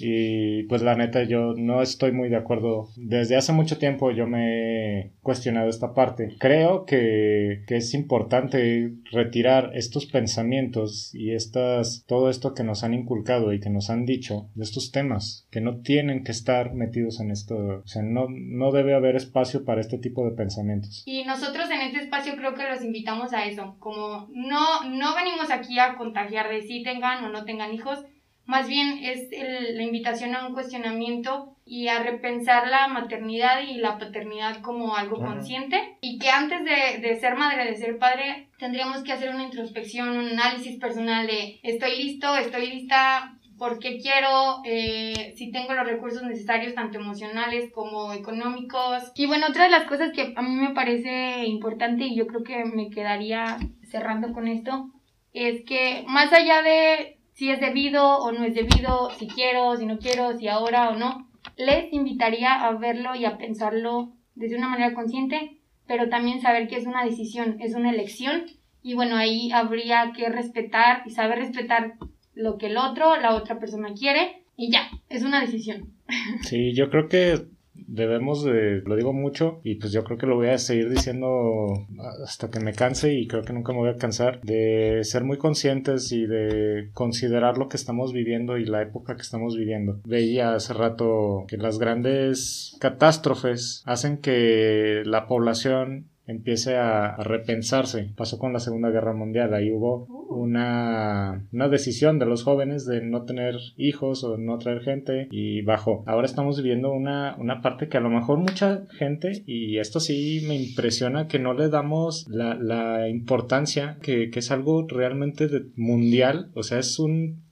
Y 0.00 0.64
pues 0.64 0.82
la 0.82 0.94
neta 0.94 1.24
yo 1.24 1.54
no 1.56 1.82
estoy 1.82 2.12
muy 2.12 2.28
de 2.28 2.36
acuerdo. 2.36 2.88
Desde 2.96 3.36
hace 3.36 3.52
mucho 3.52 3.78
tiempo 3.78 4.10
yo 4.10 4.26
me 4.26 5.00
he 5.00 5.12
cuestionado 5.22 5.68
esta 5.68 5.94
parte. 5.94 6.36
Creo 6.38 6.84
que, 6.84 7.62
que 7.66 7.76
es 7.76 7.94
importante 7.94 8.92
retirar 9.10 9.70
estos 9.74 10.06
pensamientos 10.06 11.14
y 11.14 11.32
estas, 11.32 12.04
todo 12.06 12.30
esto 12.30 12.54
que 12.54 12.64
nos 12.64 12.84
han 12.84 12.94
inculcado 12.94 13.52
y 13.52 13.60
que 13.60 13.70
nos 13.70 13.90
han 13.90 14.04
dicho 14.04 14.48
de 14.54 14.64
estos 14.64 14.92
temas, 14.92 15.46
que 15.50 15.60
no 15.60 15.80
tienen 15.80 16.24
que 16.24 16.32
estar 16.32 16.74
metidos 16.74 17.20
en 17.20 17.30
esto. 17.30 17.56
O 17.56 17.86
sea, 17.86 18.02
no, 18.02 18.26
no 18.28 18.72
debe 18.72 18.94
haber 18.94 19.16
espacio 19.16 19.64
para 19.64 19.80
este 19.80 19.98
tipo 19.98 20.24
de 20.24 20.36
pensamientos. 20.36 21.02
Y 21.06 21.24
nosotros 21.24 21.70
en 21.70 21.80
este 21.80 21.98
espacio 22.04 22.36
creo 22.36 22.54
que 22.54 22.68
los 22.68 22.82
invitamos 22.82 23.32
a 23.32 23.46
eso. 23.46 23.76
Como 23.78 24.28
no, 24.32 24.84
no 24.90 25.14
venimos 25.14 25.50
aquí 25.50 25.78
a 25.78 25.96
contagiar 25.96 26.48
de 26.48 26.62
si 26.62 26.82
tengan 26.82 27.24
o 27.24 27.28
no 27.30 27.44
tengan 27.44 27.72
hijos 27.72 28.04
más 28.46 28.68
bien 28.68 28.98
es 29.02 29.28
la 29.74 29.82
invitación 29.82 30.34
a 30.34 30.46
un 30.46 30.54
cuestionamiento 30.54 31.56
y 31.64 31.88
a 31.88 32.00
repensar 32.00 32.68
la 32.68 32.86
maternidad 32.86 33.60
y 33.60 33.74
la 33.74 33.98
paternidad 33.98 34.62
como 34.62 34.96
algo 34.96 35.18
consciente. 35.18 35.98
Y 36.00 36.18
que 36.18 36.30
antes 36.30 36.60
de, 36.64 37.16
ser 37.16 37.34
madre, 37.36 37.64
de 37.64 37.76
ser 37.76 37.98
padre, 37.98 38.48
tendríamos 38.58 39.02
que 39.02 39.12
hacer 39.12 39.30
una 39.30 39.42
introspección, 39.42 40.10
un 40.10 40.28
análisis 40.28 40.78
personal 40.78 41.26
de 41.26 41.58
estoy 41.64 42.04
listo, 42.04 42.36
estoy 42.36 42.68
lista, 42.68 43.36
por 43.58 43.80
qué 43.80 43.98
quiero, 43.98 44.60
eh, 44.64 45.32
si 45.36 45.50
tengo 45.50 45.74
los 45.74 45.86
recursos 45.86 46.22
necesarios, 46.22 46.74
tanto 46.74 46.98
emocionales 46.98 47.72
como 47.72 48.12
económicos. 48.12 49.10
Y 49.16 49.26
bueno, 49.26 49.46
otra 49.48 49.64
de 49.64 49.70
las 49.70 49.88
cosas 49.88 50.12
que 50.12 50.34
a 50.36 50.42
mí 50.42 50.54
me 50.54 50.74
parece 50.74 51.44
importante 51.46 52.04
y 52.04 52.14
yo 52.14 52.28
creo 52.28 52.44
que 52.44 52.64
me 52.64 52.90
quedaría 52.90 53.58
cerrando 53.82 54.32
con 54.32 54.46
esto, 54.46 54.90
es 55.32 55.64
que 55.64 56.04
más 56.06 56.32
allá 56.32 56.62
de 56.62 57.15
si 57.36 57.50
es 57.50 57.60
debido 57.60 58.18
o 58.18 58.32
no 58.32 58.44
es 58.44 58.54
debido, 58.54 59.10
si 59.10 59.28
quiero, 59.28 59.76
si 59.76 59.84
no 59.84 59.98
quiero, 59.98 60.38
si 60.38 60.48
ahora 60.48 60.88
o 60.88 60.96
no. 60.96 61.28
Les 61.58 61.92
invitaría 61.92 62.54
a 62.54 62.72
verlo 62.72 63.14
y 63.14 63.26
a 63.26 63.36
pensarlo 63.36 64.14
desde 64.34 64.56
una 64.56 64.70
manera 64.70 64.94
consciente, 64.94 65.58
pero 65.86 66.08
también 66.08 66.40
saber 66.40 66.66
que 66.66 66.76
es 66.76 66.86
una 66.86 67.04
decisión, 67.04 67.58
es 67.60 67.74
una 67.74 67.90
elección 67.90 68.46
y 68.82 68.94
bueno, 68.94 69.16
ahí 69.16 69.52
habría 69.52 70.12
que 70.16 70.30
respetar 70.30 71.02
y 71.04 71.10
saber 71.10 71.40
respetar 71.40 71.96
lo 72.34 72.56
que 72.56 72.68
el 72.68 72.78
otro, 72.78 73.18
la 73.18 73.34
otra 73.34 73.58
persona 73.58 73.92
quiere 73.92 74.42
y 74.56 74.70
ya, 74.70 74.88
es 75.10 75.22
una 75.22 75.42
decisión. 75.42 75.92
Sí, 76.40 76.72
yo 76.72 76.88
creo 76.88 77.08
que 77.08 77.48
debemos 77.86 78.44
de, 78.44 78.82
lo 78.84 78.96
digo 78.96 79.12
mucho 79.12 79.60
y 79.64 79.76
pues 79.76 79.92
yo 79.92 80.04
creo 80.04 80.18
que 80.18 80.26
lo 80.26 80.36
voy 80.36 80.48
a 80.48 80.58
seguir 80.58 80.90
diciendo 80.90 81.86
hasta 82.24 82.50
que 82.50 82.60
me 82.60 82.72
canse 82.72 83.14
y 83.14 83.26
creo 83.26 83.42
que 83.42 83.52
nunca 83.52 83.72
me 83.72 83.78
voy 83.78 83.90
a 83.90 83.96
cansar 83.96 84.40
de 84.42 85.00
ser 85.02 85.24
muy 85.24 85.38
conscientes 85.38 86.12
y 86.12 86.26
de 86.26 86.90
considerar 86.92 87.58
lo 87.58 87.68
que 87.68 87.76
estamos 87.76 88.12
viviendo 88.12 88.58
y 88.58 88.64
la 88.64 88.82
época 88.82 89.16
que 89.16 89.22
estamos 89.22 89.56
viviendo. 89.56 90.00
Veía 90.04 90.54
hace 90.54 90.72
rato 90.74 91.44
que 91.48 91.56
las 91.56 91.78
grandes 91.78 92.76
catástrofes 92.80 93.82
hacen 93.86 94.18
que 94.18 95.02
la 95.04 95.26
población 95.26 96.06
empiece 96.26 96.76
a, 96.76 97.16
repensarse. 97.16 98.10
Pasó 98.16 98.38
con 98.38 98.52
la 98.52 98.60
Segunda 98.60 98.90
Guerra 98.90 99.12
Mundial, 99.12 99.54
ahí 99.54 99.70
hubo 99.70 100.06
uh. 100.06 100.34
una, 100.34 101.46
una 101.52 101.68
decisión 101.68 102.18
de 102.18 102.26
los 102.26 102.42
jóvenes 102.42 102.86
de 102.86 103.00
no 103.02 103.24
tener 103.24 103.56
hijos 103.76 104.24
o 104.24 104.36
no 104.36 104.58
traer 104.58 104.82
gente 104.82 105.28
y 105.30 105.62
bajó. 105.62 106.04
Ahora 106.06 106.26
estamos 106.26 106.56
viviendo 106.62 106.92
una, 106.92 107.36
una 107.38 107.62
parte 107.62 107.88
que 107.88 107.96
a 107.96 108.00
lo 108.00 108.10
mejor 108.10 108.38
mucha 108.38 108.86
gente, 108.90 109.44
y 109.46 109.78
esto 109.78 110.00
sí 110.00 110.44
me 110.46 110.56
impresiona, 110.56 111.28
que 111.28 111.38
no 111.38 111.54
le 111.54 111.68
damos 111.68 112.26
la, 112.28 112.54
la 112.54 113.08
importancia, 113.08 113.98
que, 114.02 114.30
que 114.30 114.40
es 114.40 114.50
algo 114.50 114.86
realmente 114.88 115.48
mundial, 115.76 116.50
o 116.54 116.62
sea, 116.62 116.78
es 116.78 116.98
un 116.98 117.46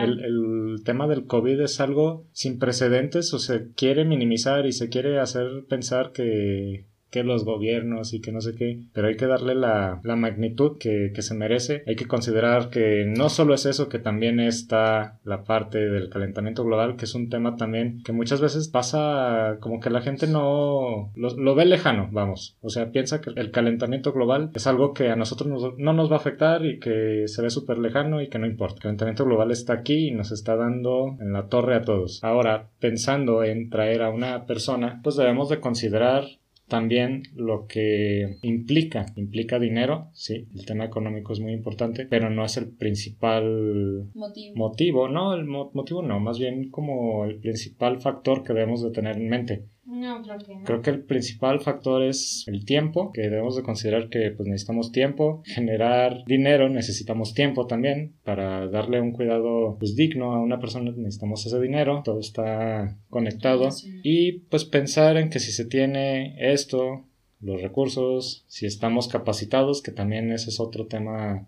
el, 0.00 0.24
el, 0.24 0.84
tema 0.84 1.06
del 1.06 1.26
COVID 1.26 1.60
es 1.60 1.80
algo 1.80 2.26
sin 2.32 2.58
precedentes 2.58 3.32
o 3.32 3.38
se 3.38 3.70
quiere 3.74 4.04
minimizar 4.04 4.66
y 4.66 4.72
se 4.72 4.88
quiere 4.88 5.20
hacer 5.20 5.64
pensar 5.68 6.12
que, 6.12 6.86
que 7.12 7.22
los 7.22 7.44
gobiernos 7.44 8.14
y 8.14 8.20
que 8.20 8.32
no 8.32 8.40
sé 8.40 8.54
qué, 8.54 8.80
pero 8.94 9.08
hay 9.08 9.16
que 9.16 9.26
darle 9.26 9.54
la, 9.54 10.00
la 10.02 10.16
magnitud 10.16 10.78
que, 10.78 11.12
que, 11.14 11.20
se 11.20 11.34
merece. 11.34 11.84
Hay 11.86 11.94
que 11.94 12.08
considerar 12.08 12.70
que 12.70 13.04
no 13.06 13.28
solo 13.28 13.54
es 13.54 13.66
eso, 13.66 13.90
que 13.90 13.98
también 13.98 14.40
está 14.40 15.20
la 15.22 15.44
parte 15.44 15.78
del 15.78 16.08
calentamiento 16.08 16.64
global, 16.64 16.96
que 16.96 17.04
es 17.04 17.14
un 17.14 17.28
tema 17.28 17.56
también 17.56 18.02
que 18.02 18.12
muchas 18.12 18.40
veces 18.40 18.68
pasa 18.68 19.58
como 19.60 19.78
que 19.78 19.90
la 19.90 20.00
gente 20.00 20.26
no 20.26 21.12
lo, 21.14 21.54
ve 21.54 21.66
lejano, 21.66 22.08
vamos. 22.10 22.56
O 22.62 22.70
sea, 22.70 22.90
piensa 22.90 23.20
que 23.20 23.30
el 23.36 23.50
calentamiento 23.50 24.14
global 24.14 24.50
es 24.54 24.66
algo 24.66 24.94
que 24.94 25.10
a 25.10 25.16
nosotros 25.16 25.74
no 25.76 25.92
nos 25.92 26.10
va 26.10 26.16
a 26.16 26.20
afectar 26.20 26.64
y 26.64 26.80
que 26.80 27.24
se 27.26 27.42
ve 27.42 27.50
súper 27.50 27.76
lejano 27.76 28.22
y 28.22 28.28
que 28.28 28.38
no 28.38 28.46
importa. 28.46 28.76
El 28.76 28.82
calentamiento 28.82 29.26
global 29.26 29.50
está 29.50 29.74
aquí 29.74 30.08
y 30.08 30.12
nos 30.12 30.32
está 30.32 30.56
dando 30.56 31.18
en 31.20 31.34
la 31.34 31.48
torre 31.48 31.74
a 31.74 31.82
todos. 31.82 32.24
Ahora, 32.24 32.70
pensando 32.80 33.44
en 33.44 33.68
traer 33.68 34.00
a 34.00 34.08
una 34.08 34.46
persona, 34.46 35.00
pues 35.04 35.16
debemos 35.16 35.50
de 35.50 35.60
considerar 35.60 36.24
también 36.72 37.24
lo 37.36 37.66
que 37.66 38.38
implica, 38.40 39.04
implica 39.16 39.58
dinero, 39.58 40.08
sí, 40.14 40.48
el 40.54 40.64
tema 40.64 40.86
económico 40.86 41.34
es 41.34 41.40
muy 41.40 41.52
importante, 41.52 42.06
pero 42.06 42.30
no 42.30 42.46
es 42.46 42.56
el 42.56 42.70
principal 42.70 44.10
motivo, 44.54 45.06
no, 45.06 45.34
el 45.34 45.44
motivo 45.44 46.00
no, 46.00 46.18
más 46.18 46.38
bien 46.38 46.70
como 46.70 47.26
el 47.26 47.40
principal 47.40 48.00
factor 48.00 48.42
que 48.42 48.54
debemos 48.54 48.82
de 48.82 48.90
tener 48.90 49.18
en 49.18 49.28
mente. 49.28 49.66
No, 50.02 50.20
creo 50.20 50.38
que 50.38 50.64
Creo 50.64 50.82
que 50.82 50.90
el 50.90 51.04
principal 51.04 51.60
factor 51.60 52.02
es 52.02 52.42
el 52.48 52.64
tiempo, 52.64 53.12
que 53.12 53.22
debemos 53.22 53.54
de 53.54 53.62
considerar 53.62 54.08
que 54.08 54.32
pues, 54.32 54.48
necesitamos 54.48 54.90
tiempo, 54.90 55.44
generar 55.44 56.24
dinero, 56.26 56.68
necesitamos 56.68 57.34
tiempo 57.34 57.68
también. 57.68 58.16
Para 58.24 58.66
darle 58.66 59.00
un 59.00 59.12
cuidado 59.12 59.76
pues, 59.78 59.94
digno 59.94 60.32
a 60.32 60.40
una 60.40 60.58
persona, 60.58 60.90
necesitamos 60.90 61.46
ese 61.46 61.60
dinero, 61.60 62.02
todo 62.04 62.18
está 62.18 62.98
conectado. 63.10 63.68
Y 64.02 64.40
pues 64.50 64.64
pensar 64.64 65.16
en 65.18 65.30
que 65.30 65.38
si 65.38 65.52
se 65.52 65.66
tiene 65.66 66.34
esto, 66.52 67.04
los 67.40 67.62
recursos, 67.62 68.44
si 68.48 68.66
estamos 68.66 69.06
capacitados, 69.06 69.82
que 69.82 69.92
también 69.92 70.32
ese 70.32 70.50
es 70.50 70.58
otro 70.58 70.86
tema 70.86 71.46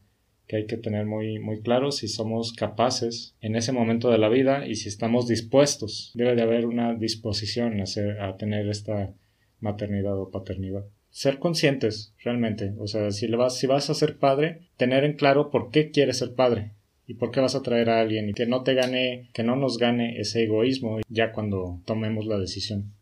hay 0.56 0.66
que 0.66 0.76
tener 0.76 1.06
muy, 1.06 1.38
muy 1.38 1.60
claro 1.60 1.92
si 1.92 2.08
somos 2.08 2.52
capaces 2.52 3.34
en 3.40 3.56
ese 3.56 3.72
momento 3.72 4.10
de 4.10 4.18
la 4.18 4.28
vida 4.28 4.66
y 4.66 4.76
si 4.76 4.88
estamos 4.88 5.26
dispuestos. 5.26 6.12
Debe 6.14 6.34
de 6.34 6.42
haber 6.42 6.66
una 6.66 6.94
disposición 6.94 7.80
a, 7.80 8.36
tener 8.36 8.68
esta 8.68 9.12
maternidad 9.60 10.18
o 10.18 10.30
paternidad. 10.30 10.84
Ser 11.10 11.38
conscientes, 11.38 12.14
realmente. 12.22 12.74
O 12.78 12.86
sea, 12.86 13.10
si, 13.10 13.26
vas, 13.28 13.58
si 13.58 13.66
vas 13.66 13.90
a 13.90 13.94
ser 13.94 14.18
padre, 14.18 14.62
tener 14.76 15.04
en 15.04 15.14
claro 15.14 15.50
por 15.50 15.70
qué 15.70 15.90
quieres 15.90 16.18
ser 16.18 16.34
padre 16.34 16.72
y 17.06 17.14
por 17.14 17.30
qué 17.30 17.40
vas 17.40 17.54
a 17.54 17.62
traer 17.62 17.90
a 17.90 18.00
alguien 18.00 18.30
y 18.30 18.34
que 18.34 18.46
no 18.46 18.62
te 18.62 18.74
gane, 18.74 19.28
que 19.32 19.42
no 19.42 19.56
nos 19.56 19.78
gane 19.78 20.18
ese 20.18 20.44
egoísmo 20.44 21.00
ya 21.08 21.32
cuando 21.32 21.80
tomemos 21.84 22.26
la 22.26 22.38
decisión. 22.38 22.92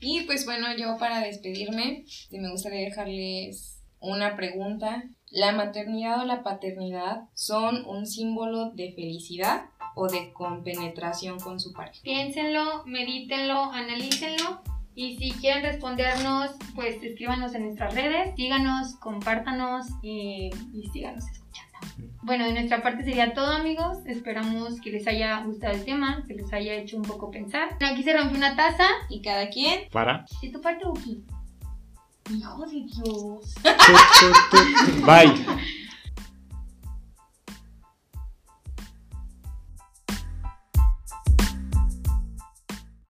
Y 0.00 0.22
pues 0.22 0.44
bueno, 0.44 0.66
yo 0.76 0.96
para 0.98 1.20
despedirme, 1.20 2.04
me 2.30 2.50
gustaría 2.50 2.80
dejarles 2.80 3.80
una 4.00 4.36
pregunta 4.36 5.04
¿La 5.36 5.52
maternidad 5.52 6.22
o 6.22 6.24
la 6.24 6.42
paternidad 6.42 7.28
son 7.34 7.84
un 7.84 8.06
símbolo 8.06 8.70
de 8.70 8.92
felicidad 8.92 9.66
o 9.94 10.08
de 10.08 10.32
compenetración 10.32 11.38
con 11.38 11.60
su 11.60 11.74
pareja? 11.74 12.00
Piénsenlo, 12.02 12.86
medítenlo, 12.86 13.70
analícenlo 13.70 14.62
y 14.94 15.18
si 15.18 15.32
quieren 15.32 15.62
respondernos, 15.62 16.52
pues 16.74 17.02
escríbanos 17.02 17.54
en 17.54 17.64
nuestras 17.64 17.94
redes, 17.94 18.34
síganos, 18.34 18.96
compártanos 18.96 19.84
y, 20.00 20.48
y 20.72 20.88
síganos 20.94 21.24
escuchando. 21.30 21.76
Bueno, 22.22 22.46
de 22.46 22.52
nuestra 22.54 22.82
parte 22.82 23.04
sería 23.04 23.34
todo 23.34 23.52
amigos, 23.52 23.98
esperamos 24.06 24.80
que 24.80 24.90
les 24.90 25.06
haya 25.06 25.42
gustado 25.42 25.74
el 25.74 25.84
tema, 25.84 26.24
que 26.26 26.32
les 26.32 26.50
haya 26.50 26.72
hecho 26.76 26.96
un 26.96 27.02
poco 27.02 27.30
pensar. 27.30 27.76
Aquí 27.82 28.02
se 28.02 28.16
rompe 28.16 28.38
una 28.38 28.56
taza 28.56 28.88
y 29.10 29.20
cada 29.20 29.50
quien... 29.50 29.90
Para. 29.90 30.24
¿Y 30.40 30.50
tu 30.50 30.62
parte, 30.62 30.86
Uki? 30.86 31.26
Hijo 32.30 32.66
de 32.66 32.80
Dios. 32.82 33.54
Bye. 35.06 35.32